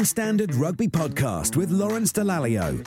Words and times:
The 0.00 0.04
Evening 0.04 0.24
Standard 0.24 0.54
Rugby 0.54 0.88
Podcast 0.88 1.56
with 1.56 1.70
Lawrence 1.70 2.10
Dallaglio. 2.10 2.80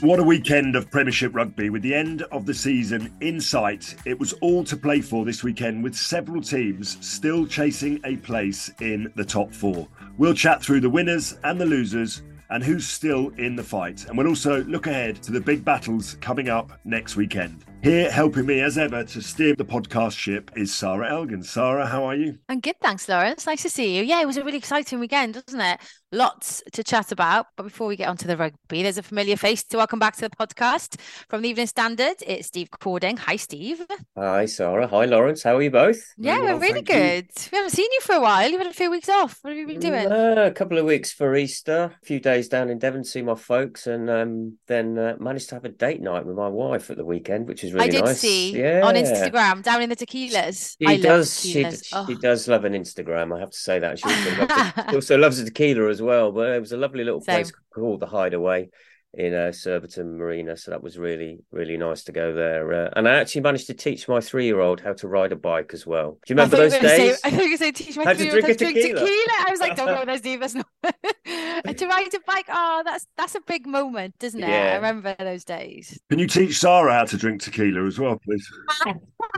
What 0.00 0.20
a 0.20 0.22
weekend 0.22 0.76
of 0.76 0.88
Premiership 0.88 1.34
rugby 1.34 1.70
with 1.70 1.82
the 1.82 1.92
end 1.92 2.22
of 2.30 2.46
the 2.46 2.54
season 2.54 3.12
in 3.20 3.40
sight. 3.40 3.96
It 4.06 4.16
was 4.16 4.32
all 4.34 4.62
to 4.62 4.76
play 4.76 5.00
for 5.00 5.24
this 5.24 5.42
weekend 5.42 5.82
with 5.82 5.96
several 5.96 6.40
teams 6.40 7.04
still 7.04 7.48
chasing 7.48 8.00
a 8.04 8.14
place 8.18 8.70
in 8.80 9.12
the 9.16 9.24
top 9.24 9.52
four. 9.52 9.88
We'll 10.18 10.32
chat 10.32 10.62
through 10.62 10.82
the 10.82 10.88
winners 10.88 11.36
and 11.42 11.60
the 11.60 11.66
losers 11.66 12.22
and 12.50 12.62
who's 12.62 12.86
still 12.86 13.30
in 13.30 13.56
the 13.56 13.64
fight. 13.64 14.06
And 14.06 14.16
we'll 14.16 14.28
also 14.28 14.62
look 14.64 14.86
ahead 14.86 15.20
to 15.24 15.32
the 15.32 15.40
big 15.40 15.64
battles 15.64 16.16
coming 16.20 16.48
up 16.48 16.70
next 16.84 17.16
weekend. 17.16 17.64
Here, 17.82 18.10
helping 18.10 18.46
me 18.46 18.60
as 18.60 18.76
ever 18.76 19.02
to 19.04 19.22
steer 19.22 19.54
the 19.54 19.64
podcast 19.64 20.16
ship 20.16 20.50
is 20.54 20.74
Sarra 20.74 21.10
Elgan. 21.10 21.44
Sarra, 21.44 21.86
how 21.86 22.04
are 22.04 22.14
you? 22.14 22.38
I'm 22.48 22.60
good, 22.60 22.78
thanks, 22.80 23.08
Lawrence. 23.08 23.46
Nice 23.46 23.62
to 23.62 23.70
see 23.70 23.96
you. 23.96 24.04
Yeah, 24.04 24.20
it 24.20 24.26
was 24.26 24.36
a 24.36 24.44
really 24.44 24.58
exciting 24.58 25.00
weekend, 25.00 25.36
wasn't 25.36 25.62
it? 25.62 25.80
Lots 26.20 26.60
to 26.72 26.82
chat 26.82 27.12
about. 27.12 27.46
But 27.56 27.62
before 27.62 27.86
we 27.86 27.94
get 27.94 28.08
onto 28.08 28.26
the 28.26 28.36
rugby, 28.36 28.82
there's 28.82 28.98
a 28.98 29.02
familiar 29.02 29.36
face 29.36 29.62
to 29.62 29.76
welcome 29.76 30.00
back 30.00 30.16
to 30.16 30.22
the 30.22 30.30
podcast 30.30 30.98
from 31.28 31.42
the 31.42 31.48
Evening 31.50 31.68
Standard. 31.68 32.16
It's 32.26 32.48
Steve 32.48 32.68
Cording. 32.80 33.16
Hi, 33.16 33.36
Steve. 33.36 33.86
Hi, 34.18 34.46
Sarra. 34.46 34.88
Hi, 34.88 35.04
Lawrence. 35.04 35.44
How 35.44 35.54
are 35.56 35.62
you 35.62 35.70
both? 35.70 36.00
Yeah, 36.18 36.34
Very 36.34 36.46
well, 36.46 36.54
we're 36.56 36.60
really 36.62 36.82
thank 36.82 36.88
you. 36.88 36.94
good. 36.96 37.30
We 37.52 37.58
haven't 37.58 37.70
seen 37.70 37.86
you 37.92 38.00
for 38.00 38.16
a 38.16 38.20
while. 38.20 38.50
You've 38.50 38.60
had 38.60 38.66
a 38.66 38.74
few 38.74 38.90
weeks 38.90 39.08
off. 39.08 39.38
What 39.42 39.50
have 39.50 39.58
you 39.58 39.68
been 39.68 39.78
doing? 39.78 40.10
Uh, 40.10 40.46
a 40.46 40.50
couple 40.50 40.78
of 40.78 40.84
weeks 40.84 41.12
for 41.12 41.36
Easter, 41.36 41.96
a 42.02 42.04
few 42.04 42.18
days 42.18 42.48
down 42.48 42.70
in 42.70 42.80
Devon, 42.80 43.04
to 43.04 43.08
see 43.08 43.22
my 43.22 43.36
folks, 43.36 43.86
and 43.86 44.10
um, 44.10 44.58
then 44.66 44.98
uh, 44.98 45.14
managed 45.20 45.50
to 45.50 45.54
have 45.54 45.64
a 45.64 45.68
date 45.68 46.00
night 46.00 46.26
with 46.26 46.34
my 46.34 46.48
wife 46.48 46.90
at 46.90 46.96
the 46.96 47.04
weekend, 47.04 47.46
which 47.46 47.62
is 47.62 47.72
really 47.72 47.86
nice. 47.86 47.94
I 47.94 47.98
did 47.98 48.04
nice. 48.06 48.20
see 48.20 48.58
yeah. 48.60 48.80
on 48.84 48.96
Instagram 48.96 49.62
down 49.62 49.80
in 49.80 49.88
the 49.88 49.94
tequilas. 49.96 50.74
She 50.80 50.86
I 50.88 50.96
does. 50.96 51.40
She, 51.40 51.62
tequilas. 51.62 51.82
d- 51.82 51.88
Oh. 51.92 52.06
she 52.08 52.16
does 52.16 52.48
love 52.48 52.64
an 52.64 52.72
Instagram. 52.72 53.36
I 53.36 53.38
have 53.38 53.50
to 53.50 53.58
say 53.58 53.78
that. 53.78 54.00
She 54.00 54.08
also, 54.08 54.30
loves, 54.40 54.52
a, 54.52 54.84
she 54.90 54.94
also 54.96 55.16
loves 55.16 55.38
a 55.38 55.44
tequila 55.44 55.88
as 55.88 55.99
well. 56.00 56.32
But 56.32 56.50
it 56.50 56.60
was 56.60 56.72
a 56.72 56.76
lovely 56.76 57.04
little 57.04 57.20
place 57.20 57.52
called 57.74 58.00
the 58.00 58.06
Hideaway 58.06 58.70
in 59.14 59.34
uh, 59.34 59.52
Surbiton 59.52 60.16
Marina. 60.16 60.56
So 60.56 60.70
that 60.70 60.82
was 60.82 60.98
really, 60.98 61.40
really 61.50 61.76
nice 61.76 62.04
to 62.04 62.12
go 62.12 62.32
there. 62.32 62.72
Uh, 62.72 62.90
and 62.96 63.08
I 63.08 63.16
actually 63.16 63.40
managed 63.42 63.66
to 63.68 63.74
teach 63.74 64.08
my 64.08 64.20
three-year-old 64.20 64.80
how 64.80 64.92
to 64.94 65.08
ride 65.08 65.32
a 65.32 65.36
bike 65.36 65.72
as 65.74 65.86
well. 65.86 66.18
Do 66.24 66.32
you 66.32 66.36
remember 66.36 66.56
those 66.56 66.72
were 66.72 66.78
gonna 66.78 66.88
say- 66.90 67.08
days? 67.08 67.20
I 67.24 67.30
thought 67.30 67.44
you 67.44 67.50
were 67.50 67.58
going 67.58 67.58
to 67.58 67.64
say 67.64 67.72
teach 67.72 67.96
my 67.96 68.14
three-year-old 68.14 68.44
drink 68.44 68.46
how 68.46 68.52
to 68.52 68.72
drink 68.72 68.76
tequila. 68.76 69.00
tequila. 69.00 69.34
I 69.46 69.50
was 69.50 69.60
like, 69.60 69.76
don't 69.76 69.86
go 69.86 70.04
there, 70.04 70.18
Steve. 70.18 70.40
That's 70.40 70.54
to 70.54 71.86
ride 71.86 72.14
a 72.14 72.20
bike. 72.26 72.46
Oh, 72.48 72.82
that's 72.84 73.06
that's 73.16 73.34
a 73.34 73.40
big 73.40 73.66
moment, 73.66 74.14
isn't 74.22 74.42
it? 74.42 74.48
Yeah. 74.48 74.72
I 74.72 74.76
remember 74.76 75.14
those 75.18 75.44
days. 75.44 75.98
Can 76.08 76.18
you 76.18 76.26
teach 76.26 76.58
Sarra 76.58 76.92
how 76.92 77.04
to 77.04 77.16
drink 77.16 77.42
tequila 77.42 77.84
as 77.86 77.98
well, 77.98 78.18
please? 78.24 78.48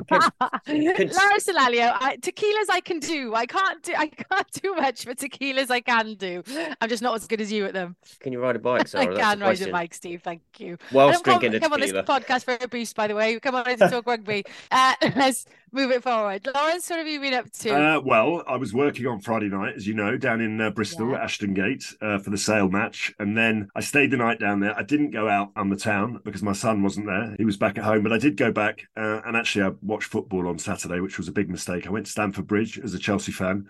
Lawrence 0.09 1.47
Dallaglio, 1.47 1.97
I, 2.01 2.17
tequilas 2.21 2.71
I 2.71 2.81
can 2.81 2.99
do. 3.01 3.35
I 3.35 3.47
can't 3.47 3.83
do. 3.83 3.95
I 3.97 4.07
can't 4.07 4.51
do 4.63 4.75
much, 4.75 5.05
but 5.05 5.19
tequilas 5.19 5.71
I 5.71 5.81
can 5.81 6.15
do. 6.15 6.43
I'm 6.81 6.89
just 6.89 7.03
not 7.03 7.15
as 7.17 7.27
good 7.27 7.41
as 7.41 7.51
you 7.53 7.65
at 7.67 7.73
them. 7.75 7.97
Can 8.21 8.33
you 8.33 8.41
ride 8.41 8.57
a 8.57 8.61
bike, 8.61 8.89
Sarra? 8.89 9.05
I 9.05 9.07
That's 9.07 9.17
the 9.17 9.23
can 9.23 9.41
ride 9.41 9.62
a 9.63 9.71
question. 9.71 9.73
bike, 9.73 9.95
Steve. 9.95 10.23
Thank 10.23 10.43
you. 10.59 10.79
I 10.91 10.95
Whilst 10.95 11.25
don't 11.25 11.25
come, 11.25 11.41
drinking 11.41 11.57
a 11.59 11.61
come 11.61 11.73
on 11.73 11.81
this 11.81 11.93
podcast 11.93 12.45
for 12.45 12.57
a 12.61 12.69
boost, 12.69 12.95
by 12.97 13.07
the 13.07 13.15
way. 13.15 13.39
Come 13.41 13.55
on 13.55 13.65
to 13.65 13.77
talk 13.89 14.07
rugby. 14.07 14.45
Uh, 14.71 14.95
let's 15.17 15.47
move 15.73 15.91
it 15.91 16.03
forward. 16.03 16.47
Lawrence, 16.55 16.89
what 16.91 16.99
have 16.99 17.09
you 17.09 17.21
been 17.21 17.35
up 17.35 17.51
to? 17.53 17.71
Uh, 17.71 18.01
well, 18.01 18.43
I 18.47 18.57
was 18.57 18.75
working 18.75 19.07
on 19.07 19.21
Friday 19.21 19.49
night, 19.49 19.75
as 19.77 19.87
you 19.87 19.95
know, 19.95 20.17
down 20.17 20.41
in 20.41 20.61
uh, 20.61 20.71
Bristol 20.71 21.11
Yeah. 21.11 21.17
at 21.17 21.23
Ashton 21.23 21.55
Gate 21.55 21.85
uh, 22.01 22.19
for 22.19 22.31
the 22.31 22.39
sale 22.39 22.69
match. 22.69 23.13
And 23.19 23.37
then 23.37 23.69
I 23.75 23.81
stayed 23.81 24.11
the 24.11 24.17
night 24.19 24.39
down 24.39 24.61
there. 24.61 24.77
I 24.79 24.83
didn't 24.83 25.11
go 25.11 25.29
out 25.29 25.51
on 25.57 25.71
the 25.71 25.77
town 25.77 26.21
because 26.25 26.43
my 26.43 26.53
son 26.53 26.83
wasn't 26.83 27.07
there. 27.07 27.35
He 27.39 27.45
was 27.45 27.57
back 27.57 27.79
at 27.79 27.85
home. 27.85 28.03
But 28.03 28.13
I 28.13 28.19
did 28.19 28.37
go 28.37 28.53
back 28.53 28.83
uh, 28.97 29.21
and 29.25 29.37
actually 29.37 29.65
I 29.65 29.71
watched 29.83 30.09
football 30.11 30.49
on 30.49 30.59
Saturday, 30.59 31.01
which 31.01 31.19
was 31.19 31.29
a 31.29 31.33
big 31.33 31.49
mistake. 31.51 31.87
I 31.87 31.91
went 31.91 32.07
to 32.07 32.13
Stamford 32.13 32.47
Bridge 32.47 32.79
as 32.79 32.95
a 32.95 32.99
Chelsea 32.99 33.33
fan 33.33 33.67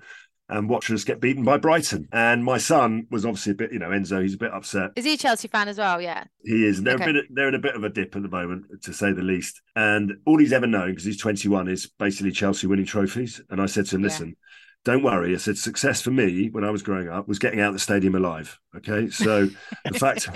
and 0.52 0.68
watched 0.68 0.90
us 0.90 1.02
get 1.04 1.20
beaten 1.20 1.42
by 1.44 1.56
Brighton. 1.56 2.08
And 2.12 2.44
my 2.44 2.58
son 2.58 3.06
was 3.10 3.24
obviously 3.24 3.52
a 3.52 3.54
bit, 3.56 3.72
you 3.72 3.78
know, 3.78 3.88
Enzo, 3.88 4.22
he's 4.22 4.34
a 4.34 4.38
bit 4.38 4.52
upset. 4.52 4.90
Is 4.96 5.04
he 5.04 5.14
a 5.14 5.16
Chelsea 5.16 5.48
fan 5.48 5.68
as 5.68 5.78
well? 5.78 6.00
Yeah. 6.00 6.24
He 6.44 6.66
is. 6.66 6.82
They're, 6.82 6.94
Okay. 6.94 7.10
a 7.10 7.12
bit, 7.14 7.24
they're 7.30 7.48
in 7.48 7.54
a 7.54 7.58
bit 7.58 7.74
of 7.74 7.84
a 7.84 7.88
dip 7.88 8.14
at 8.14 8.22
the 8.22 8.28
moment, 8.28 8.66
to 8.82 8.92
say 8.92 9.12
the 9.12 9.22
least. 9.22 9.60
And 9.74 10.14
all 10.26 10.38
he's 10.38 10.52
ever 10.52 10.66
known, 10.66 10.90
because 10.90 11.04
he's 11.04 11.18
21, 11.18 11.68
is 11.68 11.90
basically 11.98 12.32
Chelsea 12.32 12.66
winning 12.66 12.86
trophies. 12.86 13.40
And 13.50 13.60
I 13.60 13.66
said 13.66 13.86
to 13.86 13.96
him, 13.96 14.02
Yeah. 14.02 14.06
listen, 14.06 14.36
don't 14.84 15.02
worry. 15.02 15.32
I 15.34 15.38
said, 15.38 15.56
success 15.58 16.02
for 16.02 16.10
me 16.10 16.48
when 16.50 16.64
I 16.64 16.70
was 16.70 16.82
growing 16.82 17.08
up 17.08 17.28
was 17.28 17.38
getting 17.38 17.60
out 17.60 17.69
of 17.69 17.74
the 17.74 17.78
stadium 17.80 18.14
alive. 18.14 18.58
Okay. 18.76 19.08
So 19.10 19.48
the 19.84 19.98
fact 19.98 20.28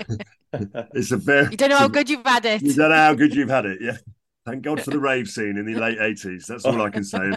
it's 0.93 1.11
a 1.11 1.17
very. 1.17 1.51
You 1.51 1.57
don't 1.57 1.69
know 1.69 1.77
how 1.77 1.89
good 1.89 2.09
you've 2.09 2.25
had 2.25 2.45
it. 2.45 2.61
You 2.61 2.73
don't 2.73 2.89
know 2.89 2.95
how 2.95 3.13
good 3.13 3.35
you've 3.35 3.49
had 3.49 3.65
it. 3.65 3.79
Yeah. 3.81 3.97
Thank 4.47 4.61
God 4.61 4.81
for 4.81 4.91
the 4.91 4.99
rave 4.99 5.27
scene 5.27 5.57
in 5.57 5.65
the 5.65 5.75
late 5.79 5.99
80s. 5.99 6.45
That's 6.45 6.63
all 6.63 6.81
I 6.81 6.89
can 6.89 7.03
say. 7.03 7.33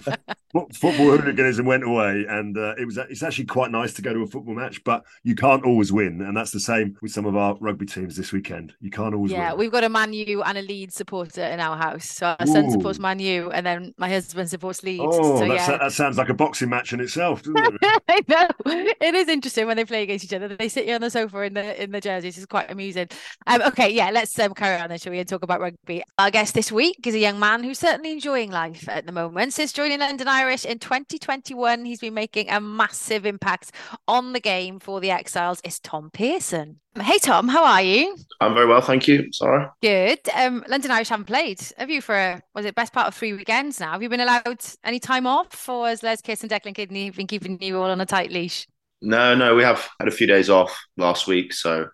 Football 0.52 0.92
hooliganism 0.92 1.66
went 1.66 1.82
away, 1.82 2.24
and 2.28 2.56
uh, 2.56 2.74
it 2.78 2.84
was 2.84 2.98
it's 2.98 3.22
actually 3.22 3.46
quite 3.46 3.72
nice 3.72 3.92
to 3.94 4.02
go 4.02 4.12
to 4.12 4.20
a 4.22 4.26
football 4.26 4.54
match, 4.54 4.82
but 4.84 5.04
you 5.24 5.34
can't 5.34 5.64
always 5.64 5.92
win, 5.92 6.20
and 6.20 6.36
that's 6.36 6.50
the 6.52 6.60
same 6.60 6.96
with 7.02 7.10
some 7.10 7.26
of 7.26 7.36
our 7.36 7.56
rugby 7.60 7.86
teams 7.86 8.16
this 8.16 8.32
weekend. 8.32 8.74
You 8.80 8.90
can't 8.90 9.14
always 9.14 9.32
Yeah, 9.32 9.50
win. 9.50 9.58
we've 9.58 9.72
got 9.72 9.84
a 9.84 9.88
Man 9.88 10.12
U 10.12 10.42
and 10.42 10.58
a 10.58 10.62
Leeds 10.62 10.94
supporter 10.94 11.42
in 11.42 11.60
our 11.60 11.76
house. 11.76 12.06
So 12.10 12.34
our 12.38 12.46
son 12.46 12.70
supports 12.70 12.98
Ooh. 12.98 13.02
Man 13.02 13.18
U, 13.18 13.50
and 13.50 13.66
then 13.66 13.94
my 13.96 14.08
husband 14.08 14.50
supports 14.50 14.82
Leeds. 14.82 15.02
Oh, 15.04 15.38
so 15.38 15.48
that, 15.48 15.54
yeah, 15.54 15.78
that 15.78 15.92
sounds 15.92 16.16
like 16.16 16.28
a 16.28 16.34
boxing 16.34 16.68
match 16.68 16.92
in 16.92 17.00
itself, 17.00 17.42
doesn't 17.44 17.78
it? 17.82 18.02
I 18.08 18.24
know 18.28 18.48
it 19.00 19.14
is 19.14 19.28
interesting 19.28 19.66
when 19.66 19.76
they 19.76 19.84
play 19.84 20.02
against 20.02 20.24
each 20.24 20.32
other. 20.32 20.48
They 20.48 20.68
sit 20.68 20.86
you 20.86 20.94
on 20.94 21.00
the 21.00 21.10
sofa 21.10 21.42
in 21.42 21.54
the 21.54 21.82
in 21.82 21.90
the 21.90 22.00
jerseys. 22.00 22.36
It's 22.36 22.46
quite 22.46 22.70
amusing. 22.70 23.08
Um, 23.46 23.62
okay, 23.62 23.88
yeah, 23.88 24.10
let's 24.10 24.36
um, 24.38 24.54
carry 24.54 24.80
on 24.80 24.88
then, 24.88 24.98
shall 24.98 25.12
we, 25.12 25.18
and 25.18 25.28
talk 25.28 25.42
about 25.42 25.60
rugby. 25.60 26.02
Our 26.18 26.30
guest 26.30 26.54
this 26.54 26.70
week 26.72 26.99
is 27.06 27.14
a 27.14 27.18
young 27.18 27.38
man 27.38 27.62
who's 27.62 27.78
certainly 27.78 28.12
enjoying 28.12 28.50
life 28.50 28.88
at 28.88 29.06
the 29.06 29.12
moment. 29.12 29.52
Since 29.52 29.72
joining 29.72 30.00
London 30.00 30.28
Irish 30.28 30.64
in 30.64 30.78
2021, 30.78 31.84
he's 31.84 32.00
been 32.00 32.14
making 32.14 32.50
a 32.50 32.60
massive 32.60 33.26
impact 33.26 33.72
on 34.08 34.32
the 34.32 34.40
game 34.40 34.78
for 34.78 35.00
the 35.00 35.10
Exiles. 35.10 35.60
It's 35.64 35.78
Tom 35.78 36.10
Pearson. 36.10 36.80
Hey 37.00 37.18
Tom, 37.18 37.48
how 37.48 37.64
are 37.64 37.82
you? 37.82 38.16
I'm 38.40 38.54
very 38.54 38.66
well, 38.66 38.80
thank 38.80 39.06
you. 39.06 39.32
Sorry. 39.32 39.66
Good. 39.80 40.20
Um, 40.34 40.64
London 40.68 40.90
Irish 40.90 41.08
haven't 41.08 41.26
played. 41.26 41.60
Have 41.78 41.90
you 41.90 42.00
for 42.00 42.16
a, 42.16 42.42
was 42.54 42.66
it 42.66 42.74
best 42.74 42.92
part 42.92 43.06
of 43.06 43.14
three 43.14 43.32
weekends 43.32 43.78
now? 43.78 43.92
Have 43.92 44.02
you 44.02 44.08
been 44.08 44.20
allowed 44.20 44.60
any 44.84 44.98
time 44.98 45.26
off, 45.26 45.68
or 45.68 45.88
has 45.88 46.02
Les 46.02 46.20
Kiss 46.20 46.42
and 46.42 46.50
Declan 46.50 46.74
Kidney 46.74 47.10
been 47.10 47.26
keeping 47.26 47.60
you 47.62 47.78
all 47.78 47.90
on 47.90 48.00
a 48.00 48.06
tight 48.06 48.32
leash? 48.32 48.66
No, 49.02 49.34
no, 49.34 49.54
we 49.54 49.62
have 49.62 49.88
had 49.98 50.08
a 50.08 50.12
few 50.12 50.26
days 50.26 50.50
off 50.50 50.76
last 50.96 51.26
week, 51.26 51.52
so 51.52 51.88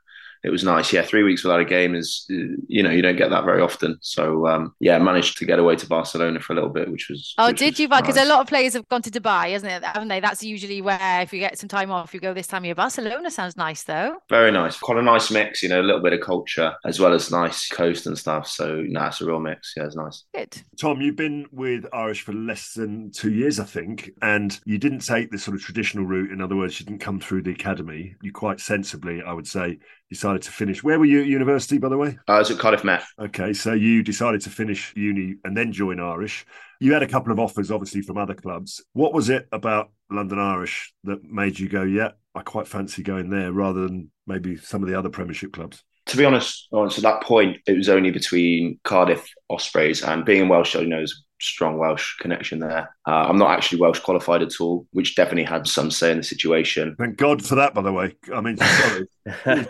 it 0.47 0.51
was 0.51 0.63
nice. 0.63 0.93
Yeah, 0.93 1.03
three 1.03 1.25
weeks 1.25 1.43
without 1.43 1.59
a 1.59 1.65
game 1.65 1.97
is, 1.97 2.25
uh, 2.31 2.55
you 2.69 2.83
know, 2.85 2.91
you 2.91 3.03
don't 3.03 3.17
get 3.17 3.31
that 3.31 3.45
very 3.45 3.61
often. 3.61 3.99
So 4.01 4.47
um, 4.47 4.75
yeah, 4.79 4.97
managed 4.99 5.39
to 5.39 5.45
get 5.45 5.59
away 5.59 5.75
to 5.75 5.89
Barcelona 5.89 6.39
for 6.39 6.53
a 6.53 6.57
little 6.57 6.71
bit, 6.71 6.89
which 6.91 7.09
was. 7.11 7.35
Oh, 7.37 7.49
which 7.49 7.59
did 7.59 7.73
was 7.73 7.81
you? 7.81 7.89
Because 7.89 8.15
nice. 8.15 8.27
a 8.27 8.29
lot 8.29 8.41
of 8.41 8.47
players 8.47 8.75
have 8.75 8.89
gone 8.89 9.03
to 9.03 9.11
Dubai, 9.11 9.51
hasn't 9.51 9.73
it? 9.73 9.83
Haven't 9.83 10.07
they? 10.07 10.21
That's 10.21 10.45
usually 10.45 10.81
where 10.81 11.21
if 11.21 11.33
you 11.33 11.41
get 11.41 11.59
some 11.59 11.69
time 11.69 11.91
off, 11.91 12.15
you 12.15 12.21
go 12.21 12.33
this 12.33 12.47
time 12.47 12.63
of 12.63 12.67
year. 12.67 12.77
Barcelona 12.77 13.29
sounds 13.29 13.57
nice 13.57 13.83
though. 13.83 14.19
Very 14.31 14.53
nice. 14.53 14.79
Quite 14.79 14.99
a 14.99 15.03
nice 15.03 15.33
mix, 15.33 15.65
you 15.65 15.69
know, 15.69 15.81
a 15.81 15.83
little 15.83 16.01
bit 16.01 16.13
of 16.13 16.21
culture 16.21 16.77
as 16.85 17.01
well 17.01 17.13
as 17.13 17.33
nice 17.33 17.69
coast 17.69 18.07
and 18.07 18.17
stuff. 18.17 18.47
So, 18.47 18.83
no, 18.87 19.07
it's 19.07 19.21
a 19.21 19.27
real 19.27 19.41
mix. 19.41 19.75
Yeah, 19.77 19.87
it's 19.87 19.97
nice. 19.97 20.25
Good. 20.33 20.57
Tom, 20.81 21.01
you've 21.01 21.17
been 21.17 21.47
with 21.51 21.87
Irish 21.93 22.23
for 22.23 22.33
less 22.33 22.75
than 22.75 23.11
two 23.11 23.33
years, 23.33 23.59
I 23.59 23.65
think, 23.65 24.13
and 24.23 24.59
you 24.65 24.79
didn't 24.79 25.01
take 25.01 25.33
the 25.33 25.39
sort 25.39 25.57
of 25.57 25.63
traditional 25.63 26.05
route. 26.05 26.31
In 26.31 26.41
other 26.41 26.55
words, 26.55 26.79
you 26.79 26.87
didn't 26.87 27.01
come 27.01 27.19
through 27.19 27.43
the 27.43 27.51
academy. 27.51 28.15
You 28.23 28.33
quite 28.33 28.61
sensibly, 28.61 29.23
I 29.23 29.33
would 29.33 29.49
say, 29.49 29.79
decided 30.11 30.43
to 30.43 30.51
finish. 30.51 30.83
Where 30.83 30.99
were 30.99 31.05
you 31.05 31.21
at 31.21 31.27
university, 31.27 31.79
by 31.79 31.89
the 31.89 31.97
way? 31.97 32.19
I 32.29 32.39
was 32.39 32.51
at 32.51 32.59
Cardiff 32.59 32.85
Met. 32.85 33.03
Okay, 33.19 33.53
so 33.53 33.73
you 33.73 34.03
decided 34.03 34.41
to 34.43 34.51
finish 34.51 34.93
uni 34.97 35.37
and 35.45 35.57
then 35.57 35.73
join 35.73 36.01
Irish. 36.01 36.47
You 36.81 36.93
had 36.93 37.03
a 37.03 37.09
couple 37.09 37.33
of 37.33 37.39
offers, 37.39 37.71
obviously, 37.71 38.03
from 38.03 38.19
other 38.19 38.35
clubs. 38.35 38.85
What 38.93 39.13
was 39.13 39.29
it 39.29 39.49
about 39.53 39.91
London 40.11 40.39
Irish 40.39 40.93
that 41.05 41.25
made 41.25 41.59
you 41.59 41.69
go, 41.69 41.83
yeah, 41.83 42.11
I 42.35 42.43
quite 42.43 42.69
fancy 42.69 43.03
going 43.03 43.31
there 43.31 43.53
rather 43.53 43.83
than 43.83 44.11
maybe 44.27 44.57
some 44.57 44.83
of 44.83 44.89
the 44.89 44.99
other 44.99 45.09
Premiership 45.09 45.53
clubs? 45.53 45.83
To 46.07 46.17
be 46.17 46.25
honest, 46.25 46.69
on 46.71 46.89
to 46.91 47.01
that 47.01 47.23
point, 47.23 47.59
it 47.67 47.77
was 47.77 47.89
only 47.89 48.13
between 48.13 48.79
Cardiff 48.85 49.29
Ospreys 49.51 50.05
and 50.05 50.25
being 50.25 50.43
in 50.43 50.49
Welsh, 50.49 50.77
I 50.77 50.83
know 50.85 51.03
is 51.03 51.25
strong 51.41 51.79
Welsh 51.79 52.17
connection 52.19 52.59
there. 52.59 52.95
Uh, 53.07 53.27
I'm 53.29 53.39
not 53.39 53.51
actually 53.51 53.81
Welsh 53.81 54.01
qualified 54.01 54.43
at 54.43 54.61
all, 54.61 54.87
which 54.93 55.15
definitely 55.15 55.45
had 55.45 55.67
some 55.67 55.91
say 55.91 56.11
in 56.11 56.19
the 56.19 56.25
situation. 56.25 56.97
Thank 56.99 57.17
God 57.17 57.45
for 57.45 57.55
that, 57.57 57.75
by 57.75 57.83
the 57.83 57.93
way. 57.93 58.17
I 58.35 58.41
mean, 58.41 58.57
sorry. 58.57 59.09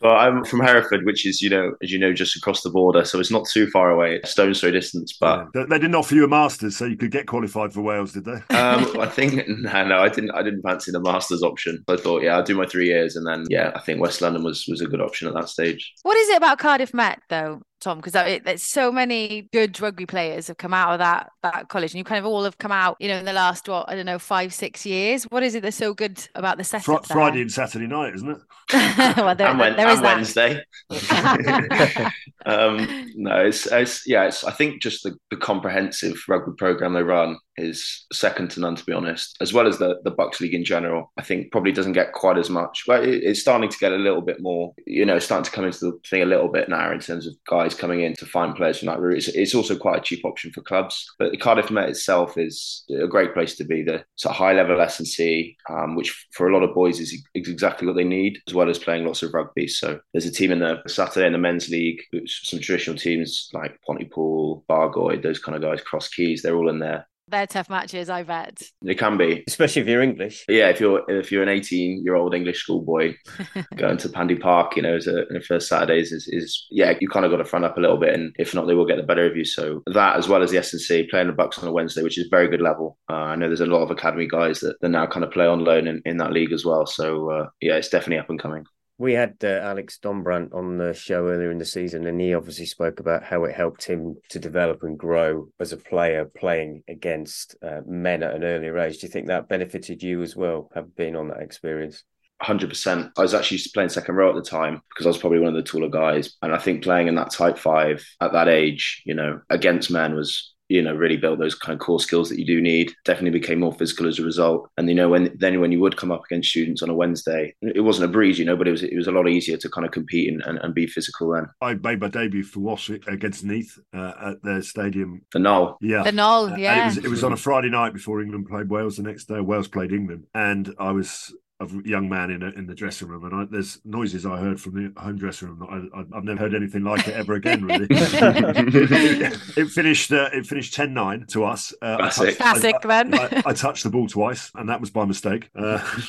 but 0.00 0.08
I'm 0.08 0.44
from 0.44 0.60
Hereford, 0.60 1.04
which 1.04 1.26
is, 1.26 1.42
you 1.42 1.50
know, 1.50 1.74
as 1.82 1.90
you 1.90 1.98
know, 1.98 2.12
just 2.12 2.36
across 2.36 2.62
the 2.62 2.70
border, 2.70 3.04
so 3.04 3.18
it's 3.18 3.30
not 3.30 3.46
too 3.48 3.68
far 3.70 3.90
away, 3.90 4.20
stone's 4.24 4.60
throw 4.60 4.70
distance. 4.70 5.16
But 5.18 5.48
yeah. 5.54 5.64
they, 5.68 5.78
didn't 5.78 5.94
offer 5.94 6.14
you 6.14 6.24
a 6.24 6.28
masters, 6.28 6.76
so 6.76 6.84
you 6.84 6.96
could 6.96 7.10
get 7.10 7.26
qualified 7.26 7.72
for 7.72 7.82
Wales, 7.82 8.12
did 8.12 8.24
they? 8.24 8.42
um, 8.56 9.00
I 9.00 9.06
think 9.06 9.48
no, 9.48 9.84
no, 9.84 9.98
I 9.98 10.08
didn't. 10.08 10.30
I 10.32 10.42
didn't 10.42 10.62
fancy 10.62 10.92
the 10.92 11.00
masters 11.00 11.42
option. 11.42 11.84
I 11.88 11.96
thought, 11.96 12.22
yeah, 12.22 12.36
I'll 12.36 12.42
do 12.42 12.56
my 12.56 12.66
three 12.66 12.86
years, 12.86 13.16
and 13.16 13.26
then 13.26 13.44
yeah, 13.48 13.72
I 13.74 13.80
think 13.80 14.00
West 14.00 14.20
London 14.20 14.42
was 14.42 14.66
was 14.68 14.80
a 14.80 14.86
good 14.86 15.00
option 15.00 15.28
at 15.28 15.34
that 15.34 15.48
stage. 15.48 15.92
What 16.02 16.16
is 16.16 16.28
it 16.28 16.36
about 16.36 16.58
Cardiff 16.58 16.94
Met 16.94 17.20
though? 17.28 17.62
Tom, 17.84 17.98
because 17.98 18.12
there's 18.12 18.62
so 18.62 18.90
many 18.90 19.48
good 19.52 19.78
rugby 19.80 20.06
players 20.06 20.48
have 20.48 20.56
come 20.56 20.74
out 20.74 20.92
of 20.92 20.98
that 20.98 21.30
that 21.42 21.68
college, 21.68 21.92
and 21.92 21.98
you 21.98 22.04
kind 22.04 22.18
of 22.18 22.26
all 22.26 22.44
have 22.44 22.58
come 22.58 22.72
out, 22.72 22.96
you 22.98 23.08
know, 23.08 23.16
in 23.16 23.24
the 23.24 23.32
last 23.32 23.68
what 23.68 23.88
I 23.88 23.94
don't 23.94 24.06
know 24.06 24.18
five 24.18 24.54
six 24.54 24.86
years. 24.86 25.24
What 25.24 25.42
is 25.42 25.54
it 25.54 25.62
that's 25.62 25.76
so 25.76 25.94
good 25.94 26.26
about 26.34 26.56
the 26.56 26.64
setup? 26.64 27.06
Fr- 27.06 27.12
Friday 27.12 27.42
and 27.42 27.52
Saturday 27.52 27.86
night, 27.86 28.14
isn't 28.14 28.30
it? 28.30 28.38
well, 29.18 29.34
there, 29.34 29.48
and, 29.48 29.58
when, 29.58 29.76
there 29.76 29.88
is 29.88 29.98
and 29.98 30.06
Wednesday. 30.06 30.64
um, 32.46 33.12
no, 33.16 33.44
it's, 33.44 33.66
it's 33.66 34.06
yeah, 34.06 34.24
it's 34.24 34.44
I 34.44 34.52
think 34.52 34.82
just 34.82 35.02
the, 35.02 35.16
the 35.30 35.36
comprehensive 35.36 36.22
rugby 36.28 36.52
program 36.56 36.94
they 36.94 37.02
run 37.02 37.36
is 37.56 38.06
second 38.12 38.50
to 38.50 38.60
none, 38.60 38.74
to 38.74 38.84
be 38.84 38.92
honest, 38.92 39.36
as 39.40 39.52
well 39.52 39.66
as 39.66 39.78
the, 39.78 40.00
the 40.04 40.10
BUCS 40.10 40.40
League 40.40 40.54
in 40.54 40.64
general. 40.64 41.12
I 41.16 41.22
think 41.22 41.52
probably 41.52 41.72
doesn't 41.72 41.92
get 41.92 42.12
quite 42.12 42.38
as 42.38 42.50
much, 42.50 42.84
but 42.86 43.04
it, 43.04 43.22
it's 43.22 43.40
starting 43.40 43.68
to 43.68 43.78
get 43.78 43.92
a 43.92 43.96
little 43.96 44.22
bit 44.22 44.40
more, 44.40 44.74
you 44.86 45.04
know, 45.04 45.18
starting 45.18 45.44
to 45.44 45.50
come 45.50 45.64
into 45.64 45.80
the 45.80 45.98
thing 46.08 46.22
a 46.22 46.26
little 46.26 46.48
bit 46.48 46.68
now 46.68 46.90
in 46.92 47.00
terms 47.00 47.26
of 47.26 47.34
guys 47.48 47.73
coming 47.74 48.00
in 48.00 48.14
to 48.14 48.26
find 48.26 48.54
players 48.54 48.78
from 48.78 48.86
that 48.86 49.00
route. 49.00 49.18
It's, 49.18 49.28
it's 49.28 49.54
also 49.54 49.76
quite 49.76 49.98
a 49.98 50.02
cheap 50.02 50.24
option 50.24 50.52
for 50.52 50.62
clubs, 50.62 51.06
but 51.18 51.30
the 51.30 51.36
Cardiff 51.36 51.70
Met 51.70 51.88
itself 51.88 52.36
is 52.38 52.84
a 52.90 53.06
great 53.06 53.34
place 53.34 53.56
to 53.56 53.64
be. 53.64 53.82
The 53.82 54.04
it's 54.14 54.24
a 54.24 54.32
high 54.32 54.52
level 54.52 54.80
S&C, 54.80 55.56
um, 55.70 55.94
which 55.94 56.26
for 56.32 56.48
a 56.48 56.52
lot 56.54 56.62
of 56.62 56.74
boys 56.74 57.00
is, 57.00 57.14
exactly 57.34 57.86
what 57.86 57.96
they 57.96 58.04
need, 58.04 58.38
as 58.46 58.54
well 58.54 58.70
as 58.70 58.78
playing 58.78 59.04
lots 59.04 59.22
of 59.22 59.34
rugby. 59.34 59.68
So 59.68 60.00
there's 60.12 60.26
a 60.26 60.32
team 60.32 60.52
in 60.52 60.60
the 60.60 60.82
Saturday 60.86 61.26
in 61.26 61.32
the 61.32 61.38
men's 61.38 61.68
league, 61.68 62.00
some 62.26 62.60
traditional 62.60 62.96
teams 62.96 63.50
like 63.52 63.80
Pontypool, 63.86 64.64
Bargoed, 64.68 65.22
those 65.22 65.38
kind 65.38 65.56
of 65.56 65.62
guys, 65.62 65.82
Cross 65.82 66.08
Keys, 66.08 66.42
they're 66.42 66.56
all 66.56 66.68
in 66.68 66.78
there. 66.78 67.06
They're 67.28 67.46
tough 67.46 67.70
matches, 67.70 68.10
I 68.10 68.22
bet. 68.22 68.62
They 68.82 68.94
can 68.94 69.16
be, 69.16 69.44
especially 69.48 69.82
if 69.82 69.88
you're 69.88 70.02
English. 70.02 70.44
Yeah, 70.48 70.68
if 70.68 70.78
you're 70.78 71.02
if 71.08 71.32
you're 71.32 71.42
an 71.42 71.48
18 71.48 72.04
year 72.04 72.16
old 72.16 72.34
English 72.34 72.62
schoolboy 72.62 73.14
going 73.76 73.96
to 73.98 74.08
Pandy 74.10 74.36
Park, 74.36 74.76
you 74.76 74.82
know, 74.82 74.96
as 74.96 75.06
a, 75.06 75.24
the 75.30 75.40
first 75.40 75.68
Saturdays 75.68 76.12
is, 76.12 76.28
is 76.28 76.66
yeah, 76.70 76.92
you 77.00 77.08
kind 77.08 77.24
of 77.24 77.30
got 77.30 77.38
to 77.38 77.44
front 77.44 77.64
up 77.64 77.78
a 77.78 77.80
little 77.80 77.96
bit, 77.96 78.14
and 78.14 78.34
if 78.38 78.54
not, 78.54 78.66
they 78.66 78.74
will 78.74 78.86
get 78.86 78.96
the 78.98 79.02
better 79.02 79.26
of 79.26 79.36
you. 79.36 79.44
So 79.44 79.82
that, 79.86 80.16
as 80.16 80.28
well 80.28 80.42
as 80.42 80.50
the 80.50 80.58
S&C, 80.58 81.08
playing 81.10 81.28
the 81.28 81.32
BUCS 81.32 81.62
on 81.62 81.68
a 81.68 81.72
Wednesday, 81.72 82.02
which 82.02 82.18
is 82.18 82.28
very 82.30 82.48
good 82.48 82.60
level. 82.60 82.98
Uh, 83.10 83.14
I 83.14 83.36
know 83.36 83.48
there's 83.48 83.60
a 83.60 83.66
lot 83.66 83.82
of 83.82 83.90
academy 83.90 84.28
guys 84.28 84.60
that, 84.60 84.80
that 84.82 84.90
now 84.90 85.06
kind 85.06 85.24
of 85.24 85.30
play 85.30 85.46
on 85.46 85.64
loan 85.64 85.86
in, 85.86 86.02
in 86.04 86.18
that 86.18 86.32
league 86.32 86.52
as 86.52 86.64
well. 86.64 86.86
So 86.86 87.30
uh, 87.30 87.48
yeah, 87.60 87.76
it's 87.76 87.88
definitely 87.88 88.18
up 88.18 88.30
and 88.30 88.40
coming. 88.40 88.66
We 88.96 89.14
had 89.14 89.36
uh, 89.42 89.48
Alex 89.48 89.98
Dombrandt 90.00 90.54
on 90.54 90.78
the 90.78 90.94
show 90.94 91.26
earlier 91.26 91.50
in 91.50 91.58
the 91.58 91.64
season, 91.64 92.06
and 92.06 92.20
he 92.20 92.32
obviously 92.32 92.66
spoke 92.66 93.00
about 93.00 93.24
how 93.24 93.44
it 93.44 93.54
helped 93.54 93.84
him 93.84 94.16
to 94.28 94.38
develop 94.38 94.84
and 94.84 94.96
grow 94.96 95.48
as 95.58 95.72
a 95.72 95.76
player 95.76 96.24
playing 96.24 96.84
against 96.86 97.56
uh, 97.60 97.80
men 97.86 98.22
at 98.22 98.36
an 98.36 98.44
earlier 98.44 98.78
age. 98.78 98.98
Do 98.98 99.06
you 99.06 99.12
think 99.12 99.26
that 99.26 99.48
benefited 99.48 100.02
you 100.02 100.22
as 100.22 100.36
well, 100.36 100.70
having 100.74 100.92
been 100.96 101.16
on 101.16 101.28
that 101.28 101.42
experience? 101.42 102.04
Hundred 102.42 102.68
percent. 102.68 103.12
I 103.16 103.22
was 103.22 103.32
actually 103.32 103.60
playing 103.72 103.90
second 103.90 104.16
row 104.16 104.28
at 104.28 104.34
the 104.34 104.48
time 104.48 104.82
because 104.90 105.06
I 105.06 105.08
was 105.08 105.18
probably 105.18 105.38
one 105.38 105.48
of 105.48 105.54
the 105.54 105.62
taller 105.62 105.88
guys, 105.88 106.34
and 106.42 106.52
I 106.52 106.58
think 106.58 106.82
playing 106.82 107.08
in 107.08 107.14
that 107.14 107.30
tight 107.30 107.58
five 107.58 108.04
at 108.20 108.32
that 108.32 108.48
age, 108.48 109.02
you 109.06 109.14
know, 109.14 109.40
against 109.50 109.90
men 109.90 110.14
was 110.14 110.54
you 110.68 110.82
know 110.82 110.94
really 110.94 111.16
built 111.16 111.38
those 111.38 111.54
kind 111.54 111.74
of 111.74 111.84
core 111.84 112.00
skills 112.00 112.28
that 112.28 112.38
you 112.38 112.46
do 112.46 112.60
need. 112.60 112.92
Definitely 113.04 113.38
became 113.38 113.60
more 113.60 113.72
physical 113.72 114.08
as 114.08 114.18
a 114.18 114.24
result. 114.24 114.68
And 114.76 114.88
you 114.88 114.94
know 114.94 115.08
when 115.08 115.34
then 115.38 115.60
when 115.60 115.72
you 115.72 115.80
would 115.80 115.96
come 115.96 116.10
up 116.10 116.24
against 116.24 116.50
students 116.50 116.82
on 116.82 116.90
a 116.90 116.94
wednesday 116.94 117.54
it 117.62 117.80
wasn't 117.80 118.06
a 118.06 118.12
breeze 118.12 118.38
you 118.38 118.44
know 118.44 118.56
but 118.56 118.68
it 118.68 118.70
was 118.70 118.82
it 118.82 118.96
was 118.96 119.06
a 119.06 119.12
lot 119.12 119.28
easier 119.28 119.56
to 119.56 119.68
kind 119.68 119.86
of 119.86 119.92
compete 119.92 120.32
and, 120.32 120.42
and, 120.42 120.58
and 120.58 120.74
be 120.74 120.86
physical 120.86 121.32
then. 121.32 121.46
I 121.60 121.74
made 121.74 122.00
my 122.00 122.08
debut 122.08 122.42
for 122.42 122.60
Wasp 122.60 122.90
against 123.06 123.44
neath 123.44 123.78
uh, 123.94 124.12
at 124.20 124.42
their 124.42 124.62
stadium. 124.62 125.22
The 125.32 125.38
Gnoll. 125.38 125.76
Yeah. 125.80 126.02
The 126.02 126.10
Gnoll 126.10 126.58
yeah 126.58 126.82
it 126.82 126.86
was, 126.86 126.98
it 126.98 127.08
was 127.08 127.24
on 127.24 127.32
a 127.32 127.36
friday 127.36 127.70
night 127.70 127.92
before 127.92 128.20
england 128.22 128.46
played 128.48 128.70
wales. 128.70 128.96
The 128.96 129.02
next 129.02 129.26
day 129.26 129.40
wales 129.40 129.68
played 129.68 129.92
england. 129.92 130.26
And 130.34 130.74
i 130.78 130.90
was 130.90 131.32
a 131.72 131.88
young 131.88 132.08
man 132.08 132.30
in 132.30 132.42
a, 132.42 132.50
in 132.50 132.66
the 132.66 132.74
dressing 132.74 133.08
room, 133.08 133.24
and 133.24 133.34
I, 133.34 133.44
there's 133.50 133.80
noises 133.84 134.26
I 134.26 134.38
heard 134.38 134.60
from 134.60 134.74
the 134.74 135.00
home 135.00 135.18
dressing 135.18 135.48
room 135.48 135.58
that 135.60 135.90
I, 135.94 136.16
have 136.16 136.24
never 136.24 136.40
heard 136.40 136.54
anything 136.54 136.84
like 136.84 137.06
it 137.08 137.14
ever 137.14 137.34
again. 137.34 137.64
Really, 137.64 137.86
it, 137.90 139.40
it, 139.56 139.68
finished 139.68 140.12
uh, 140.12 140.30
it 140.32 140.46
finished 140.46 140.74
10-9 140.74 141.28
to 141.28 141.44
us. 141.44 141.74
Uh, 141.80 141.96
Classic, 141.96 142.36
Classic 142.36 142.76
I, 142.82 142.86
man. 142.86 143.14
I, 143.14 143.42
I, 143.46 143.52
touched 143.52 143.84
the 143.84 143.90
ball 143.90 144.06
twice, 144.06 144.50
and 144.54 144.68
that 144.68 144.80
was 144.80 144.90
by 144.90 145.04
mistake. 145.04 145.50
Uh, 145.54 145.78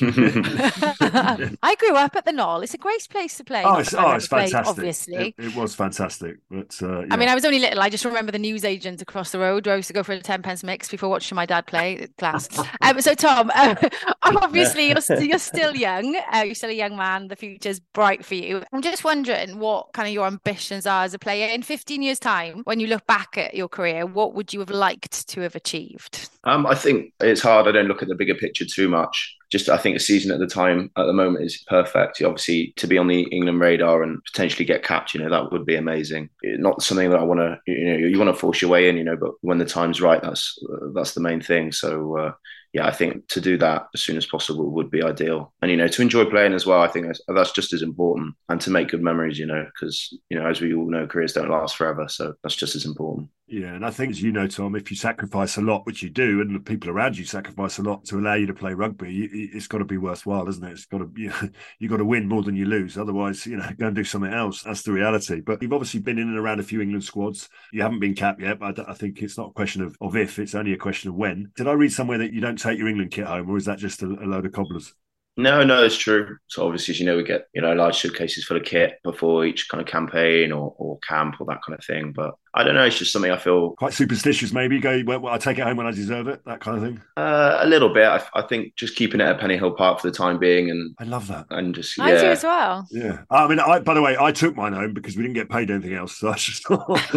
I 1.62 1.76
grew 1.78 1.96
up 1.96 2.16
at 2.16 2.24
the 2.24 2.32
Gnoll. 2.32 2.62
It's 2.62 2.74
a 2.74 2.78
great 2.78 3.06
place 3.08 3.36
to 3.38 3.44
play. 3.44 3.62
Oh, 3.64 3.78
it's, 3.78 3.94
oh, 3.94 4.12
it's 4.12 4.26
fantastic. 4.26 4.52
Played, 4.52 4.68
obviously, 4.68 5.34
it, 5.38 5.44
it, 5.46 5.56
was 5.56 5.74
fantastic. 5.74 6.36
But 6.50 6.76
uh, 6.82 7.00
yeah. 7.00 7.06
I 7.10 7.16
mean, 7.16 7.28
I 7.28 7.34
was 7.34 7.44
only 7.44 7.58
little. 7.58 7.80
I 7.80 7.88
just 7.88 8.04
remember 8.04 8.32
the 8.32 8.38
news 8.38 8.64
agent 8.64 9.02
across 9.02 9.32
the 9.32 9.38
road. 9.38 9.66
I 9.68 9.76
used 9.76 9.88
to 9.88 9.94
go 9.94 10.02
for 10.02 10.12
a 10.12 10.20
ten 10.20 10.42
pence 10.42 10.62
mix 10.62 10.90
before 10.90 11.08
watching 11.08 11.36
my 11.36 11.46
dad 11.46 11.66
play. 11.66 12.08
Class. 12.18 12.48
um, 12.80 13.00
so, 13.00 13.14
Tom, 13.14 13.50
uh, 13.54 13.74
obviously, 14.22 14.88
you're, 14.88 15.20
you're 15.20 15.38
still 15.46 15.74
young. 15.74 16.16
Uh, 16.32 16.42
you're 16.44 16.54
still 16.54 16.70
a 16.70 16.74
young 16.74 16.96
man. 16.96 17.28
The 17.28 17.36
future's 17.36 17.80
bright 17.80 18.24
for 18.24 18.34
you. 18.34 18.62
I'm 18.72 18.82
just 18.82 19.04
wondering 19.04 19.58
what 19.58 19.92
kind 19.92 20.08
of 20.08 20.14
your 20.14 20.26
ambitions 20.26 20.86
are 20.86 21.04
as 21.04 21.14
a 21.14 21.18
player 21.18 21.48
in 21.48 21.62
15 21.62 22.02
years' 22.02 22.18
time. 22.18 22.62
When 22.64 22.80
you 22.80 22.86
look 22.86 23.06
back 23.06 23.38
at 23.38 23.54
your 23.54 23.68
career, 23.68 24.06
what 24.06 24.34
would 24.34 24.52
you 24.52 24.60
have 24.60 24.70
liked 24.70 25.28
to 25.28 25.40
have 25.40 25.54
achieved? 25.54 26.28
Um, 26.44 26.66
I 26.66 26.74
think 26.74 27.12
it's 27.20 27.42
hard. 27.42 27.66
I 27.66 27.72
don't 27.72 27.88
look 27.88 28.02
at 28.02 28.08
the 28.08 28.14
bigger 28.14 28.34
picture 28.34 28.64
too 28.64 28.88
much. 28.88 29.36
Just 29.50 29.68
I 29.68 29.76
think 29.76 29.96
a 29.96 30.00
season 30.00 30.32
at 30.32 30.40
the 30.40 30.46
time 30.46 30.90
at 30.96 31.06
the 31.06 31.12
moment 31.12 31.44
is 31.44 31.62
perfect. 31.68 32.20
Obviously, 32.22 32.72
to 32.76 32.86
be 32.86 32.98
on 32.98 33.06
the 33.06 33.22
England 33.22 33.60
radar 33.60 34.02
and 34.02 34.22
potentially 34.24 34.64
get 34.64 34.82
capped, 34.82 35.14
you 35.14 35.20
know, 35.20 35.30
that 35.30 35.52
would 35.52 35.64
be 35.64 35.76
amazing. 35.76 36.30
Not 36.42 36.82
something 36.82 37.10
that 37.10 37.20
I 37.20 37.24
want 37.24 37.40
to, 37.40 37.58
you 37.66 37.92
know, 37.92 38.06
you 38.08 38.18
want 38.18 38.28
to 38.28 38.40
force 38.40 38.60
your 38.60 38.70
way 38.70 38.88
in, 38.88 38.96
you 38.96 39.04
know, 39.04 39.16
but 39.16 39.32
when 39.40 39.58
the 39.58 39.64
time's 39.64 40.00
right, 40.00 40.20
that's 40.20 40.58
that's 40.94 41.14
the 41.14 41.20
main 41.20 41.40
thing. 41.40 41.70
So 41.70 42.16
uh, 42.16 42.32
yeah, 42.76 42.86
I 42.86 42.90
think 42.90 43.26
to 43.28 43.40
do 43.40 43.56
that 43.56 43.86
as 43.94 44.02
soon 44.02 44.18
as 44.18 44.26
possible 44.26 44.70
would 44.70 44.90
be 44.90 45.02
ideal. 45.02 45.54
And, 45.62 45.70
you 45.70 45.78
know, 45.78 45.88
to 45.88 46.02
enjoy 46.02 46.26
playing 46.26 46.52
as 46.52 46.66
well, 46.66 46.82
I 46.82 46.88
think 46.88 47.06
that's, 47.06 47.22
that's 47.26 47.52
just 47.52 47.72
as 47.72 47.80
important. 47.80 48.34
And 48.50 48.60
to 48.60 48.70
make 48.70 48.90
good 48.90 49.02
memories, 49.02 49.38
you 49.38 49.46
know, 49.46 49.64
because, 49.64 50.12
you 50.28 50.38
know, 50.38 50.46
as 50.46 50.60
we 50.60 50.74
all 50.74 50.90
know, 50.90 51.06
careers 51.06 51.32
don't 51.32 51.48
last 51.48 51.74
forever. 51.74 52.06
So 52.06 52.34
that's 52.42 52.54
just 52.54 52.76
as 52.76 52.84
important. 52.84 53.30
Yeah, 53.48 53.74
and 53.74 53.86
I 53.86 53.90
think 53.90 54.10
as 54.10 54.20
you 54.20 54.32
know, 54.32 54.48
Tom, 54.48 54.74
if 54.74 54.90
you 54.90 54.96
sacrifice 54.96 55.56
a 55.56 55.60
lot, 55.60 55.86
which 55.86 56.02
you 56.02 56.10
do, 56.10 56.40
and 56.40 56.52
the 56.52 56.58
people 56.58 56.90
around 56.90 57.16
you 57.16 57.24
sacrifice 57.24 57.78
a 57.78 57.82
lot 57.82 58.04
to 58.06 58.18
allow 58.18 58.34
you 58.34 58.46
to 58.46 58.54
play 58.54 58.74
rugby, 58.74 59.24
it's 59.52 59.68
got 59.68 59.78
to 59.78 59.84
be 59.84 59.98
worthwhile, 59.98 60.48
isn't 60.48 60.64
it? 60.64 60.72
It's 60.72 60.86
got 60.86 60.98
to 60.98 61.10
you 61.14 61.32
you 61.78 61.88
got 61.88 61.98
to 61.98 62.04
win 62.04 62.28
more 62.28 62.42
than 62.42 62.56
you 62.56 62.66
lose. 62.66 62.98
Otherwise, 62.98 63.46
you 63.46 63.56
know, 63.56 63.68
go 63.78 63.86
and 63.86 63.94
do 63.94 64.02
something 64.02 64.32
else. 64.32 64.62
That's 64.62 64.82
the 64.82 64.90
reality. 64.90 65.42
But 65.42 65.62
you've 65.62 65.72
obviously 65.72 66.00
been 66.00 66.18
in 66.18 66.28
and 66.28 66.36
around 66.36 66.58
a 66.58 66.64
few 66.64 66.80
England 66.80 67.04
squads. 67.04 67.48
You 67.72 67.82
haven't 67.82 68.00
been 68.00 68.16
capped 68.16 68.40
yet, 68.40 68.58
but 68.58 68.80
I, 68.88 68.94
think 68.94 69.22
it's 69.22 69.38
not 69.38 69.50
a 69.50 69.52
question 69.52 69.82
of, 69.82 69.96
of 70.00 70.16
if; 70.16 70.40
it's 70.40 70.56
only 70.56 70.72
a 70.72 70.78
question 70.78 71.10
of 71.10 71.14
when. 71.14 71.52
Did 71.56 71.68
I 71.68 71.72
read 71.72 71.92
somewhere 71.92 72.18
that 72.18 72.32
you 72.32 72.40
don't 72.40 72.58
take 72.58 72.78
your 72.78 72.88
England 72.88 73.12
kit 73.12 73.26
home, 73.26 73.48
or 73.48 73.56
is 73.56 73.66
that 73.66 73.78
just 73.78 74.02
a, 74.02 74.06
a 74.06 74.26
load 74.26 74.46
of 74.46 74.52
cobblers? 74.52 74.92
No, 75.36 75.62
no, 75.62 75.84
it's 75.84 75.98
true. 75.98 76.38
So 76.46 76.64
obviously, 76.64 76.94
as 76.94 77.00
you 77.00 77.06
know, 77.06 77.16
we 77.16 77.22
get 77.22 77.46
you 77.54 77.60
know 77.60 77.74
large 77.74 77.96
suitcases 77.96 78.44
full 78.44 78.56
of 78.56 78.64
kit 78.64 78.98
before 79.04 79.44
each 79.44 79.68
kind 79.68 79.80
of 79.80 79.86
campaign 79.86 80.50
or, 80.50 80.74
or 80.78 80.98
camp 81.00 81.36
or 81.38 81.46
that 81.46 81.60
kind 81.64 81.78
of 81.78 81.84
thing. 81.84 82.12
But 82.12 82.34
I 82.56 82.64
don't 82.64 82.74
know. 82.74 82.84
It's 82.84 82.98
just 82.98 83.12
something 83.12 83.30
I 83.30 83.36
feel 83.36 83.72
quite 83.72 83.92
superstitious. 83.92 84.50
Maybe 84.50 84.80
go. 84.80 85.02
Well, 85.04 85.26
I 85.28 85.36
take 85.36 85.58
it 85.58 85.62
home 85.62 85.76
when 85.76 85.86
I 85.86 85.90
deserve 85.90 86.26
it. 86.26 86.42
That 86.46 86.60
kind 86.60 86.78
of 86.78 86.82
thing. 86.82 87.02
Uh, 87.14 87.58
a 87.60 87.66
little 87.66 87.90
bit. 87.90 88.04
I, 88.04 88.22
I, 88.34 88.40
think 88.40 88.74
just 88.76 88.96
keeping 88.96 89.20
it 89.20 89.24
at 89.24 89.38
Pennyhill 89.38 89.76
Park 89.76 90.00
for 90.00 90.08
the 90.08 90.16
time 90.16 90.38
being, 90.38 90.70
and 90.70 90.94
I 90.98 91.04
love 91.04 91.28
that. 91.28 91.44
And 91.50 91.74
just 91.74 92.00
I 92.00 92.14
yeah. 92.14 92.20
do 92.22 92.26
as 92.28 92.42
well. 92.42 92.86
Yeah. 92.90 93.18
I 93.30 93.46
mean, 93.46 93.60
I, 93.60 93.80
by 93.80 93.92
the 93.92 94.00
way, 94.00 94.16
I 94.18 94.32
took 94.32 94.56
mine 94.56 94.72
home 94.72 94.94
because 94.94 95.18
we 95.18 95.22
didn't 95.22 95.34
get 95.34 95.50
paid 95.50 95.70
anything 95.70 95.92
else. 95.92 96.16
So 96.16 96.30
I 96.30 96.36
just 96.36 96.68
like, 96.70 96.80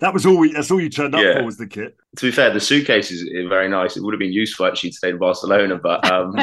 that 0.00 0.10
was 0.14 0.24
all 0.24 0.38
we. 0.38 0.54
That's 0.54 0.70
all 0.70 0.80
you 0.80 0.88
turned 0.88 1.14
up 1.14 1.22
yeah. 1.22 1.40
for 1.40 1.44
was 1.44 1.58
the 1.58 1.66
kit. 1.66 1.94
To 2.16 2.26
be 2.26 2.32
fair, 2.32 2.50
the 2.50 2.60
suitcase 2.60 3.10
is 3.10 3.28
very 3.46 3.68
nice. 3.68 3.98
It 3.98 4.02
would 4.02 4.14
have 4.14 4.20
been 4.20 4.32
useful 4.32 4.64
actually 4.64 4.90
to 4.90 4.96
stay 4.96 5.10
in 5.10 5.18
Barcelona, 5.18 5.76
but 5.76 6.10
um... 6.10 6.34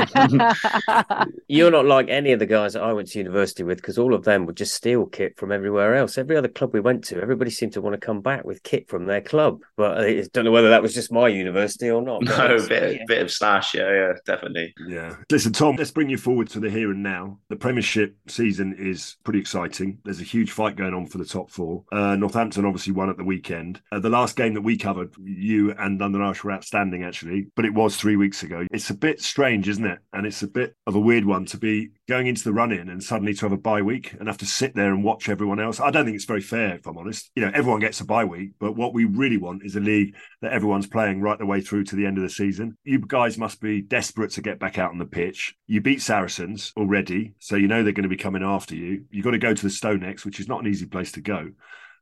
you're 1.47 1.71
not 1.71 1.85
like 1.85 2.09
any 2.09 2.31
of 2.31 2.39
the 2.39 2.45
guys 2.45 2.73
that 2.73 2.83
I 2.83 2.93
went 2.93 3.07
to 3.09 3.19
university 3.19 3.63
with 3.63 3.77
because 3.77 3.97
all 3.97 4.13
of 4.13 4.23
them 4.23 4.45
would 4.45 4.57
just 4.57 4.75
steal 4.75 5.07
kit 5.07 5.37
from 5.37 5.51
everywhere 5.51 5.95
else. 5.95 6.17
Every 6.17 6.37
other 6.37 6.47
club 6.47 6.73
we 6.73 6.79
went 6.79 7.03
to, 7.05 7.21
everybody 7.21 7.38
seemed 7.49 7.73
to 7.73 7.81
want 7.81 7.93
to 7.93 7.99
come 7.99 8.19
come 8.19 8.21
back 8.21 8.43
with 8.43 8.63
kit 8.63 8.89
from 8.89 9.05
their 9.05 9.21
club. 9.21 9.61
But 9.77 9.99
I 9.99 10.23
don't 10.33 10.45
know 10.45 10.51
whether 10.51 10.69
that 10.69 10.81
was 10.81 10.93
just 10.93 11.11
my 11.11 11.27
university 11.27 11.89
or 11.89 12.01
not. 12.01 12.23
No, 12.23 12.55
a 12.55 12.67
bit, 12.67 12.95
yeah. 12.97 13.03
bit 13.07 13.21
of 13.21 13.31
stash. 13.31 13.73
Yeah, 13.73 13.91
yeah, 13.91 14.13
definitely. 14.25 14.73
Yeah. 14.87 15.15
Listen, 15.31 15.53
Tom, 15.53 15.75
let's 15.75 15.91
bring 15.91 16.09
you 16.09 16.17
forward 16.17 16.49
to 16.49 16.59
the 16.59 16.69
here 16.69 16.91
and 16.91 17.03
now. 17.03 17.39
The 17.49 17.55
Premiership 17.55 18.15
season 18.27 18.75
is 18.77 19.17
pretty 19.23 19.39
exciting. 19.39 19.99
There's 20.03 20.21
a 20.21 20.25
huge 20.25 20.51
fight 20.51 20.75
going 20.75 20.93
on 20.93 21.07
for 21.07 21.17
the 21.17 21.25
top 21.25 21.51
four. 21.51 21.83
Uh, 21.91 22.15
Northampton 22.15 22.65
obviously 22.65 22.93
won 22.93 23.09
at 23.09 23.17
the 23.17 23.23
weekend. 23.23 23.81
Uh, 23.91 23.99
the 23.99 24.09
last 24.09 24.35
game 24.35 24.53
that 24.53 24.61
we 24.61 24.77
covered, 24.77 25.13
you 25.23 25.71
and 25.73 25.99
London 25.99 26.21
Irish 26.21 26.43
were 26.43 26.51
outstanding, 26.51 27.03
actually, 27.03 27.47
but 27.55 27.65
it 27.65 27.73
was 27.73 27.95
three 27.95 28.15
weeks 28.15 28.43
ago. 28.43 28.65
It's 28.71 28.89
a 28.89 28.95
bit 28.95 29.21
strange, 29.21 29.67
isn't 29.67 29.85
it? 29.85 29.99
And 30.13 30.25
it's 30.25 30.43
a 30.43 30.47
bit 30.47 30.75
of 30.87 30.95
a 30.95 30.99
weird 30.99 31.25
one 31.25 31.45
to 31.45 31.57
be 31.57 31.91
going 32.09 32.27
into 32.27 32.43
the 32.43 32.51
run 32.51 32.71
in 32.71 32.89
and 32.89 33.03
suddenly 33.03 33.33
to 33.35 33.45
have 33.45 33.51
a 33.51 33.57
bye 33.57 33.81
week 33.81 34.13
and 34.13 34.27
have 34.27 34.39
to 34.39 34.45
sit 34.45 34.75
there 34.75 34.91
and 34.91 35.03
watch 35.03 35.29
everyone 35.29 35.59
else. 35.59 35.79
I 35.79 35.91
don't 35.91 36.05
think 36.05 36.15
it's 36.15 36.25
very 36.25 36.41
fair, 36.41 36.75
if 36.75 36.87
I'm 36.87 36.97
honest. 36.97 37.31
You 37.35 37.45
know, 37.45 37.51
everyone 37.53 37.79
gets 37.79 38.01
a 38.01 38.05
bye 38.05 38.25
week, 38.25 38.51
but 38.59 38.75
what 38.75 38.93
we 38.93 39.05
really 39.05 39.37
want 39.37 39.63
is 39.63 39.75
a 39.75 39.79
league 39.79 40.15
that 40.41 40.51
everyone's 40.51 40.87
playing 40.87 41.21
right 41.21 41.37
the 41.37 41.45
way 41.45 41.61
through 41.61 41.85
to 41.85 41.95
the 41.95 42.05
end 42.05 42.17
of 42.17 42.23
the 42.23 42.29
season. 42.29 42.77
You 42.83 42.99
guys 42.99 43.37
must 43.37 43.61
be 43.61 43.81
desperate 43.81 44.31
to 44.31 44.41
get 44.41 44.59
back 44.59 44.79
out 44.79 44.91
on 44.91 44.97
the 44.97 45.05
pitch. 45.05 45.55
You 45.67 45.81
beat 45.81 46.01
Saracens 46.01 46.73
already, 46.75 47.35
so 47.39 47.55
you 47.55 47.67
know 47.67 47.83
they're 47.83 47.93
going 47.93 48.03
to 48.03 48.09
be 48.09 48.17
coming 48.17 48.43
after 48.43 48.75
you. 48.75 49.05
You've 49.11 49.23
got 49.23 49.31
to 49.31 49.37
go 49.37 49.53
to 49.53 49.63
the 49.63 49.69
Stonex, 49.69 50.25
which 50.25 50.39
is 50.39 50.47
not 50.47 50.61
an 50.61 50.67
easy 50.67 50.87
place 50.87 51.11
to 51.13 51.21
go. 51.21 51.51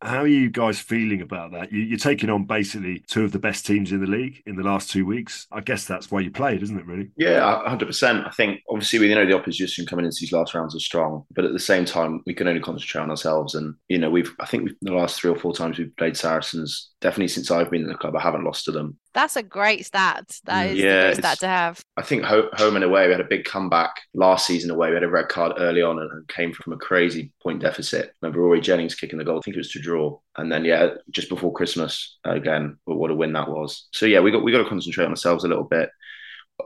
How 0.02 0.20
are 0.20 0.28
you 0.28 0.50
guys 0.50 0.80
feeling 0.80 1.22
about 1.22 1.52
that? 1.54 1.72
You, 1.72 1.96
are 1.96 2.00
taking 2.00 2.30
on 2.30 2.46
basically 2.46 3.00
two 3.08 3.24
of 3.24 3.32
the 3.32 3.40
best 3.40 3.66
teams 3.66 3.92
in 3.92 4.00
the 4.00 4.08
league 4.08 4.44
in 4.46 4.56
the 4.56 4.64
last 4.64 4.92
two 4.92 5.06
weeks. 5.06 5.48
I 5.52 5.62
guess 5.62 5.86
that's 5.86 6.12
why 6.12 6.20
you 6.20 6.30
played, 6.30 6.62
isn't 6.62 6.78
it? 6.78 6.86
Really? 6.86 7.10
Yeah, 7.18 7.68
hundred 7.68 7.88
percent. 7.88 8.26
I 8.26 8.30
think 8.30 8.62
obviously 8.70 9.00
we 9.00 9.14
know 9.14 9.26
the 9.26 9.34
opposition 9.34 9.86
coming 9.86 10.06
into 10.06 10.18
these 10.20 10.32
last 10.32 10.54
rounds 10.54 10.76
are 10.76 10.80
strong, 10.80 11.26
but 11.32 11.46
at 11.46 11.54
the 11.54 11.60
same 11.60 11.86
time 11.86 12.22
we 12.26 12.36
can 12.36 12.48
only 12.48 12.62
concentrate 12.62 13.02
on 13.02 13.10
ourselves. 13.10 13.56
And 13.56 13.76
you 13.88 13.98
know, 13.98 14.10
we've 14.10 14.34
I 14.40 14.46
think 14.46 14.72
the 14.82 14.94
last 14.94 15.20
three 15.20 15.32
or 15.32 15.38
four 15.38 15.54
times 15.54 15.80
we've 15.80 15.96
played 15.98 16.16
Saracens, 16.16 16.92
definitely 17.02 17.30
since 17.30 17.50
I've 17.50 17.72
been 17.72 17.82
in 17.82 17.88
the 17.88 17.96
club, 17.96 18.16
I 18.16 18.22
haven't 18.22 18.44
lost 18.44 18.66
to 18.66 18.72
them. 18.72 18.98
That's 19.18 19.36
a 19.36 19.42
great 19.42 19.84
stat. 19.84 20.40
That 20.44 20.68
is 20.68 20.78
yeah, 20.78 20.92
a 20.92 21.06
great 21.06 21.18
stat 21.18 21.40
to 21.40 21.48
have. 21.48 21.82
I 21.98 22.04
think 22.04 22.24
home 22.24 22.76
and 22.76 22.84
away, 22.84 23.08
we 23.08 23.14
had 23.14 23.20
a 23.20 23.24
big 23.24 23.46
comeback 23.46 23.90
last 24.14 24.46
season 24.46 24.70
away. 24.70 24.90
We 24.90 24.94
had 24.94 25.04
a 25.04 25.10
red 25.10 25.28
card 25.28 25.54
early 25.58 25.82
on 25.82 25.98
and 25.98 26.28
came 26.28 26.54
from 26.54 26.74
a 26.74 26.78
crazy 26.78 27.32
point 27.42 27.60
deficit. 27.60 28.14
remember 28.22 28.42
Rory 28.42 28.62
Jennings 28.62 28.94
kicking 28.94 29.18
the 29.18 29.26
goal. 29.26 29.40
I 29.40 29.42
think 29.42 29.56
it 29.56 29.60
was 29.60 29.72
to 29.72 29.82
draw. 29.82 30.20
And 30.36 30.52
then, 30.52 30.64
yeah, 30.64 30.90
just 31.10 31.30
before 31.30 31.52
Christmas, 31.52 32.20
uh, 32.28 32.36
again, 32.36 32.78
what 32.86 33.10
a 33.10 33.16
win 33.16 33.34
that 33.34 33.50
was. 33.50 33.88
So, 33.92 34.06
yeah, 34.06 34.20
we 34.20 34.30
got 34.30 34.44
we 34.44 34.52
got 34.52 34.60
to 34.60 34.70
concentrate 34.70 35.06
on 35.06 35.10
ourselves 35.10 35.44
a 35.44 35.48
little 35.48 35.64
bit 35.64 35.90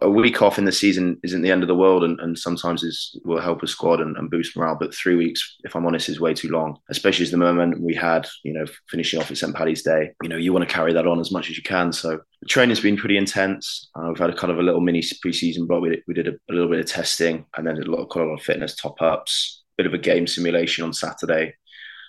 a 0.01 0.09
week 0.09 0.41
off 0.41 0.57
in 0.57 0.65
the 0.65 0.71
season 0.71 1.19
isn't 1.23 1.41
the 1.41 1.51
end 1.51 1.63
of 1.63 1.67
the 1.67 1.75
world 1.75 2.03
and, 2.03 2.19
and 2.21 2.37
sometimes 2.37 2.81
is 2.81 3.19
will 3.25 3.41
help 3.41 3.61
a 3.61 3.67
squad 3.67 3.99
and, 3.99 4.15
and, 4.15 4.31
boost 4.31 4.55
morale. 4.55 4.77
But 4.79 4.95
three 4.95 5.15
weeks, 5.15 5.57
if 5.63 5.75
I'm 5.75 5.85
honest, 5.85 6.07
is 6.07 6.19
way 6.19 6.33
too 6.33 6.49
long, 6.49 6.77
especially 6.89 7.23
as 7.23 7.31
the 7.31 7.37
moment 7.37 7.81
we 7.81 7.93
had, 7.93 8.27
you 8.43 8.53
know, 8.53 8.65
finishing 8.89 9.19
off 9.19 9.29
at 9.29 9.37
St. 9.37 9.53
Paddy's 9.53 9.83
Day. 9.83 10.13
You 10.23 10.29
know, 10.29 10.37
you 10.37 10.53
want 10.53 10.67
to 10.67 10.73
carry 10.73 10.93
that 10.93 11.07
on 11.07 11.19
as 11.19 11.31
much 11.31 11.49
as 11.49 11.57
you 11.57 11.63
can. 11.63 11.91
So 11.91 12.19
the 12.41 12.47
training's 12.47 12.79
been 12.79 12.95
pretty 12.95 13.17
intense. 13.17 13.89
Uh, 13.95 14.07
we've 14.07 14.17
had 14.17 14.29
a 14.29 14.35
kind 14.35 14.51
of 14.51 14.59
a 14.59 14.63
little 14.63 14.81
mini 14.81 15.01
preseason 15.01 15.67
block. 15.67 15.81
We 15.81 16.01
we 16.07 16.13
did 16.13 16.29
a, 16.29 16.31
a, 16.49 16.53
little 16.53 16.69
bit 16.69 16.79
of 16.79 16.85
testing 16.85 17.45
and 17.57 17.67
then 17.67 17.77
a 17.77 17.81
lot, 17.81 18.09
quite 18.09 18.23
a 18.23 18.27
lot 18.27 18.39
of 18.39 18.43
fitness 18.43 18.75
top 18.75 19.01
ups, 19.01 19.63
bit 19.77 19.87
of 19.87 19.93
a 19.93 19.97
game 19.97 20.25
simulation 20.25 20.85
on 20.85 20.93
Saturday 20.93 21.53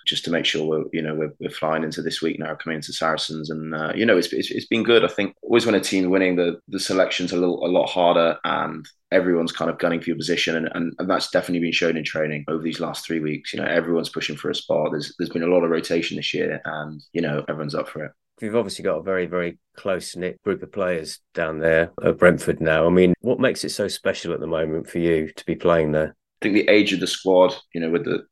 just 0.05 0.25
to 0.25 0.31
make 0.31 0.45
sure 0.45 0.65
we're 0.65 0.85
you 0.91 1.01
know 1.01 1.15
we're, 1.15 1.33
we're 1.39 1.49
flying 1.49 1.83
into 1.83 2.01
this 2.01 2.21
week 2.21 2.39
now 2.39 2.55
coming 2.55 2.77
into 2.77 2.93
Saracens. 2.93 3.49
And 3.49 3.73
uh, 3.73 3.93
you 3.95 4.05
know 4.05 4.17
it's, 4.17 4.31
it's, 4.33 4.51
it's 4.51 4.67
been 4.67 4.83
good. 4.83 5.03
I 5.03 5.07
think 5.07 5.35
always 5.41 5.65
when 5.65 5.75
a 5.75 5.79
team 5.79 6.09
winning 6.09 6.35
the 6.35 6.59
the 6.67 6.79
selection's 6.79 7.31
a 7.31 7.37
little 7.37 7.65
a 7.65 7.67
lot 7.67 7.87
harder 7.87 8.37
and 8.43 8.87
everyone's 9.11 9.51
kind 9.51 9.69
of 9.69 9.77
gunning 9.77 10.01
for 10.01 10.09
your 10.09 10.17
position. 10.17 10.55
And, 10.55 10.69
and, 10.73 10.93
and 10.97 11.09
that's 11.09 11.29
definitely 11.29 11.59
been 11.59 11.71
shown 11.71 11.97
in 11.97 12.03
training 12.03 12.45
over 12.47 12.63
these 12.63 12.79
last 12.79 13.05
three 13.05 13.19
weeks. 13.19 13.53
You 13.53 13.59
know 13.59 13.67
everyone's 13.67 14.09
pushing 14.09 14.35
for 14.35 14.49
a 14.49 14.55
spot. 14.55 14.91
There's 14.91 15.13
there's 15.17 15.29
been 15.29 15.43
a 15.43 15.47
lot 15.47 15.63
of 15.63 15.71
rotation 15.71 16.17
this 16.17 16.33
year 16.33 16.61
and 16.65 17.01
you 17.13 17.21
know 17.21 17.43
everyone's 17.47 17.75
up 17.75 17.89
for 17.89 18.05
it. 18.05 18.11
We've 18.41 18.55
obviously 18.55 18.83
got 18.83 18.97
a 18.97 19.03
very, 19.03 19.27
very 19.27 19.59
close 19.77 20.15
knit 20.15 20.41
group 20.43 20.63
of 20.63 20.71
players 20.71 21.19
down 21.33 21.59
there 21.59 21.91
at 22.03 22.17
Brentford 22.17 22.59
now. 22.59 22.85
I 22.85 22.89
mean, 22.89 23.13
what 23.21 23.39
makes 23.39 23.63
it 23.63 23.69
so 23.69 23.87
special 23.87 24.33
at 24.33 24.39
the 24.39 24.47
moment 24.47 24.89
for 24.89 24.99
you 24.99 25.31
to 25.31 25.45
be 25.45 25.55
playing 25.55 25.91
there? 25.91 26.15
Think 26.43 26.55
the 26.55 26.69
age 26.69 26.93
of 26.93 26.99
the 26.99 27.07
squad, 27.07 27.55
you 27.73 27.81
know, 27.81 27.89
with 27.89 28.05
the 28.05 28.25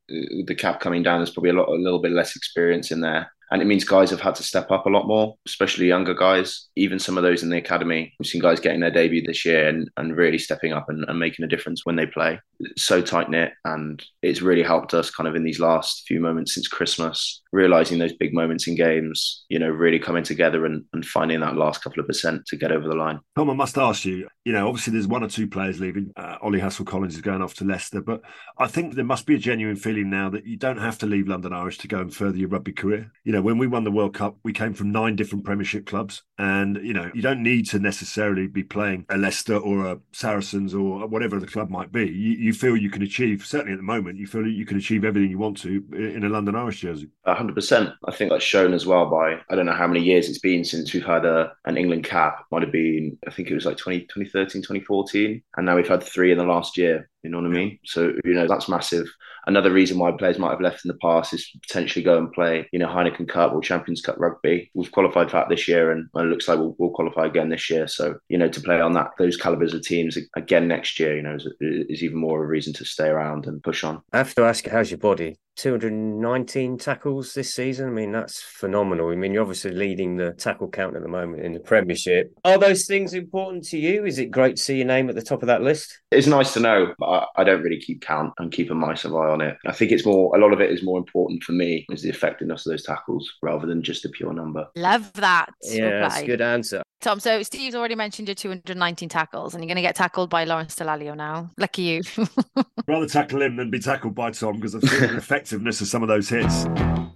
the 0.46 0.56
cap 0.56 0.80
coming 0.80 1.02
down, 1.02 1.20
there's 1.20 1.32
probably 1.32 1.52
a 1.52 1.54
lot, 1.54 1.70
a 1.70 1.74
little 1.74 2.00
bit 2.00 2.12
less 2.12 2.36
experience 2.36 2.92
in 2.92 3.02
there 3.02 3.32
and 3.52 3.62
it 3.62 3.66
means 3.66 3.84
guys 3.84 4.10
have 4.10 4.22
had 4.22 4.36
to 4.36 4.44
step 4.44 4.72
up 4.72 4.86
a 4.86 4.90
lot 4.90 5.08
more, 5.08 5.36
especially 5.46 5.86
younger 5.86 6.14
guys. 6.14 6.70
Even 6.78 7.00
some 7.00 7.18
of 7.18 7.24
those 7.24 7.44
in 7.44 7.50
the 7.50 7.58
academy, 7.58 8.14
we've 8.18 8.28
seen 8.28 8.42
guys 8.42 8.62
getting 8.62 8.80
their 8.80 8.92
debut 8.92 9.22
this 9.22 9.44
year 9.44 9.68
and, 9.68 9.92
and 9.98 10.16
really 10.16 10.38
stepping 10.38 10.72
up 10.72 10.88
and, 10.88 11.04
and 11.10 11.20
making 11.20 11.44
a 11.44 11.50
difference 11.50 11.86
when 11.86 11.98
they 11.98 12.06
play. 12.06 12.40
It's 12.62 12.84
so 12.84 13.02
tight 13.02 13.30
knit, 13.30 13.52
and 13.66 14.02
it's 14.22 14.42
really 14.42 14.64
helped 14.64 14.94
us 14.94 15.12
kind 15.12 15.28
of 15.28 15.36
in 15.36 15.44
these 15.44 15.60
last 15.60 16.06
few 16.08 16.22
moments 16.22 16.54
since 16.54 16.70
Christmas, 16.70 17.41
realizing 17.52 18.00
those 18.00 18.14
big 18.14 18.34
moments 18.34 18.68
in 18.68 18.76
games. 18.76 19.46
You 19.50 19.60
know, 19.60 19.70
really 19.70 20.00
coming 20.00 20.24
together 20.24 20.66
and, 20.66 20.86
and 20.94 21.06
finding 21.06 21.40
that 21.42 21.56
last 21.56 21.84
couple 21.84 22.00
of 22.00 22.08
percent 22.08 22.46
to 22.48 22.58
get 22.58 22.72
over 22.72 22.88
the 22.88 22.96
line. 22.96 23.20
Tom, 23.36 23.50
I 23.50 23.54
must 23.54 23.78
ask 23.78 24.06
you. 24.06 24.28
You 24.44 24.54
know, 24.54 24.68
obviously 24.68 24.94
there's 24.94 25.08
one 25.08 25.24
or 25.24 25.30
two 25.30 25.48
players 25.48 25.80
leaving. 25.80 26.12
Uh, 26.16 26.38
Ollie 26.42 26.60
Hassell-Collins 26.60 27.14
is 27.14 27.22
going 27.22 27.44
off 27.44 27.54
to 27.56 27.64
Leicester, 27.64 28.02
but 28.02 28.22
I 28.58 28.66
think 28.66 28.96
there 28.96 29.06
must 29.06 29.28
be 29.28 29.36
a 29.36 29.40
genuine 29.40 29.76
feeling 29.76 30.10
now 30.10 30.30
that 30.32 30.48
you 30.48 30.58
don't 30.58 30.80
have 30.80 30.98
to 31.00 31.06
leave 31.06 31.28
London 31.28 31.54
Irish 31.54 31.78
to 31.80 31.88
go 31.88 32.00
and 32.00 32.14
further 32.14 32.38
your 32.38 32.50
rugby 32.50 32.74
career. 32.74 33.12
You 33.24 33.34
know 33.34 33.42
when 33.42 33.60
we 33.60 33.68
won 33.68 33.84
the 33.84 33.92
World 33.92 34.16
Cup, 34.16 34.38
we 34.44 34.54
came 34.54 34.74
from 34.74 34.92
nine 34.92 35.16
different 35.16 35.46
Premiership 35.46 35.86
clubs. 35.86 36.24
And, 36.38 36.80
you 36.84 36.94
know, 36.94 37.12
you 37.14 37.22
don't 37.22 37.44
need 37.44 37.68
to 37.70 37.78
necessarily 37.78 38.48
be 38.48 38.64
playing 38.64 39.06
a 39.10 39.18
Leicester 39.18 39.58
or 39.58 39.86
a 39.86 40.00
Saracens 40.12 40.74
or 40.74 41.08
whatever 41.08 41.40
the 41.40 41.46
club 41.46 41.70
might 41.70 41.92
be. 41.92 42.06
You, 42.08 42.32
you 42.32 42.54
feel 42.54 42.76
you 42.76 42.90
can 42.90 43.04
achieve, 43.04 43.46
certainly 43.46 43.74
at 43.74 43.78
the 43.78 43.84
moment, 43.84 44.18
you 44.18 44.26
feel 44.26 44.48
you 44.48 44.66
can 44.66 44.78
achieve 44.78 45.06
everything 45.06 45.30
you 45.30 45.38
want 45.38 45.58
to 45.58 45.84
in 45.94 46.24
a 46.24 46.30
London 46.30 46.56
Irish 46.56 46.82
jersey. 46.82 47.10
100%. 47.42 47.96
I 48.08 48.12
think 48.12 48.32
that's 48.32 48.44
shown 48.44 48.74
as 48.74 48.86
well 48.86 49.10
by, 49.10 49.40
I 49.50 49.56
don't 49.56 49.66
know 49.66 49.74
how 49.74 49.88
many 49.88 50.02
years 50.02 50.30
it's 50.30 50.40
been 50.40 50.64
since 50.64 50.94
we've 50.94 51.06
had 51.06 51.26
a, 51.26 51.52
an 51.66 51.78
England 51.78 52.04
cap. 52.04 52.46
Might 52.52 52.64
have 52.64 52.72
been, 52.72 53.18
I 53.28 53.32
think 53.32 53.50
it 53.50 53.56
was 53.56 53.66
like 53.66 53.78
20, 53.78 54.02
2013, 54.02 54.62
2014. 54.62 55.42
And 55.58 55.66
now 55.66 55.76
we've 55.76 55.88
had 55.88 56.04
three 56.04 56.32
in 56.32 56.38
the 56.38 56.44
last 56.44 56.78
year. 56.78 57.10
You 57.24 57.30
know 57.30 57.38
what 57.38 57.48
I 57.48 57.50
mean? 57.50 57.80
So, 57.86 58.14
you 58.24 58.34
know, 58.34 58.48
that's 58.48 58.70
massive. 58.70 59.08
Another 59.48 59.72
reason 59.72 59.98
why 59.98 60.12
players 60.12 60.38
might 60.38 60.52
have 60.52 60.62
left 60.62 60.86
in 60.86 60.90
the 60.90 60.98
past 61.02 61.34
is 61.34 61.50
potentially 61.68 62.04
go 62.04 62.18
and 62.18 62.32
play, 62.32 62.68
you 62.72 62.80
know, 62.80 62.88
Heineken 62.88 63.28
Cup 63.28 63.54
or 63.54 63.62
Champions 63.62 64.02
Cup 64.02 64.16
rugby. 64.20 64.70
We've 64.74 64.92
qualified 64.92 65.32
for 65.32 65.38
that 65.38 65.50
this 65.50 65.68
year 65.68 65.92
and 65.92 66.10
it 66.16 66.20
looks 66.20 66.48
like 66.48 66.60
we'll, 66.60 66.76
we'll 66.78 66.92
qualify 66.92 67.26
again 67.26 67.50
this 67.50 67.70
year. 67.70 67.88
So, 67.88 68.16
you 68.30 68.38
know, 68.38 68.50
to 68.50 68.62
play 68.62 68.80
on 68.80 68.94
that, 68.94 69.12
those 69.18 69.38
calibers 69.38 69.74
of 69.74 69.82
teams 69.82 70.18
again 70.36 70.68
next 70.68 71.00
year, 71.00 71.16
you 71.16 71.24
know, 71.24 71.36
is, 71.36 71.48
is 71.60 72.04
even 72.04 72.18
more 72.18 72.40
of 72.40 72.46
a 72.46 72.48
reason 72.48 72.74
to 72.74 72.86
stay 72.86 73.08
around 73.08 73.48
and 73.48 73.64
push 73.64 73.84
on. 73.84 74.02
I 74.14 74.18
have 74.18 74.36
to 74.36 74.44
ask, 74.44 74.68
how's 74.68 74.92
your 74.92 75.00
body? 75.00 75.38
219 75.58 76.78
tackles 76.78 77.34
this 77.34 77.54
season. 77.54 77.88
I 77.88 77.92
mean, 77.92 78.12
that's 78.12 78.42
phenomenal. 78.42 79.10
I 79.10 79.16
mean, 79.16 79.34
you're 79.34 79.42
obviously 79.42 79.72
leading 79.72 80.16
the 80.16 80.32
tackle 80.34 80.70
count 80.70 80.96
at 80.96 81.02
the 81.02 81.08
moment 81.08 81.44
in 81.44 81.54
the 81.54 81.60
Premiership. 81.60 82.32
Are 82.46 82.58
those 82.58 82.86
things 82.86 83.14
important 83.14 83.66
to 83.66 83.78
you? 83.78 84.06
Is 84.06 84.18
it 84.18 84.32
great 84.32 84.56
to 84.56 84.62
see 84.62 84.78
your 84.78 84.88
name 84.88 85.10
at 85.10 85.16
the 85.16 85.22
top 85.22 85.44
of 85.44 85.48
that 85.48 85.62
list? 85.62 86.00
It's 86.10 86.28
nice 86.28 86.54
to 86.54 86.62
know, 86.62 86.94
but 86.98 87.10
I 87.36 87.44
don't 87.44 87.62
really 87.62 87.80
keep 87.80 88.02
count 88.02 88.34
and 88.38 88.52
keep 88.52 88.70
a 88.72 88.76
mice 88.76 89.06
eye 89.06 89.10
on 89.10 89.42
it. 89.42 89.58
I 89.66 89.72
think 89.72 89.92
it's 89.92 90.06
more, 90.06 90.36
a 90.36 90.40
lot 90.40 90.54
of 90.54 90.62
it 90.62 90.72
is 90.72 90.84
more 90.84 90.98
important 90.98 91.44
for 91.44 91.52
me 91.52 91.86
is 91.90 92.02
the 92.02 92.10
effectiveness 92.10 92.66
of 92.66 92.72
those 92.72 92.84
tackles 92.84 93.32
rather 93.42 93.68
than 93.68 93.82
just 93.82 94.06
a 94.06 94.10
pure 94.10 94.34
number. 94.34 94.68
Love 94.76 95.12
that. 95.14 95.48
Yeah, 95.64 96.02
that's 96.02 96.20
a 96.20 96.26
good 96.26 96.42
answer. 96.42 96.82
Tom, 97.02 97.20
so 97.20 97.42
Steve's 97.42 97.74
already 97.74 97.96
mentioned 97.96 98.28
your 98.28 98.36
219 98.36 99.10
tackles, 99.10 99.56
and 99.56 99.64
you're 99.64 99.68
going 99.68 99.76
to 99.76 99.82
get 99.82 99.96
tackled 99.96 100.30
by 100.30 100.44
Lawrence 100.44 100.76
Dallaglio 100.76 101.18
now. 101.18 101.50
Lucky 101.58 101.82
you. 101.82 102.02
Rather 102.88 103.08
tackle 103.08 103.42
him 103.42 103.56
than 103.56 103.72
be 103.72 103.80
tackled 103.80 104.14
by 104.14 104.30
Tom 104.30 104.58
because 104.58 104.76
of 104.76 104.82
the 104.82 105.16
effectiveness 105.18 105.82
of 105.82 105.88
some 105.88 106.04
of 106.04 106.10
those 106.10 106.30
hits. 106.30 106.66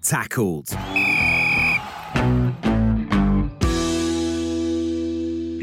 Tackled. 0.02 0.70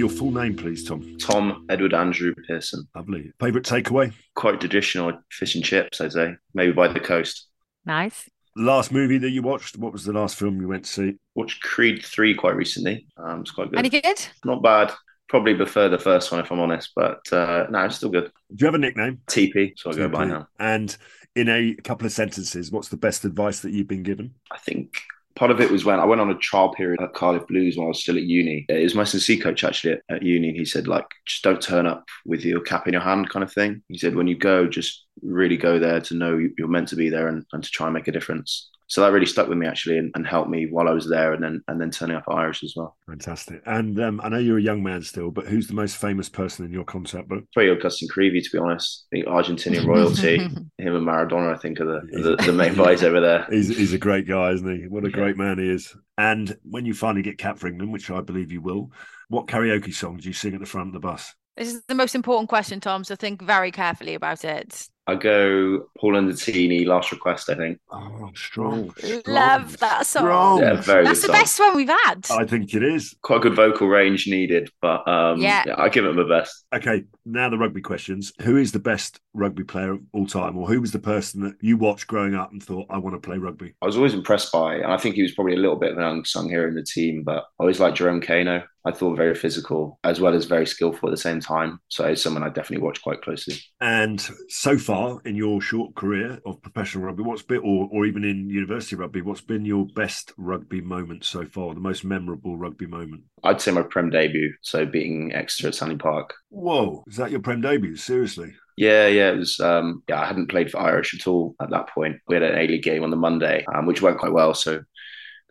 Your 0.03 0.11
full 0.11 0.33
name, 0.33 0.57
please, 0.57 0.83
Tom. 0.83 1.17
Tom 1.21 1.65
Edward 1.69 1.95
Andrew 1.95 2.35
Pearson. 2.49 2.89
Lovely. 2.93 3.31
Favourite 3.39 3.65
takeaway? 3.65 4.13
Quite 4.35 4.59
traditional 4.59 5.17
fish 5.31 5.55
and 5.55 5.63
chips, 5.63 6.01
I'd 6.01 6.11
say. 6.11 6.35
Maybe 6.55 6.73
by 6.73 6.89
the 6.89 6.99
coast. 6.99 7.47
Nice. 7.87 8.29
Last 8.57 8.91
movie 8.91 9.19
that 9.19 9.31
you 9.31 9.43
watched? 9.43 9.77
What 9.77 9.93
was 9.93 10.05
the 10.05 10.13
last 10.13 10.35
film 10.35 10.61
you 10.61 10.67
went 10.67 10.87
to 10.87 10.91
see? 10.91 11.15
Watched 11.37 11.63
Creed 11.63 12.05
3 12.05 12.35
quite 12.35 12.57
recently. 12.57 13.07
Um, 13.17 13.43
it's 13.43 13.53
quite 13.53 13.71
good. 13.71 13.79
Any 13.79 13.91
good? 13.91 14.27
Not 14.45 14.61
bad. 14.61 14.91
Probably 15.29 15.55
prefer 15.55 15.89
the 15.89 16.01
first 16.01 16.33
one 16.33 16.41
if 16.41 16.51
I'm 16.51 16.59
honest, 16.59 16.91
but 16.97 17.21
uh, 17.33 17.67
no, 17.71 17.85
it's 17.85 17.95
still 17.95 18.11
good. 18.11 18.25
Do 18.25 18.57
you 18.59 18.67
have 18.67 18.75
a 18.75 18.79
nickname? 18.79 19.21
TP, 19.29 19.75
so 19.77 19.93
I 19.93 19.95
go 19.95 20.09
by 20.09 20.25
now. 20.25 20.49
And 20.59 20.97
in 21.37 21.49
a 21.49 21.77
couple 21.77 22.07
of 22.07 22.13
sentences, 22.13 22.73
what's 22.73 22.89
the 22.89 22.97
best 22.97 23.25
advice 23.25 23.61
that 23.61 23.71
you've 23.71 23.87
been 23.87 24.03
given? 24.03 24.35
I 24.51 24.59
think 24.59 25.01
part 25.35 25.51
of 25.51 25.61
it 25.61 25.71
was 25.71 25.85
when 25.85 26.01
I 26.01 26.05
went 26.05 26.21
on 26.21 26.31
a 26.31 26.37
trial 26.37 26.73
period 26.75 27.01
at 27.01 27.15
Cardiff 27.15 27.47
Blues 27.47 27.77
when 27.77 27.87
I 27.87 27.89
was 27.89 28.03
still 28.03 28.17
at 28.17 28.23
uni. 28.23 28.67
It 28.69 28.83
was 28.83 28.95
my 28.95 29.03
S&C 29.03 29.39
coach 29.39 29.65
actually 29.65 29.95
at, 29.95 30.03
at 30.09 30.23
uni. 30.23 30.53
He 30.53 30.65
said, 30.65 30.89
like, 30.89 31.07
just 31.27 31.43
don't 31.43 31.61
turn 31.61 31.87
up 31.87 32.05
with 32.25 32.45
your 32.45 32.61
cap 32.61 32.87
in 32.87 32.93
your 32.93 33.03
hand 33.03 33.31
kind 33.31 33.43
of 33.43 33.53
thing. 33.53 33.83
He 33.89 33.99
said, 33.99 34.15
when 34.15 34.27
you 34.27 34.37
go, 34.37 34.67
just 34.67 35.05
really 35.23 35.57
go 35.57 35.79
there 35.79 36.01
to 36.01 36.15
know 36.15 36.39
you're 36.59 36.69
meant 36.69 36.89
to 36.89 36.97
be 36.97 37.09
there 37.09 37.29
and, 37.29 37.45
and 37.53 37.63
to 37.63 37.71
try 37.71 37.87
and 37.87 37.95
make 37.95 38.09
a 38.09 38.13
difference 38.13 38.71
so 38.93 39.01
that 39.01 39.11
really 39.11 39.25
stuck 39.25 39.49
with 39.49 39.57
me 39.57 39.67
actually 39.67 39.97
and, 39.97 40.13
and, 40.15 40.27
helped 40.27 40.51
me 40.51 40.67
while 40.67 40.87
I 40.87 40.93
was 40.93 41.09
there 41.09 41.33
and 41.33 41.43
then 41.43 41.63
and 41.67 41.81
then 41.81 41.91
turning 41.91 42.15
up 42.15 42.25
at 42.29 42.35
Irish 42.35 42.63
as 42.63 42.75
well. 42.77 42.95
Fantastic. 43.09 43.63
And 43.65 43.99
um, 43.99 44.21
I 44.23 44.29
know 44.29 44.37
you're 44.37 44.59
a 44.59 44.63
young 44.63 44.83
man 44.83 45.01
still, 45.01 45.31
but 45.31 45.47
who's 45.47 45.67
the 45.67 45.73
most 45.73 45.97
famous 45.97 46.29
person 46.29 46.67
in 46.67 46.73
your 46.73 46.85
concept 46.85 47.27
book? 47.27 47.43
Probably 47.55 47.75
Agustín 47.75 48.11
Creevy, 48.11 48.43
to 48.43 48.51
be 48.53 48.59
honest. 48.59 49.07
The 49.11 49.23
Argentinian 49.23 49.87
royalty, 49.89 50.41
him 50.41 50.71
and 50.77 51.07
Maradona, 51.07 51.55
I 51.55 51.59
think, 51.59 51.81
are 51.81 51.87
the, 51.87 52.21
the, 52.21 52.37
the, 52.45 52.53
main 52.53 52.75
guys 52.75 53.03
over 53.03 53.19
there. 53.19 53.47
He's, 53.51 53.75
he's 53.75 53.95
a 53.95 53.99
great 53.99 54.29
guy, 54.29 54.51
isn't 54.51 54.83
he? 54.83 54.89
What 54.89 55.07
a 55.07 55.11
great 55.11 55.39
man 55.39 55.59
he 55.59 55.71
is. 55.71 55.97
And 56.19 56.55
when 56.63 56.85
you 56.85 56.93
finally 56.93 57.23
get 57.23 57.39
cap 57.39 57.59
for 57.59 57.69
England, 57.69 57.95
which 57.95 58.11
I 58.11 58.21
believe 58.21 58.53
you 58.53 58.61
will, 58.61 58.93
what 59.29 59.47
karaoke 59.47 59.95
song 59.95 60.19
do 60.19 60.29
you 60.29 60.35
sing 60.35 60.53
at 60.53 60.61
the 60.61 60.67
front 60.67 60.89
of 60.89 60.93
the 60.93 61.01
bus? 61.01 61.35
This 61.57 61.73
is 61.73 61.83
the 61.89 61.95
most 61.95 62.15
important 62.15 62.51
question, 62.51 62.79
Tom. 62.81 63.05
So 63.05 63.17
think 63.17 63.41
very 63.41 63.71
carefully 63.71 64.15
about 64.15 64.45
it. 64.45 64.87
I 65.07 65.17
go 65.17 65.89
Paolo 65.99 66.21
Nutini, 66.21 66.87
last 66.87 67.11
request, 67.11 67.51
I 67.51 67.57
think. 67.57 67.79
Oh, 67.91 68.31
strong. 68.37 68.95
Love 69.27 69.77
that 69.79 70.07
song. 70.07 70.23
Strong. 70.23 70.61
Yeah, 70.61 70.75
very 70.81 71.05
That's 71.05 71.21
good 71.23 71.31
the 71.31 71.33
song. 71.33 71.43
best 71.43 71.61
one 71.61 71.77
we've 71.77 71.89
had. 72.05 72.27
I 72.31 72.45
think 72.45 72.73
it 72.75 72.85
is. 72.85 73.15
Quite 73.23 73.39
a 73.39 73.41
good 73.41 73.57
vocal 73.57 73.89
range 73.89 74.29
needed, 74.29 74.71
but 74.81 75.07
um, 75.09 75.41
Yeah. 75.41 75.65
yeah. 75.67 75.75
I 75.77 75.89
give 75.89 76.05
it 76.05 76.13
my 76.15 76.29
best. 76.29 76.65
Okay, 76.73 77.05
now 77.27 77.49
the 77.49 77.59
rugby 77.59 77.81
questions. 77.81 78.33
Who 78.43 78.57
is 78.57 78.71
the 78.71 78.79
best 78.79 79.19
rugby 79.35 79.65
player 79.65 79.93
of 79.93 80.01
all 80.13 80.27
time, 80.27 80.57
or 80.57 80.69
who 80.69 80.81
was 80.81 80.93
the 80.93 80.99
person 81.01 81.41
that 81.43 81.55
you 81.61 81.77
watched 81.77 82.07
growing 82.07 82.35
up 82.37 82.53
and 82.53 82.63
thought, 82.63 82.87
I 82.89 82.99
want 82.99 83.17
to 83.17 83.21
play 83.21 83.39
rugby? 83.39 83.75
I 83.83 83.87
was 83.87 83.97
always 83.97 84.15
impressed 84.15 84.53
by, 84.53 84.77
and 84.77 84.93
I 84.93 84.99
think 84.99 85.17
he 85.17 85.23
was 85.23 85.33
probably 85.33 85.55
a 85.55 85.59
little 85.59 85.77
bit 85.77 85.93
of 85.93 85.99
an 85.99 86.05
unsung 86.05 86.49
hero 86.49 86.69
in 86.69 86.75
the 86.75 86.85
team, 86.85 87.25
but 87.25 87.39
I 87.39 87.43
always 87.65 87.81
liked 87.81 87.97
Jerome 87.97 88.21
Kaino. 88.21 88.63
I 88.85 88.91
thought 88.91 89.17
very 89.17 89.37
physical 89.37 90.01
as 90.03 90.19
well 90.21 90.35
as 90.35 90.47
very 90.47 90.67
skillful 90.67 91.09
at 91.09 91.13
the 91.13 91.17
same 91.17 91.39
time. 91.39 91.79
So 91.87 92.05
it's 92.05 92.21
someone 92.21 92.43
I 92.43 92.49
definitely 92.49 92.85
watched 92.85 93.03
quite 93.03 93.23
closely. 93.23 93.55
And 93.81 94.21
so 94.49 94.77
far 94.77 94.92
in 95.25 95.37
your 95.37 95.61
short 95.61 95.95
career 95.95 96.41
of 96.45 96.61
professional 96.63 97.05
rugby, 97.05 97.23
what's 97.23 97.43
been, 97.43 97.59
or, 97.59 97.89
or 97.91 98.07
even 98.07 98.25
in 98.25 98.51
university 98.51 98.97
rugby, 98.97 99.23
what's 99.23 99.41
been 99.41 99.65
your 99.65 99.87
best 99.87 100.33
rugby 100.37 100.81
moment 100.81 101.25
so 101.25 101.45
far, 101.47 101.75
the 101.75 101.81
most 101.81 102.05
memorable 102.05 102.57
rugby 102.57 102.87
moment? 102.87 103.23
I'd 103.45 103.61
say 103.61 103.71
my 103.71 103.83
Prem 103.83 104.11
debut, 104.11 104.53
so 104.61 104.85
beating 104.85 105.33
Exeter 105.33 105.69
at 105.69 105.75
Sandy 105.75 105.97
Park. 105.97 106.35
Whoa, 106.51 107.05
is 107.07 107.17
that 107.17 107.31
your 107.31 107.41
Prem 107.41 107.61
debut? 107.61 107.97
Seriously? 107.97 108.55
Yeah, 108.77 109.07
yeah, 109.07 109.31
it 109.31 109.39
was. 109.39 109.61
Um, 109.61 110.03
yeah, 110.09 110.21
I 110.21 110.27
hadn't 110.27 110.49
played 110.49 110.71
for 110.71 110.81
Irish 110.81 111.15
at 111.15 111.27
all 111.27 111.55
at 111.61 111.71
that 111.71 111.89
point. 111.91 112.17
We 112.27 112.37
had 112.37 112.43
an 112.43 112.59
A 112.59 112.67
League 112.67 112.83
game 112.83 113.05
on 113.05 113.11
the 113.11 113.17
Monday, 113.17 113.65
um, 113.75 113.87
which 113.87 114.03
went 114.03 114.19
quite 114.19 114.33
well. 114.33 114.55
So 114.55 114.83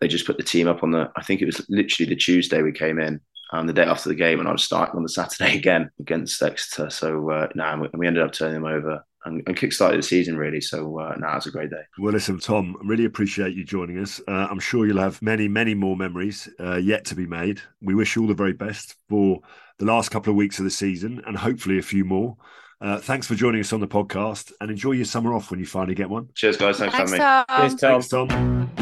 they 0.00 0.08
just 0.08 0.26
put 0.26 0.36
the 0.36 0.42
team 0.42 0.68
up 0.68 0.82
on 0.82 0.90
the. 0.90 1.10
I 1.16 1.22
think 1.22 1.40
it 1.40 1.46
was 1.46 1.64
literally 1.68 2.08
the 2.08 2.16
Tuesday 2.16 2.62
we 2.62 2.72
came 2.72 2.98
in, 2.98 3.20
um, 3.52 3.66
the 3.66 3.72
day 3.72 3.84
after 3.84 4.08
the 4.08 4.16
game, 4.16 4.40
and 4.40 4.48
I 4.48 4.52
was 4.52 4.64
starting 4.64 4.96
on 4.96 5.02
the 5.02 5.08
Saturday 5.08 5.56
again 5.58 5.90
against 6.00 6.42
Exeter. 6.42 6.90
So 6.90 7.30
uh, 7.30 7.48
now 7.54 7.76
nah, 7.76 7.88
we 7.94 8.06
ended 8.06 8.24
up 8.24 8.32
turning 8.32 8.54
them 8.54 8.64
over 8.64 9.04
and, 9.24 9.42
and 9.46 9.56
kick-started 9.56 9.98
the 9.98 10.02
season 10.02 10.36
really. 10.36 10.60
So 10.60 10.98
uh, 10.98 11.14
now 11.18 11.28
nah, 11.28 11.36
it's 11.36 11.46
a 11.46 11.50
great 11.50 11.70
day. 11.70 11.82
Well, 11.98 12.12
listen, 12.12 12.38
Tom, 12.38 12.76
really 12.82 13.04
appreciate 13.04 13.54
you 13.54 13.64
joining 13.64 13.98
us. 13.98 14.20
Uh, 14.26 14.48
I'm 14.50 14.60
sure 14.60 14.86
you'll 14.86 14.98
have 14.98 15.20
many, 15.22 15.48
many 15.48 15.74
more 15.74 15.96
memories 15.96 16.48
uh, 16.60 16.76
yet 16.76 17.04
to 17.06 17.14
be 17.14 17.26
made. 17.26 17.60
We 17.80 17.94
wish 17.94 18.16
you 18.16 18.22
all 18.22 18.28
the 18.28 18.34
very 18.34 18.52
best 18.52 18.96
for 19.08 19.40
the 19.78 19.84
last 19.84 20.10
couple 20.10 20.30
of 20.30 20.36
weeks 20.36 20.58
of 20.58 20.64
the 20.64 20.70
season 20.70 21.22
and 21.26 21.36
hopefully 21.36 21.78
a 21.78 21.82
few 21.82 22.04
more. 22.04 22.36
Uh, 22.80 22.98
thanks 22.98 23.28
for 23.28 23.36
joining 23.36 23.60
us 23.60 23.72
on 23.72 23.78
the 23.80 23.86
podcast 23.86 24.52
and 24.60 24.70
enjoy 24.70 24.92
your 24.92 25.04
summer 25.04 25.34
off 25.34 25.50
when 25.50 25.60
you 25.60 25.66
finally 25.66 25.94
get 25.94 26.10
one. 26.10 26.28
Cheers, 26.34 26.56
guys. 26.56 26.78
Thanks, 26.78 26.96
Thanks, 26.96 27.12
for 27.12 27.18
having 27.22 27.68
me. 27.68 27.78
Tom. 27.78 28.00
Cheers, 28.00 28.08
Tom. 28.10 28.28
Thanks, 28.38 28.76
Tom. 28.76 28.81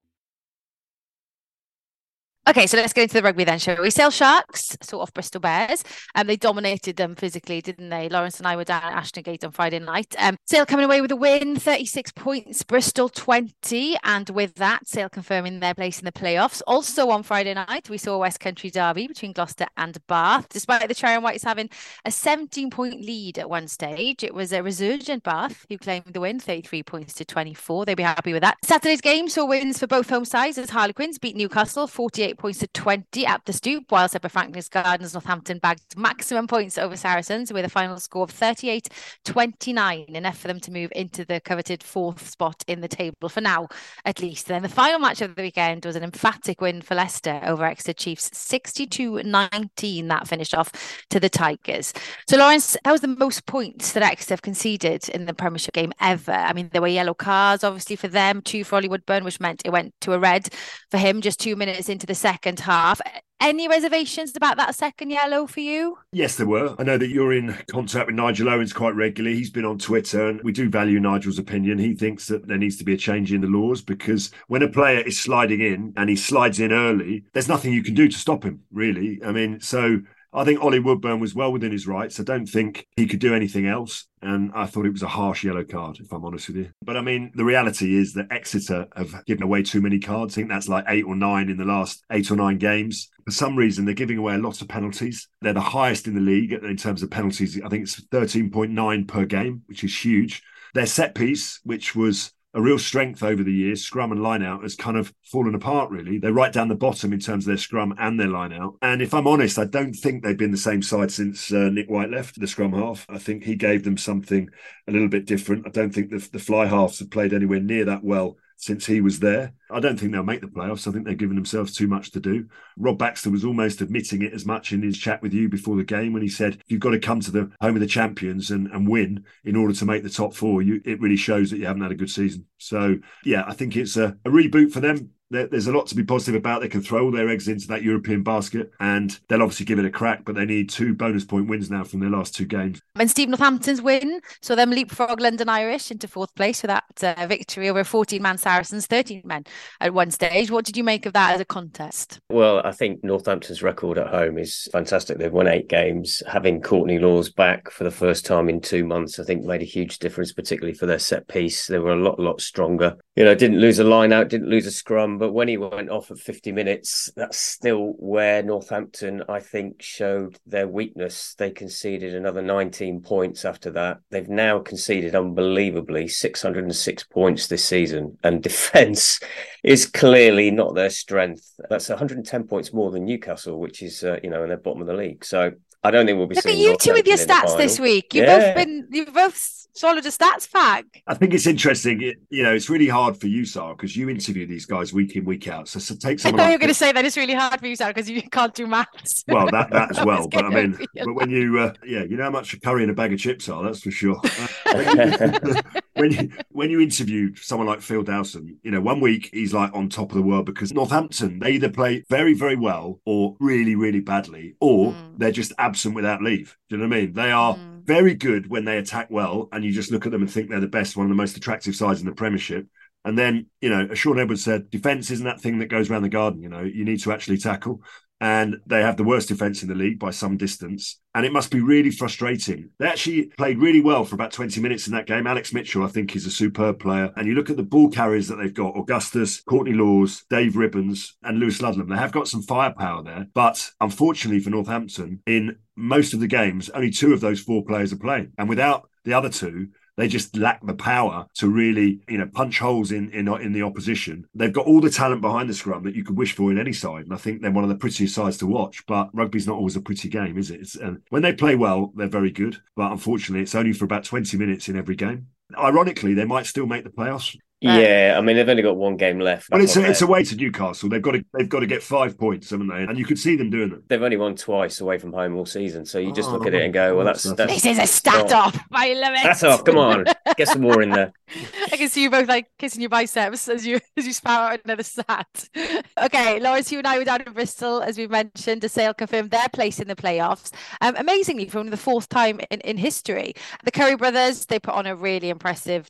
Okay, 2.47 2.65
so 2.65 2.75
let's 2.75 2.91
get 2.91 3.03
into 3.03 3.13
the 3.13 3.21
rugby 3.21 3.43
then, 3.43 3.59
shall 3.59 3.79
we? 3.79 3.91
Sale 3.91 4.09
Sharks, 4.09 4.75
sort 4.81 5.07
of 5.07 5.13
Bristol 5.13 5.39
Bears, 5.39 5.83
and 6.15 6.23
um, 6.23 6.27
they 6.27 6.37
dominated 6.37 6.95
them 6.95 7.13
physically, 7.13 7.61
didn't 7.61 7.89
they? 7.89 8.09
Lawrence 8.09 8.39
and 8.39 8.47
I 8.47 8.55
were 8.55 8.63
down 8.63 8.81
at 8.81 8.93
Ashton 8.93 9.21
Gate 9.21 9.43
on 9.43 9.51
Friday 9.51 9.77
night. 9.77 10.15
Um, 10.17 10.37
Sale 10.47 10.65
coming 10.65 10.85
away 10.85 11.01
with 11.01 11.11
a 11.11 11.15
win, 11.15 11.55
36 11.55 12.11
points, 12.13 12.63
Bristol 12.63 13.09
20, 13.09 13.95
and 14.03 14.27
with 14.31 14.55
that, 14.55 14.87
Sale 14.87 15.09
confirming 15.09 15.59
their 15.59 15.75
place 15.75 15.99
in 15.99 16.05
the 16.05 16.11
playoffs. 16.11 16.63
Also 16.65 17.11
on 17.11 17.21
Friday 17.21 17.53
night, 17.53 17.91
we 17.91 17.99
saw 17.99 18.17
West 18.17 18.39
Country 18.39 18.71
derby 18.71 19.05
between 19.05 19.33
Gloucester 19.33 19.67
and 19.77 19.99
Bath. 20.07 20.49
Despite 20.49 20.87
the 20.87 21.07
and 21.07 21.23
Whites 21.23 21.43
having 21.43 21.69
a 22.05 22.11
17 22.11 22.71
point 22.71 23.01
lead 23.01 23.37
at 23.37 23.51
one 23.51 23.67
stage, 23.67 24.23
it 24.23 24.33
was 24.33 24.51
a 24.51 24.63
resurgent 24.63 25.21
Bath 25.21 25.67
who 25.69 25.77
claimed 25.77 26.05
the 26.07 26.19
win, 26.19 26.39
33 26.39 26.81
points 26.81 27.13
to 27.13 27.23
24. 27.23 27.85
They'd 27.85 27.93
be 27.93 28.01
happy 28.01 28.33
with 28.33 28.41
that. 28.41 28.57
Saturday's 28.63 28.99
game 28.99 29.29
saw 29.29 29.45
wins 29.45 29.77
for 29.77 29.85
both 29.85 30.09
home 30.09 30.25
sides 30.25 30.57
as 30.57 30.71
Harlequins 30.71 31.19
beat 31.19 31.35
Newcastle 31.35 31.85
48 31.85 32.30
points 32.37 32.59
to 32.59 32.67
20 32.67 33.25
at 33.25 33.45
the 33.45 33.53
stoop, 33.53 33.91
while 33.91 34.07
Sepper 34.07 34.29
Franklin's 34.29 34.69
Gardens 34.69 35.13
Northampton 35.13 35.59
bagged 35.59 35.97
maximum 35.97 36.47
points 36.47 36.77
over 36.77 36.95
Saracens 36.95 37.51
with 37.51 37.65
a 37.65 37.69
final 37.69 37.99
score 37.99 38.23
of 38.23 38.31
38 38.31 38.89
29, 39.25 40.05
enough 40.09 40.37
for 40.37 40.47
them 40.47 40.59
to 40.59 40.71
move 40.71 40.91
into 40.95 41.25
the 41.25 41.39
coveted 41.39 41.83
fourth 41.83 42.29
spot 42.29 42.63
in 42.67 42.81
the 42.81 42.87
table 42.87 43.29
for 43.29 43.41
now, 43.41 43.67
at 44.05 44.21
least. 44.21 44.47
Then 44.47 44.61
the 44.61 44.69
final 44.69 44.99
match 44.99 45.21
of 45.21 45.35
the 45.35 45.41
weekend 45.41 45.85
was 45.85 45.95
an 45.95 46.03
emphatic 46.03 46.61
win 46.61 46.81
for 46.81 46.95
Leicester 46.95 47.39
over 47.43 47.65
Exeter 47.65 47.93
Chiefs 47.93 48.29
62 48.33 49.23
19. 49.23 50.07
That 50.07 50.27
finished 50.27 50.55
off 50.55 50.71
to 51.09 51.19
the 51.19 51.29
Tigers. 51.29 51.93
So, 52.27 52.37
Lawrence, 52.37 52.77
that 52.83 52.91
was 52.91 53.01
the 53.01 53.07
most 53.07 53.45
points 53.45 53.93
that 53.93 54.03
Exeter 54.03 54.33
have 54.33 54.41
conceded 54.41 55.09
in 55.09 55.25
the 55.25 55.33
Premiership 55.33 55.73
game 55.73 55.93
ever. 55.99 56.31
I 56.31 56.53
mean, 56.53 56.69
there 56.71 56.81
were 56.81 56.87
yellow 56.87 57.13
cards, 57.13 57.63
obviously, 57.63 57.95
for 57.95 58.07
them, 58.07 58.41
two 58.41 58.63
for 58.63 58.75
Ollie 58.75 58.87
Woodburn, 58.87 59.23
which 59.23 59.39
meant 59.39 59.61
it 59.65 59.71
went 59.71 59.93
to 60.01 60.13
a 60.13 60.19
red 60.19 60.49
for 60.89 60.97
him 60.97 61.21
just 61.21 61.39
two 61.39 61.55
minutes 61.55 61.89
into 61.89 62.05
the 62.05 62.15
second 62.21 62.59
half. 62.59 63.01
Any 63.39 63.67
reservations 63.67 64.35
about 64.35 64.57
that 64.57 64.75
second 64.75 65.09
yellow 65.09 65.47
for 65.47 65.61
you? 65.61 65.97
Yes, 66.11 66.35
there 66.35 66.45
were. 66.45 66.75
I 66.77 66.83
know 66.83 66.99
that 66.99 67.09
you're 67.09 67.33
in 67.33 67.57
contact 67.71 68.05
with 68.05 68.15
Nigel 68.15 68.47
Owens 68.47 68.71
quite 68.71 68.93
regularly. 68.93 69.35
He's 69.35 69.49
been 69.49 69.65
on 69.65 69.79
Twitter, 69.79 70.27
and 70.27 70.39
we 70.43 70.51
do 70.51 70.69
value 70.69 70.99
Nigel's 70.99 71.39
opinion. 71.39 71.79
He 71.79 71.95
thinks 71.95 72.27
that 72.27 72.47
there 72.47 72.59
needs 72.59 72.77
to 72.77 72.83
be 72.83 72.93
a 72.93 72.97
change 72.97 73.33
in 73.33 73.41
the 73.41 73.47
laws 73.47 73.81
because 73.81 74.29
when 74.47 74.61
a 74.61 74.69
player 74.69 74.99
is 74.99 75.19
sliding 75.19 75.61
in 75.61 75.93
and 75.97 76.11
he 76.11 76.15
slides 76.15 76.59
in 76.59 76.71
early, 76.71 77.23
there's 77.33 77.47
nothing 77.49 77.73
you 77.73 77.81
can 77.81 77.95
do 77.95 78.07
to 78.07 78.15
stop 78.15 78.43
him, 78.43 78.61
really. 78.71 79.19
I 79.25 79.31
mean, 79.31 79.59
so 79.59 80.01
I 80.33 80.45
think 80.45 80.63
Ollie 80.63 80.79
Woodburn 80.79 81.19
was 81.19 81.35
well 81.35 81.51
within 81.51 81.71
his 81.71 81.87
rights. 81.87 82.19
I 82.19 82.23
don't 82.23 82.45
think 82.45 82.87
he 82.95 83.05
could 83.05 83.19
do 83.19 83.35
anything 83.35 83.67
else. 83.67 84.05
And 84.21 84.51
I 84.55 84.65
thought 84.65 84.85
it 84.85 84.93
was 84.93 85.03
a 85.03 85.07
harsh 85.07 85.43
yellow 85.43 85.63
card, 85.63 85.97
if 85.99 86.13
I'm 86.13 86.23
honest 86.23 86.47
with 86.47 86.57
you. 86.57 86.69
But 86.83 86.95
I 86.95 87.01
mean, 87.01 87.31
the 87.35 87.43
reality 87.43 87.97
is 87.97 88.13
that 88.13 88.31
Exeter 88.31 88.87
have 88.95 89.25
given 89.25 89.43
away 89.43 89.63
too 89.63 89.81
many 89.81 89.99
cards. 89.99 90.33
I 90.33 90.35
think 90.35 90.49
that's 90.49 90.69
like 90.69 90.85
eight 90.87 91.05
or 91.05 91.15
nine 91.15 91.49
in 91.49 91.57
the 91.57 91.65
last 91.65 92.03
eight 92.11 92.31
or 92.31 92.35
nine 92.35 92.57
games. 92.57 93.09
For 93.25 93.31
some 93.31 93.55
reason, 93.57 93.83
they're 93.83 93.93
giving 93.93 94.17
away 94.17 94.35
a 94.35 94.39
lot 94.39 94.61
of 94.61 94.67
penalties. 94.67 95.27
They're 95.41 95.53
the 95.53 95.59
highest 95.59 96.07
in 96.07 96.15
the 96.15 96.21
league 96.21 96.53
in 96.53 96.77
terms 96.77 97.03
of 97.03 97.11
penalties. 97.11 97.59
I 97.61 97.67
think 97.67 97.83
it's 97.83 97.99
13.9 97.99 99.07
per 99.07 99.25
game, 99.25 99.63
which 99.65 99.83
is 99.83 100.05
huge. 100.05 100.43
Their 100.73 100.85
set 100.85 101.15
piece, 101.15 101.59
which 101.63 101.95
was 101.95 102.31
a 102.53 102.61
real 102.61 102.77
strength 102.77 103.23
over 103.23 103.43
the 103.43 103.53
years, 103.53 103.83
scrum 103.83 104.11
and 104.11 104.21
line 104.21 104.43
out, 104.43 104.63
has 104.63 104.75
kind 104.75 104.97
of 104.97 105.13
fallen 105.23 105.55
apart, 105.55 105.89
really. 105.89 106.17
They're 106.17 106.33
right 106.33 106.51
down 106.51 106.67
the 106.67 106.75
bottom 106.75 107.13
in 107.13 107.19
terms 107.19 107.45
of 107.45 107.49
their 107.49 107.57
scrum 107.57 107.95
and 107.97 108.19
their 108.19 108.27
line 108.27 108.51
out. 108.51 108.75
And 108.81 109.01
if 109.01 109.13
I'm 109.13 109.27
honest, 109.27 109.57
I 109.57 109.65
don't 109.65 109.93
think 109.93 110.23
they've 110.23 110.37
been 110.37 110.51
the 110.51 110.57
same 110.57 110.81
side 110.81 111.11
since 111.11 111.51
uh, 111.51 111.69
Nick 111.69 111.89
White 111.89 112.09
left 112.09 112.39
the 112.39 112.47
scrum 112.47 112.73
half. 112.73 113.05
I 113.09 113.17
think 113.17 113.43
he 113.43 113.55
gave 113.55 113.83
them 113.83 113.97
something 113.97 114.49
a 114.87 114.91
little 114.91 115.07
bit 115.07 115.25
different. 115.25 115.65
I 115.65 115.69
don't 115.69 115.93
think 115.93 116.09
the, 116.09 116.27
the 116.31 116.39
fly 116.39 116.65
halves 116.65 116.99
have 116.99 117.11
played 117.11 117.33
anywhere 117.33 117.61
near 117.61 117.85
that 117.85 118.03
well 118.03 118.35
since 118.61 118.85
he 118.85 119.01
was 119.01 119.19
there. 119.19 119.53
I 119.71 119.79
don't 119.79 119.99
think 119.99 120.11
they'll 120.11 120.23
make 120.23 120.41
the 120.41 120.47
playoffs. 120.47 120.87
I 120.87 120.91
think 120.91 121.03
they're 121.03 121.15
giving 121.15 121.35
themselves 121.35 121.73
too 121.73 121.87
much 121.87 122.11
to 122.11 122.19
do. 122.19 122.45
Rob 122.77 122.99
Baxter 122.99 123.31
was 123.31 123.43
almost 123.43 123.81
admitting 123.81 124.21
it 124.21 124.33
as 124.33 124.45
much 124.45 124.71
in 124.71 124.83
his 124.83 124.99
chat 124.99 125.19
with 125.23 125.33
you 125.33 125.49
before 125.49 125.75
the 125.75 125.83
game 125.83 126.13
when 126.13 126.21
he 126.21 126.29
said, 126.29 126.61
"You've 126.67 126.79
got 126.79 126.91
to 126.91 126.99
come 126.99 127.19
to 127.21 127.31
the 127.31 127.51
home 127.59 127.75
of 127.75 127.81
the 127.81 127.87
champions 127.87 128.51
and, 128.51 128.67
and 128.67 128.87
win 128.87 129.25
in 129.43 129.55
order 129.55 129.73
to 129.73 129.85
make 129.85 130.03
the 130.03 130.09
top 130.09 130.35
four. 130.35 130.61
You, 130.61 130.79
it 130.85 131.01
really 131.01 131.17
shows 131.17 131.49
that 131.49 131.57
you 131.57 131.65
haven't 131.65 131.81
had 131.81 131.91
a 131.91 131.95
good 131.95 132.11
season." 132.11 132.45
So, 132.59 132.97
yeah, 133.25 133.43
I 133.47 133.53
think 133.53 133.75
it's 133.75 133.97
a, 133.97 134.15
a 134.25 134.29
reboot 134.29 134.71
for 134.71 134.79
them 134.79 135.09
there's 135.31 135.67
a 135.67 135.71
lot 135.71 135.87
to 135.87 135.95
be 135.95 136.03
positive 136.03 136.35
about. 136.35 136.61
They 136.61 136.67
can 136.67 136.81
throw 136.81 137.05
all 137.05 137.11
their 137.11 137.29
eggs 137.29 137.47
into 137.47 137.67
that 137.67 137.83
European 137.83 138.21
basket 138.21 138.71
and 138.79 139.17
they'll 139.27 139.41
obviously 139.41 139.65
give 139.65 139.79
it 139.79 139.85
a 139.85 139.89
crack, 139.89 140.25
but 140.25 140.35
they 140.35 140.45
need 140.45 140.69
two 140.69 140.93
bonus 140.93 141.23
point 141.23 141.47
wins 141.47 141.71
now 141.71 141.83
from 141.83 142.01
their 142.01 142.09
last 142.09 142.35
two 142.35 142.45
games. 142.45 142.81
And 142.95 143.09
Steve 143.09 143.29
Northampton's 143.29 143.81
win 143.81 144.21
saw 144.41 144.55
them 144.55 144.71
leapfrog 144.71 145.21
London 145.21 145.49
Irish 145.49 145.89
into 145.89 146.07
fourth 146.07 146.35
place 146.35 146.61
with 146.61 146.69
that 146.69 147.17
uh, 147.17 147.27
victory 147.27 147.69
over 147.69 147.83
14 147.83 148.21
man 148.21 148.37
Saracens, 148.37 148.85
13 148.87 149.21
men 149.23 149.45
at 149.79 149.93
one 149.93 150.11
stage. 150.11 150.51
What 150.51 150.65
did 150.65 150.75
you 150.75 150.83
make 150.83 151.05
of 151.05 151.13
that 151.13 151.35
as 151.35 151.41
a 151.41 151.45
contest? 151.45 152.19
Well, 152.29 152.61
I 152.65 152.71
think 152.71 153.03
Northampton's 153.03 153.63
record 153.63 153.97
at 153.97 154.07
home 154.07 154.37
is 154.37 154.67
fantastic. 154.71 155.17
They've 155.17 155.31
won 155.31 155.47
eight 155.47 155.69
games. 155.69 156.21
Having 156.27 156.61
Courtney 156.61 156.99
Lawes 156.99 157.31
back 157.31 157.71
for 157.71 157.85
the 157.85 157.91
first 157.91 158.25
time 158.25 158.49
in 158.49 158.59
two 158.59 158.85
months, 158.85 159.19
I 159.19 159.23
think 159.23 159.45
made 159.45 159.61
a 159.61 159.65
huge 159.65 159.99
difference, 159.99 160.33
particularly 160.33 160.73
for 160.73 160.85
their 160.85 160.99
set 160.99 161.27
piece. 161.27 161.67
They 161.67 161.79
were 161.79 161.93
a 161.93 161.95
lot, 161.95 162.19
lot 162.19 162.41
stronger. 162.41 162.97
You 163.15 163.23
know, 163.23 163.35
didn't 163.35 163.59
lose 163.59 163.79
a 163.79 163.83
line 163.83 164.11
out, 164.11 164.29
didn't 164.29 164.49
lose 164.49 164.65
a 164.65 164.71
scrum 164.71 165.20
but 165.21 165.33
when 165.33 165.47
he 165.47 165.55
went 165.55 165.91
off 165.91 166.09
at 166.09 166.17
50 166.17 166.51
minutes, 166.51 167.07
that's 167.15 167.37
still 167.37 167.93
where 167.99 168.41
Northampton, 168.41 169.21
I 169.29 169.39
think, 169.39 169.79
showed 169.79 170.39
their 170.47 170.67
weakness. 170.67 171.35
They 171.37 171.51
conceded 171.51 172.15
another 172.15 172.41
19 172.41 173.03
points 173.03 173.45
after 173.45 173.69
that. 173.69 173.99
They've 174.09 174.27
now 174.27 174.61
conceded 174.61 175.13
unbelievably 175.13 176.07
606 176.07 177.03
points 177.03 177.45
this 177.45 177.63
season, 177.63 178.17
and 178.23 178.41
defence 178.51 179.19
is 179.63 179.85
clearly 179.85 180.49
not 180.49 180.73
their 180.73 180.89
strength. 180.89 181.53
That's 181.69 181.89
110 181.89 182.47
points 182.47 182.73
more 182.73 182.89
than 182.89 183.05
Newcastle, 183.05 183.59
which 183.59 183.83
is, 183.83 184.03
uh, 184.03 184.17
you 184.23 184.31
know, 184.31 184.41
in 184.41 184.49
the 184.49 184.57
bottom 184.57 184.81
of 184.81 184.87
the 184.87 184.95
league. 184.95 185.23
So 185.23 185.51
I 185.83 185.91
don't 185.91 186.05
think 186.05 186.17
we'll 186.17 186.27
be 186.27 186.35
Look 186.35 186.43
seeing. 186.43 186.57
at 186.57 186.61
you 186.61 186.77
two 186.79 186.93
with 186.93 187.07
your 187.07 187.17
stats 187.17 187.57
this 187.57 187.79
week. 187.79 188.13
You've 188.13 188.25
yeah. 188.25 188.53
both 188.53 188.55
been, 188.65 188.87
you've 188.91 189.13
both 189.13 189.67
swallowed 189.73 190.05
a 190.05 190.09
stats 190.09 190.51
pack. 190.51 190.85
I 191.07 191.13
think 191.15 191.33
it's 191.33 191.47
interesting. 191.47 192.01
It, 192.03 192.17
you 192.29 192.43
know, 192.43 192.53
it's 192.53 192.69
really 192.69 192.87
hard 192.87 193.17
for 193.17 193.27
you, 193.27 193.45
Sarra, 193.45 193.73
because 193.75 193.95
you 193.95 194.09
interview 194.09 194.45
these 194.45 194.65
guys 194.65 194.93
week 194.93 195.15
in, 195.15 195.25
week 195.25 195.47
out. 195.47 195.67
So, 195.67 195.79
so 195.79 195.95
take 195.95 196.19
I 196.19 196.21
someone. 196.21 196.37
thought 196.37 196.43
like 196.43 196.49
you 196.51 196.55
were 196.55 196.59
going 196.59 196.67
to 196.67 196.73
say 196.75 196.91
that 196.91 197.03
it's 197.03 197.17
really 197.17 197.33
hard 197.33 197.59
for 197.59 197.65
you, 197.67 197.75
Sarra, 197.75 197.93
because 197.93 198.09
you 198.09 198.21
can't 198.21 198.53
do 198.53 198.67
maths. 198.67 199.23
Well, 199.27 199.47
that 199.51 199.71
that 199.71 199.97
as 199.97 200.05
well. 200.05 200.27
But 200.27 200.45
I 200.45 200.49
mean, 200.49 200.71
be 200.73 200.85
but 201.03 201.13
when 201.15 201.29
you, 201.31 201.57
uh, 201.57 201.73
yeah, 201.85 202.03
you 202.03 202.15
know 202.17 202.25
how 202.25 202.29
much 202.29 202.53
a 202.53 202.59
curry 202.59 202.83
and 202.83 202.91
a 202.91 202.93
bag 202.93 203.13
of 203.13 203.19
chips 203.19 203.49
are. 203.49 203.63
That's 203.63 203.81
for 203.81 203.91
sure. 203.91 204.21
Uh, 204.71 205.61
when 205.95 206.11
you 206.13 206.31
when 206.49 206.69
you 206.69 206.79
interview 206.79 207.35
someone 207.35 207.67
like 207.67 207.81
Phil 207.81 208.03
Dowson, 208.03 208.57
you 208.63 208.71
know, 208.71 208.79
one 208.79 209.01
week 209.01 209.29
he's 209.33 209.53
like 209.53 209.73
on 209.73 209.89
top 209.89 210.11
of 210.11 210.15
the 210.15 210.21
world 210.21 210.45
because 210.45 210.73
Northampton 210.73 211.39
they 211.39 211.51
either 211.51 211.69
play 211.69 212.05
very 212.09 212.33
very 212.33 212.55
well 212.55 212.99
or 213.05 213.35
really 213.39 213.75
really 213.75 213.99
badly, 213.99 214.55
or 214.61 214.93
Mm. 214.93 215.17
they're 215.17 215.31
just 215.31 215.51
absent 215.71 215.95
without 215.95 216.21
leave. 216.21 216.57
Do 216.69 216.75
you 216.75 216.81
know 216.81 216.89
what 216.89 216.97
I 216.97 217.01
mean? 217.01 217.13
They 217.13 217.31
are 217.31 217.55
Mm. 217.55 217.85
very 217.85 218.13
good 218.13 218.47
when 218.49 218.65
they 218.65 218.77
attack 218.77 219.07
well, 219.09 219.47
and 219.51 219.63
you 219.63 219.71
just 219.71 219.91
look 219.91 220.05
at 220.05 220.11
them 220.11 220.21
and 220.21 220.29
think 220.29 220.49
they're 220.49 220.59
the 220.59 220.67
best, 220.67 220.97
one 220.97 221.05
of 221.05 221.09
the 221.09 221.15
most 221.15 221.37
attractive 221.37 221.75
sides 221.75 222.01
in 222.01 222.05
the 222.05 222.13
Premiership. 222.13 222.67
And 223.05 223.17
then, 223.17 223.47
you 223.61 223.69
know, 223.69 223.87
as 223.89 223.97
Shaun 223.97 224.19
Edwards 224.19 224.43
said, 224.43 224.69
defence 224.69 225.09
isn't 225.09 225.25
that 225.25 225.41
thing 225.41 225.59
that 225.59 225.69
goes 225.69 225.89
around 225.89 226.03
the 226.03 226.09
garden. 226.09 226.43
You 226.43 226.49
know, 226.49 226.61
you 226.61 226.83
need 226.83 226.99
to 227.01 227.11
actually 227.13 227.37
tackle. 227.37 227.81
And 228.21 228.61
they 228.67 228.83
have 228.83 228.97
the 228.97 229.03
worst 229.03 229.29
defence 229.29 229.63
in 229.63 229.67
the 229.67 229.75
league 229.75 229.97
by 229.97 230.11
some 230.11 230.37
distance. 230.37 230.99
And 231.15 231.25
it 231.25 231.33
must 231.33 231.49
be 231.49 231.59
really 231.59 231.89
frustrating. 231.89 232.69
They 232.77 232.87
actually 232.87 233.25
played 233.35 233.57
really 233.57 233.81
well 233.81 234.05
for 234.05 234.13
about 234.13 234.31
20 234.31 234.61
minutes 234.61 234.85
in 234.85 234.93
that 234.93 235.07
game. 235.07 235.25
Alex 235.25 235.51
Mitchell, 235.51 235.83
I 235.83 235.87
think, 235.87 236.15
is 236.15 236.27
a 236.27 236.31
superb 236.31 236.79
player. 236.79 237.11
And 237.17 237.27
you 237.27 237.33
look 237.33 237.49
at 237.49 237.57
the 237.57 237.63
ball 237.63 237.89
carriers 237.89 238.27
that 238.27 238.35
they've 238.35 238.53
got 238.53 238.77
Augustus, 238.77 239.41
Courtney 239.41 239.73
Lawes, 239.73 240.23
Dave 240.29 240.53
Ribbans, 240.53 241.13
and 241.23 241.39
Lewis 241.39 241.63
Ludlam. 241.63 241.89
They 241.89 241.97
have 241.97 242.11
got 242.11 242.27
some 242.27 242.43
firepower 242.43 243.03
there. 243.03 243.27
But 243.33 243.71
unfortunately 243.81 244.39
for 244.39 244.51
Northampton, 244.51 245.23
in 245.25 245.57
most 245.75 246.13
of 246.13 246.19
the 246.19 246.27
games, 246.27 246.69
only 246.69 246.91
two 246.91 247.13
of 247.13 247.21
those 247.21 247.41
four 247.41 247.65
players 247.65 247.91
are 247.91 247.97
playing. 247.97 248.33
And 248.37 248.47
without 248.47 248.87
the 249.03 249.13
other 249.13 249.29
two, 249.29 249.69
they 249.97 250.07
just 250.07 250.35
lack 250.37 250.65
the 250.65 250.73
power 250.73 251.27
to 251.35 251.49
really, 251.49 252.01
you 252.07 252.17
know, 252.17 252.27
punch 252.33 252.59
holes 252.59 252.91
in 252.91 253.09
in 253.11 253.27
in 253.41 253.53
the 253.53 253.61
opposition. 253.63 254.27
They've 254.33 254.53
got 254.53 254.65
all 254.65 254.81
the 254.81 254.89
talent 254.89 255.21
behind 255.21 255.49
the 255.49 255.53
scrum 255.53 255.83
that 255.83 255.95
you 255.95 256.03
could 256.03 256.17
wish 256.17 256.33
for 256.33 256.51
in 256.51 256.59
any 256.59 256.73
side, 256.73 257.03
and 257.05 257.13
I 257.13 257.17
think 257.17 257.41
they're 257.41 257.51
one 257.51 257.63
of 257.63 257.69
the 257.69 257.75
prettiest 257.75 258.15
sides 258.15 258.37
to 258.37 258.47
watch. 258.47 258.85
But 258.87 259.09
rugby's 259.13 259.47
not 259.47 259.57
always 259.57 259.75
a 259.75 259.81
pretty 259.81 260.09
game, 260.09 260.37
is 260.37 260.51
it? 260.51 260.61
It's, 260.61 260.75
and 260.75 261.01
when 261.09 261.21
they 261.21 261.33
play 261.33 261.55
well, 261.55 261.91
they're 261.95 262.07
very 262.07 262.31
good. 262.31 262.61
But 262.75 262.91
unfortunately, 262.91 263.43
it's 263.43 263.55
only 263.55 263.73
for 263.73 263.85
about 263.85 264.03
twenty 264.05 264.37
minutes 264.37 264.69
in 264.69 264.77
every 264.77 264.95
game. 264.95 265.27
Ironically, 265.57 266.13
they 266.13 266.25
might 266.25 266.45
still 266.45 266.65
make 266.65 266.83
the 266.83 266.89
playoffs. 266.89 267.37
Yeah, 267.63 268.15
I 268.17 268.21
mean 268.21 268.37
they've 268.37 268.49
only 268.49 268.63
got 268.63 268.75
one 268.75 268.97
game 268.97 269.19
left. 269.19 269.51
But 269.51 269.61
it's 269.61 269.77
a, 269.77 269.87
it's 269.87 270.01
away 270.01 270.23
to 270.23 270.35
Newcastle. 270.35 270.89
They've 270.89 270.99
got 271.01 271.11
to 271.11 271.23
they've 271.37 271.47
got 271.47 271.59
to 271.59 271.67
get 271.67 271.83
five 271.83 272.17
points, 272.17 272.49
haven't 272.49 272.69
they? 272.69 272.81
And 272.85 272.97
you 272.97 273.05
could 273.05 273.19
see 273.19 273.35
them 273.35 273.51
doing 273.51 273.71
it. 273.71 273.87
They've 273.87 274.01
only 274.01 274.17
won 274.17 274.35
twice 274.35 274.81
away 274.81 274.97
from 274.97 275.13
home 275.13 275.35
all 275.35 275.45
season, 275.45 275.85
so 275.85 275.99
you 275.99 276.11
just 276.11 276.31
look 276.31 276.47
at 276.47 276.55
Oh, 276.55 276.57
it 276.57 276.63
and 276.63 276.73
go, 276.73 276.95
"Well, 276.95 277.05
that's 277.05 277.21
that's- 277.21 277.37
that's 277.37 277.61
This 277.61 277.77
is 277.77 277.77
a 277.77 277.85
stat 277.85 278.31
not- 278.31 278.55
off. 278.55 278.59
I 278.71 278.93
love 278.95 279.13
it. 279.13 279.19
That's 279.21 279.43
off. 279.43 279.63
Come 279.63 279.77
on, 279.77 280.05
get 280.37 280.47
some 280.47 280.61
more 280.63 280.81
in 280.81 280.89
there." 280.89 281.13
I 281.71 281.77
can 281.77 281.87
see 281.87 282.01
you 282.01 282.09
both 282.09 282.27
like 282.27 282.47
kissing 282.57 282.81
your 282.81 282.89
biceps 282.89 283.47
as 283.47 283.65
you 283.65 283.79
as 283.95 284.07
you 284.07 284.13
spout 284.13 284.53
out 284.53 284.59
another 284.65 284.81
stat. 284.83 285.27
okay, 286.03 286.39
Lawrence, 286.39 286.71
you 286.71 286.79
and 286.79 286.87
I 286.87 286.97
were 286.97 287.05
down 287.05 287.21
in 287.21 287.31
Bristol, 287.31 287.81
as 287.83 287.95
we 287.95 288.07
mentioned. 288.07 288.63
DeSale 288.63 288.97
confirmed 288.97 289.29
their 289.29 289.49
place 289.49 289.79
in 289.79 289.87
the 289.87 289.95
playoffs. 289.95 290.51
Um, 290.81 290.95
amazingly, 290.97 291.47
for 291.47 291.59
only 291.59 291.69
the 291.69 291.77
fourth 291.77 292.09
time 292.09 292.41
in, 292.49 292.59
in 292.61 292.77
history. 292.77 293.35
The 293.65 293.71
Curry 293.71 293.95
brothers, 293.97 294.47
they 294.47 294.57
put 294.57 294.73
on 294.73 294.87
a 294.87 294.95
really 294.95 295.29
impressive 295.29 295.40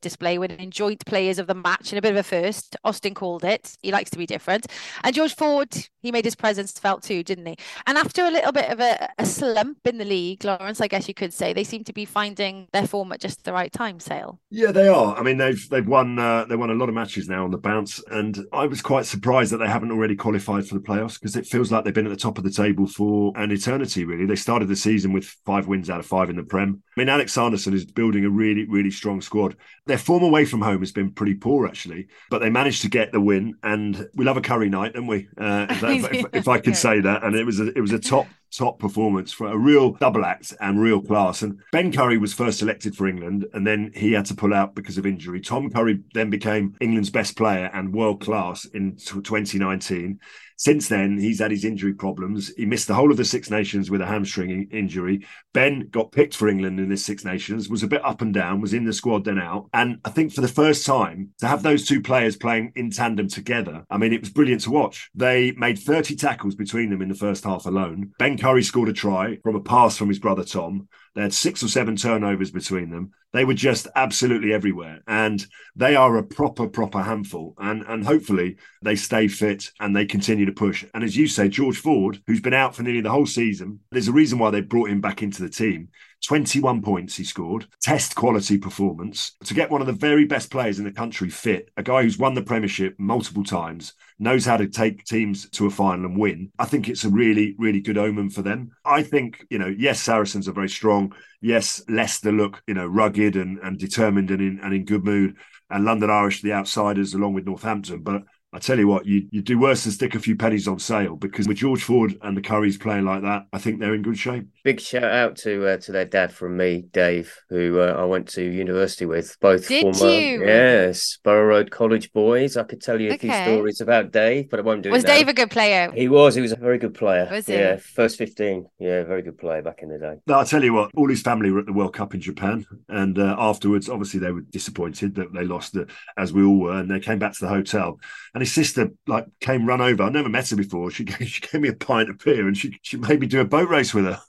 display, 0.02 0.38
winning 0.38 0.72
joint 0.72 1.06
players 1.06 1.40
of 1.40 1.48
the 1.48 1.54
match 1.54 1.92
in 1.92 1.98
a 1.98 2.02
bit 2.02 2.12
of 2.12 2.18
a 2.18 2.24
first. 2.24 2.76
Austin 2.84 3.14
called 3.14 3.44
it. 3.44 3.78
He 3.82 3.92
likes 3.92 4.10
to 4.12 4.18
be 4.18 4.26
different. 4.26 4.68
And 5.04 5.16
George 5.16 5.36
Ford, 5.36 5.70
he 6.02 6.12
made 6.12 6.26
his 6.26 6.36
presence 6.36 6.78
felt 6.80 7.04
too, 7.04 7.24
didn't 7.24 7.46
he? 7.46 7.58
And 7.88 7.98
after 7.98 8.26
a 8.26 8.32
little 8.32 8.52
bit 8.52 8.70
of 8.70 8.80
a, 8.80 9.10
a 9.18 9.26
slump 9.26 9.80
in 9.86 9.98
the 9.98 10.06
league, 10.06 10.44
Lawrence, 10.44 10.82
I 10.82 10.88
guess 10.88 11.08
you 11.08 11.14
could 11.14 11.34
say, 11.34 11.54
they 11.54 11.64
seem 11.64 11.84
to 11.86 11.94
be 11.94 12.06
finding 12.06 12.68
their 12.74 12.88
form 12.88 13.12
at 13.12 13.20
just 13.20 13.44
the 13.44 13.54
right 13.54 13.72
time, 13.72 14.00
Sale. 14.00 14.40
Yeah, 14.50 14.72
they 14.72 14.88
are. 14.88 15.16
I 15.16 15.24
mean, 15.24 15.38
they've 15.38 15.70
they've 15.70 15.88
won 15.88 16.20
uh, 16.20 16.46
they 16.46 16.56
won 16.56 16.70
a 16.70 16.76
lot 16.76 16.90
of 16.90 16.96
matches 16.96 17.28
now 17.28 17.44
on 17.44 17.52
the 17.52 17.58
bounce, 17.58 18.02
and 18.10 18.46
I 18.54 18.66
was 18.66 18.82
quite 18.82 19.06
surprised 19.06 19.52
that 19.52 19.58
they 19.58 19.68
haven't 19.68 19.92
already 19.92 20.16
qualified 20.16 20.68
for 20.68 20.76
the 20.76 20.82
playoffs 20.82 21.20
because 21.20 21.36
it 21.36 21.46
feels 21.46 21.72
like 21.72 21.84
they've 21.84 21.94
been 21.94 22.06
at 22.06 22.12
the 22.12 22.16
top 22.16 22.38
of 22.38 22.44
the 22.44 22.52
table 22.52 22.88
for 22.88 23.34
an 23.36 23.52
eternity. 23.52 24.06
Really, 24.06 24.26
they 24.26 24.36
started 24.36 24.68
the 24.68 24.76
season 24.76 25.14
with 25.14 25.26
five 25.46 25.68
wins 25.68 25.90
out 25.90 26.00
of 26.00 26.06
five 26.06 26.30
in 26.30 26.36
the 26.36 26.44
Prem. 26.44 26.82
I 26.96 27.00
mean, 27.00 27.10
Alex 27.10 27.34
Sanderson 27.34 27.74
is 27.74 27.86
building 27.86 28.26
a 28.26 28.30
really 28.30 28.66
really 28.66 28.92
strong 28.92 29.22
squad 29.22 29.41
good 29.42 29.58
their 29.88 29.98
form 29.98 30.22
away 30.24 30.46
from 30.46 30.62
home 30.62 30.80
has 30.82 30.92
been 30.92 31.12
pretty 31.12 31.34
poor 31.34 31.66
actually, 31.68 32.08
but 32.30 32.40
they 32.40 32.50
managed 32.52 32.84
to 32.84 32.90
get 32.90 33.12
the 33.12 33.20
win, 33.20 33.56
and 33.64 34.08
we 34.14 34.24
love 34.26 34.38
a 34.38 34.42
curry 34.42 34.70
night, 34.70 34.94
don't 34.94 35.08
we? 35.08 35.28
Uh, 35.38 35.66
if, 35.70 35.82
that- 35.82 36.16
if- 36.16 36.26
if- 36.34 36.48
I 36.48 36.60
can 36.60 36.76
say 36.86 37.00
that, 37.02 37.24
and 37.24 37.36
it 37.36 37.46
was 37.46 37.60
a, 37.60 37.76
it 37.78 37.82
was 37.82 37.92
a 37.92 38.00
top 38.00 38.28
top 38.56 38.80
performance 38.80 39.32
for 39.32 39.48
a 39.48 39.58
real 39.58 39.94
double 39.94 40.26
act 40.26 40.54
and 40.60 40.80
real 40.82 41.00
class. 41.02 41.42
And 41.42 41.62
Ben 41.72 41.90
Curry 41.92 42.18
was 42.18 42.34
first 42.34 42.60
selected 42.60 42.96
for 42.98 43.08
England, 43.08 43.46
and 43.54 43.66
then 43.66 43.92
he 43.96 44.12
had 44.12 44.26
to 44.26 44.36
pull 44.36 44.54
out 44.54 44.76
because 44.76 44.98
of 44.98 45.06
injury. 45.06 45.40
Tom 45.40 45.70
Curry 45.70 46.02
then 46.14 46.30
became 46.30 46.76
England's 46.82 47.10
best 47.10 47.38
player 47.38 47.70
and 47.74 47.94
world 47.94 48.20
class 48.22 48.66
in 48.66 48.98
t- 48.98 49.22
2019. 49.22 50.20
Since 50.58 50.90
then, 50.90 51.18
he's 51.18 51.40
had 51.40 51.50
his 51.50 51.66
injury 51.66 51.94
problems. 51.94 52.52
He 52.56 52.66
missed 52.68 52.88
the 52.88 52.94
whole 52.94 53.10
of 53.10 53.18
the 53.18 53.26
Six 53.26 53.50
Nations 53.50 53.90
with 53.90 54.00
a 54.02 54.06
hamstring 54.06 54.68
injury. 54.72 55.26
Ben 55.54 55.88
got 55.90 56.12
picked 56.12 56.36
for 56.36 56.48
England 56.50 56.80
in 56.80 56.88
this 56.90 57.04
Six 57.06 57.26
Nations, 57.26 57.68
was 57.68 57.82
a 57.82 57.88
bit 57.88 58.06
up 58.06 58.22
and 58.22 58.32
down, 58.34 58.62
was 58.62 58.74
in 58.74 58.84
the 58.86 58.94
squad 58.94 59.24
then 59.26 59.40
out. 59.40 59.70
And 59.82 59.98
I 60.06 60.12
think 60.12 60.32
for 60.32 60.42
the 60.42 60.48
first 60.48 60.86
time, 60.86 61.32
to 61.40 61.48
have 61.48 61.64
those 61.64 61.88
two 61.88 62.02
players 62.04 62.36
playing 62.36 62.72
in 62.76 62.92
tandem 62.92 63.28
together, 63.28 63.84
I 63.90 63.98
mean, 63.98 64.14
it 64.14 64.20
was 64.20 64.30
brilliant 64.30 64.62
to 64.62 64.70
watch. 64.70 65.10
They 65.16 65.54
made 65.54 65.80
30 65.80 66.16
tackles 66.18 66.54
between 66.54 66.92
them 66.92 67.02
in 67.02 67.10
the 67.10 67.16
first 67.16 67.46
half 67.46 67.66
alone. 67.66 68.12
Ben 68.20 68.38
Curry 68.38 68.62
scored 68.62 68.90
a 68.90 68.94
try 68.94 69.40
from 69.42 69.56
a 69.56 69.60
pass 69.60 69.98
from 69.98 70.10
his 70.10 70.20
brother 70.20 70.44
Tom. 70.44 70.88
They 71.16 71.24
had 71.24 71.34
six 71.34 71.64
or 71.64 71.68
seven 71.68 71.96
turnovers 71.96 72.52
between 72.52 72.92
them. 72.92 73.10
They 73.34 73.44
were 73.44 73.56
just 73.56 73.88
absolutely 73.96 74.54
everywhere. 74.54 75.00
And 75.08 75.44
they 75.76 75.96
are 75.96 76.16
a 76.16 76.24
proper, 76.24 76.68
proper 76.68 77.02
handful. 77.02 77.56
And 77.58 77.84
and 77.88 78.06
hopefully 78.06 78.58
they 78.84 78.96
stay 78.96 79.28
fit 79.28 79.72
and 79.80 79.96
they 79.96 80.06
continue 80.06 80.46
to 80.46 80.52
push. 80.52 80.86
And 80.94 81.04
as 81.04 81.18
you 81.18 81.28
say, 81.28 81.50
George 81.50 81.78
Ford, 81.78 82.22
who's 82.28 82.40
been 82.40 82.54
out 82.54 82.76
for 82.76 82.84
nearly 82.84 83.02
the 83.02 83.10
whole 83.10 83.26
season, 83.26 83.80
there's 83.92 84.08
a 84.08 84.14
reason 84.14 84.38
why 84.38 84.52
they 84.52 84.62
brought 84.62 84.90
him 84.90 85.02
back 85.02 85.24
into 85.24 85.42
the 85.42 85.50
team. 85.50 85.90
21 86.26 86.82
points 86.82 87.16
he 87.16 87.24
scored, 87.24 87.68
test 87.82 88.16
quality 88.16 88.58
performance. 88.58 89.36
To 89.46 89.54
get 89.54 89.72
one 89.72 89.82
of 89.82 89.88
the 89.88 89.94
very 89.94 90.26
best 90.26 90.52
players 90.52 90.80
in 90.80 90.86
the 90.86 90.92
country 90.92 91.30
fit, 91.30 91.70
a 91.78 91.84
guy 91.84 92.04
who's 92.04 92.18
won 92.18 92.34
the 92.34 92.42
Premiership 92.42 92.96
multiple 93.00 93.44
times, 93.44 93.94
knows 94.20 94.46
how 94.46 94.58
to 94.58 94.68
take 94.68 95.04
teams 95.04 95.50
to 95.50 95.66
a 95.66 95.72
final 95.72 96.06
and 96.06 96.20
win. 96.20 96.52
I 96.60 96.66
think 96.66 96.88
it's 96.88 97.04
a 97.04 97.10
really, 97.10 97.56
really 97.58 97.82
good 97.82 97.98
omen 97.98 98.30
for 98.30 98.44
them. 98.44 98.72
I 98.86 99.04
think, 99.04 99.46
you 99.50 99.58
know, 99.58 99.74
yes, 99.76 100.00
Saracens 100.00 100.48
are 100.48 100.54
very 100.54 100.70
strong. 100.70 101.14
Yes, 101.42 101.84
Leicester 101.90 102.32
look, 102.32 102.62
you 102.68 102.76
know, 102.76 102.86
rugged 102.86 103.36
and, 103.36 103.58
and 103.60 103.80
determined 103.80 104.30
and 104.30 104.42
in, 104.42 104.60
and 104.64 104.74
in 104.74 104.86
good 104.86 105.04
mood. 105.04 105.38
And 105.70 105.86
London 105.86 106.10
Irish, 106.10 106.42
the 106.42 106.54
outsiders, 106.54 107.14
along 107.14 107.34
with 107.34 107.46
Northampton. 107.46 108.02
But 108.04 108.24
I 108.54 108.60
tell 108.60 108.78
you 108.78 108.88
what, 108.88 109.06
you 109.06 109.28
you 109.32 109.42
do 109.42 109.58
worse 109.58 109.86
than 109.86 109.94
stick 109.94 110.14
a 110.14 110.20
few 110.20 110.36
pennies 110.36 110.68
on 110.68 110.78
sale 110.78 111.16
because 111.16 111.48
with 111.48 111.58
George 111.58 111.84
Ford 111.84 112.18
and 112.22 112.36
the 112.36 112.42
Currys 112.42 112.78
playing 112.78 113.06
like 113.06 113.22
that, 113.22 113.46
I 113.54 113.60
think 113.60 113.80
they're 113.80 113.94
in 113.94 114.02
good 114.02 114.18
shape. 114.18 114.46
Big 114.66 114.82
shout 114.82 115.06
out 115.06 115.38
to 115.38 115.68
uh, 115.68 115.78
to 115.78 115.94
their 115.94 116.04
dad 116.04 116.34
from 116.34 116.58
me, 116.58 116.84
Dave, 116.92 117.34
who 117.50 117.80
uh, 117.80 117.96
I 117.98 118.04
went 118.04 118.28
to 118.30 118.44
university 118.44 119.06
with. 119.06 119.38
Both 119.40 119.70
Did 119.70 119.96
former, 119.96 120.14
you? 120.14 120.46
yes, 120.46 121.18
Borough 121.24 121.48
Road 121.48 121.72
College 121.72 122.12
boys. 122.12 122.58
I 122.58 122.64
could 122.64 122.82
tell 122.82 123.00
you 123.00 123.12
a 123.12 123.18
few 123.18 123.32
stories 123.32 123.80
about 123.80 124.12
Dave, 124.12 124.50
but 124.50 124.60
I 124.60 124.64
won't 124.64 124.82
do 124.84 124.92
Was 124.92 125.06
it. 125.06 125.08
now. 125.08 125.16
Dave 125.16 125.30
a 125.30 125.34
good 125.34 125.50
player? 125.50 125.90
He 125.94 126.10
was. 126.10 126.36
He 126.36 126.42
was 126.42 126.52
a 126.52 126.58
very 126.58 126.78
good 126.78 126.94
player. 126.94 127.30
Was 127.32 127.46
he? 127.46 127.54
Yeah, 127.54 127.78
first 127.78 128.18
fifteen. 128.18 128.66
Yeah, 128.80 129.04
very 129.06 129.22
good 129.22 129.38
player 129.38 129.62
back 129.62 129.82
in 129.82 129.88
the 129.88 129.98
day. 129.98 130.16
No, 130.28 130.40
I 130.40 130.44
tell 130.44 130.62
you 130.62 130.74
what, 130.74 130.92
all 130.96 131.08
his 131.08 131.22
family 131.22 131.52
were 131.52 131.60
at 131.60 131.68
the 131.68 131.74
World 131.74 131.94
Cup 131.94 132.14
in 132.14 132.20
Japan, 132.20 132.66
and 132.90 133.18
uh, 133.18 133.38
afterwards, 133.40 133.88
obviously, 133.88 134.20
they 134.20 134.32
were 134.34 134.42
disappointed 134.42 135.16
that 135.16 135.32
they 135.34 135.46
lost, 135.46 135.72
the, 135.72 135.88
as 136.18 136.34
we 136.34 136.44
all 136.44 136.60
were, 136.60 136.80
and 136.80 136.92
they 136.92 137.00
came 137.00 137.18
back 137.18 137.32
to 137.32 137.46
the 137.46 137.50
hotel. 137.50 137.98
And 138.34 138.41
his 138.42 138.52
sister, 138.52 138.92
like, 139.08 139.26
came 139.40 139.66
run 139.66 139.82
over. 139.82 140.04
I 140.04 140.10
never 140.10 140.30
met 140.30 140.50
her 140.50 140.56
before. 140.56 140.92
She 140.92 141.04
gave, 141.06 141.28
she 141.28 141.42
gave 141.42 141.62
me 141.62 141.70
a 141.70 141.74
pint 141.74 142.10
of 142.10 142.18
beer, 142.20 142.48
and 142.48 142.58
she 142.58 142.78
she 142.82 142.98
made 142.98 143.20
me 143.20 143.28
do 143.28 143.42
a 143.42 143.46
boat 143.46 143.70
race 143.70 143.94
with 143.94 144.06
her. 144.06 144.20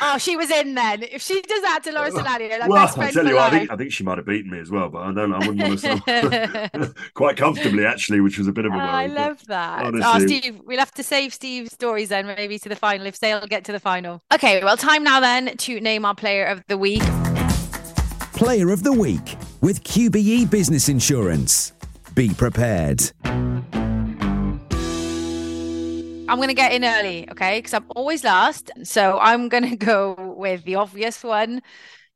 Oh, 0.00 0.16
she 0.18 0.36
was 0.36 0.50
in 0.50 0.74
then. 0.74 1.02
If 1.02 1.22
she 1.22 1.40
does 1.42 1.62
that 1.62 1.84
to 1.84 1.92
Lawrence 1.92 2.16
Dallaglio, 2.16 2.58
like 2.58 2.68
well, 2.68 2.84
best 2.84 2.98
I 2.98 3.02
friend 3.02 3.14
tell 3.14 3.26
you, 3.26 3.34
what, 3.36 3.52
I 3.52 3.58
think 3.58 3.70
I 3.70 3.76
think 3.76 3.92
she 3.92 4.02
might 4.02 4.18
have 4.18 4.26
beaten 4.26 4.50
me 4.50 4.58
as 4.58 4.70
well, 4.70 4.88
but 4.88 5.02
I 5.02 5.12
don't. 5.12 5.32
I 5.32 5.38
wouldn't 5.46 5.60
want 5.60 5.80
to 5.80 6.94
quite 7.14 7.36
comfortably 7.36 7.84
actually, 7.84 8.20
which 8.20 8.38
was 8.38 8.48
a 8.48 8.52
bit 8.52 8.64
of 8.64 8.72
a 8.72 8.74
Oh, 8.74 8.78
worry. 8.78 8.88
I 8.88 9.06
love 9.06 9.44
that. 9.46 9.84
Oh, 10.02 10.18
Steve, 10.18 10.60
we'll 10.64 10.78
have 10.78 10.92
to 10.94 11.02
save 11.02 11.32
Steve's 11.32 11.72
stories 11.72 12.08
then, 12.08 12.26
maybe 12.26 12.58
to 12.58 12.68
the 12.68 12.76
final 12.76 13.06
if 13.06 13.20
they'll 13.20 13.46
get 13.46 13.64
to 13.66 13.72
the 13.72 13.80
final. 13.80 14.20
Okay, 14.34 14.64
well, 14.64 14.76
time 14.76 15.04
now 15.04 15.20
then 15.20 15.56
to 15.58 15.80
name 15.80 16.04
our 16.04 16.14
player 16.14 16.46
of 16.46 16.64
the 16.66 16.78
week. 16.78 17.02
Player 18.32 18.70
of 18.70 18.82
the 18.84 18.92
Week 18.92 19.36
with 19.60 19.82
QBE 19.82 20.48
Business 20.50 20.88
Insurance. 20.88 21.72
Be 22.18 22.34
prepared. 22.34 23.12
I'm 23.24 23.70
going 26.26 26.48
to 26.48 26.54
get 26.54 26.72
in 26.72 26.84
early, 26.84 27.30
okay? 27.30 27.58
Because 27.58 27.74
I'm 27.74 27.84
always 27.94 28.24
last. 28.24 28.72
So 28.82 29.20
I'm 29.20 29.48
going 29.48 29.70
to 29.70 29.76
go 29.76 30.34
with 30.36 30.64
the 30.64 30.74
obvious 30.74 31.22
one 31.22 31.62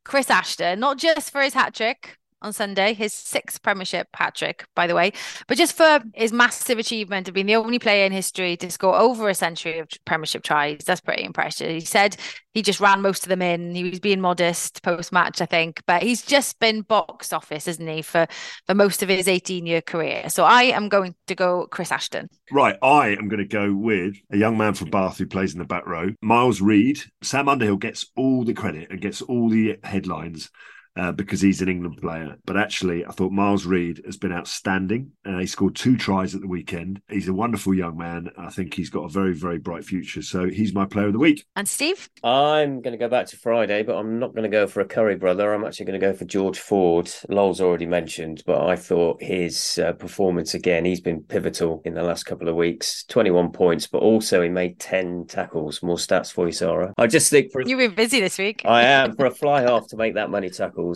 Chris 0.04 0.28
Ashton, 0.28 0.80
not 0.80 0.98
just 0.98 1.30
for 1.30 1.40
his 1.40 1.54
hat 1.54 1.72
trick 1.72 2.18
on 2.42 2.52
Sunday, 2.52 2.94
his 2.94 3.12
sixth 3.12 3.62
Premiership 3.62 4.08
hat 4.14 4.34
trick, 4.34 4.66
by 4.74 4.86
the 4.86 4.94
way, 4.94 5.12
but 5.46 5.56
just 5.56 5.76
for 5.76 6.00
his 6.14 6.32
massive 6.32 6.78
achievement 6.78 7.28
of 7.28 7.34
being 7.34 7.46
the 7.46 7.56
only 7.56 7.78
player 7.78 8.04
in 8.04 8.12
history 8.12 8.56
to 8.58 8.70
score 8.70 8.96
over 8.96 9.28
a 9.28 9.34
century 9.34 9.78
of 9.78 9.88
Premiership 10.04 10.42
tries. 10.42 10.80
That's 10.84 11.00
pretty 11.00 11.24
impressive. 11.24 11.70
He 11.70 11.80
said 11.80 12.16
he 12.54 12.62
just 12.62 12.80
ran 12.80 13.00
most 13.00 13.22
of 13.24 13.28
them 13.28 13.42
in. 13.42 13.74
He 13.74 13.84
was 13.84 14.00
being 14.00 14.20
modest 14.20 14.82
post 14.82 15.12
match, 15.12 15.40
I 15.40 15.46
think, 15.46 15.82
but 15.86 16.02
he's 16.02 16.22
just 16.22 16.58
been 16.58 16.82
box 16.82 17.32
office, 17.32 17.66
isn't 17.66 17.86
he, 17.86 18.02
for, 18.02 18.26
for 18.66 18.74
most 18.74 19.02
of 19.02 19.08
his 19.08 19.28
18 19.28 19.66
year 19.66 19.80
career. 19.80 20.28
So 20.28 20.44
I 20.44 20.64
am 20.64 20.88
going 20.88 21.14
to 21.28 21.34
go 21.34 21.66
Chris 21.70 21.92
Ashton. 21.92 22.28
Right, 22.50 22.76
I 22.82 23.08
am 23.10 23.28
going 23.28 23.38
to 23.38 23.48
go 23.48 23.72
with 23.72 24.16
a 24.30 24.36
young 24.36 24.58
man 24.58 24.74
from 24.74 24.90
Bath 24.90 25.18
who 25.18 25.26
plays 25.26 25.54
in 25.54 25.58
the 25.58 25.64
back 25.64 25.86
row, 25.86 26.10
Miles 26.20 26.60
Reid. 26.60 27.00
Sam 27.22 27.48
Underhill 27.48 27.76
gets 27.76 28.06
all 28.16 28.44
the 28.44 28.54
credit 28.54 28.90
and 28.90 29.00
gets 29.00 29.22
all 29.22 29.48
the 29.48 29.78
headlines 29.82 30.50
uh, 30.96 31.12
because 31.12 31.40
he's 31.40 31.62
an 31.62 31.68
England 31.68 31.98
player. 32.00 32.36
But 32.44 32.56
actually, 32.56 33.04
I 33.04 33.10
thought 33.10 33.32
Miles 33.32 33.66
Reid 33.66 34.02
has 34.04 34.16
been 34.16 34.32
outstanding. 34.32 35.12
Uh, 35.24 35.38
he 35.38 35.46
scored 35.46 35.76
two 35.76 35.96
tries 35.96 36.34
at 36.34 36.40
the 36.40 36.48
weekend. 36.48 37.00
He's 37.08 37.28
a 37.28 37.34
wonderful 37.34 37.74
young 37.74 37.96
man. 37.96 38.30
I 38.36 38.50
think 38.50 38.74
he's 38.74 38.90
got 38.90 39.04
a 39.04 39.08
very, 39.08 39.34
very 39.34 39.58
bright 39.58 39.84
future. 39.84 40.22
So 40.22 40.48
he's 40.48 40.74
my 40.74 40.84
player 40.84 41.06
of 41.06 41.12
the 41.12 41.18
week. 41.18 41.44
And 41.56 41.68
Steve? 41.68 42.08
I'm 42.22 42.80
going 42.80 42.92
to 42.92 42.98
go 42.98 43.08
back 43.08 43.26
to 43.26 43.36
Friday, 43.36 43.82
but 43.82 43.96
I'm 43.96 44.18
not 44.18 44.34
going 44.34 44.44
to 44.44 44.48
go 44.48 44.66
for 44.66 44.80
a 44.80 44.84
Curry 44.84 45.16
brother. 45.16 45.52
I'm 45.52 45.64
actually 45.64 45.86
going 45.86 46.00
to 46.00 46.06
go 46.06 46.12
for 46.12 46.24
George 46.24 46.58
Ford. 46.58 47.10
Lowell's 47.28 47.60
already 47.60 47.86
mentioned, 47.86 48.42
but 48.46 48.66
I 48.66 48.76
thought 48.76 49.22
his 49.22 49.78
uh, 49.78 49.92
performance 49.92 50.54
again, 50.54 50.84
he's 50.84 51.00
been 51.00 51.22
pivotal 51.22 51.82
in 51.84 51.94
the 51.94 52.02
last 52.02 52.24
couple 52.24 52.48
of 52.48 52.56
weeks. 52.56 53.04
21 53.04 53.52
points, 53.52 53.86
but 53.86 53.98
also 53.98 54.42
he 54.42 54.48
made 54.48 54.78
10 54.78 55.26
tackles. 55.26 55.82
More 55.82 55.96
stats 55.96 56.32
for 56.32 56.46
you, 56.46 56.52
Sarra. 56.52 56.92
I 56.98 57.06
just 57.06 57.30
think 57.30 57.52
for 57.52 57.62
You've 57.62 57.78
been 57.78 57.94
busy 57.94 58.20
this 58.20 58.38
week. 58.38 58.62
I 58.64 58.82
am 58.82 59.16
for 59.16 59.26
a 59.26 59.30
fly 59.30 59.62
half 59.62 59.86
to 59.88 59.96
make 59.96 60.14
that 60.14 60.30
many 60.30 60.50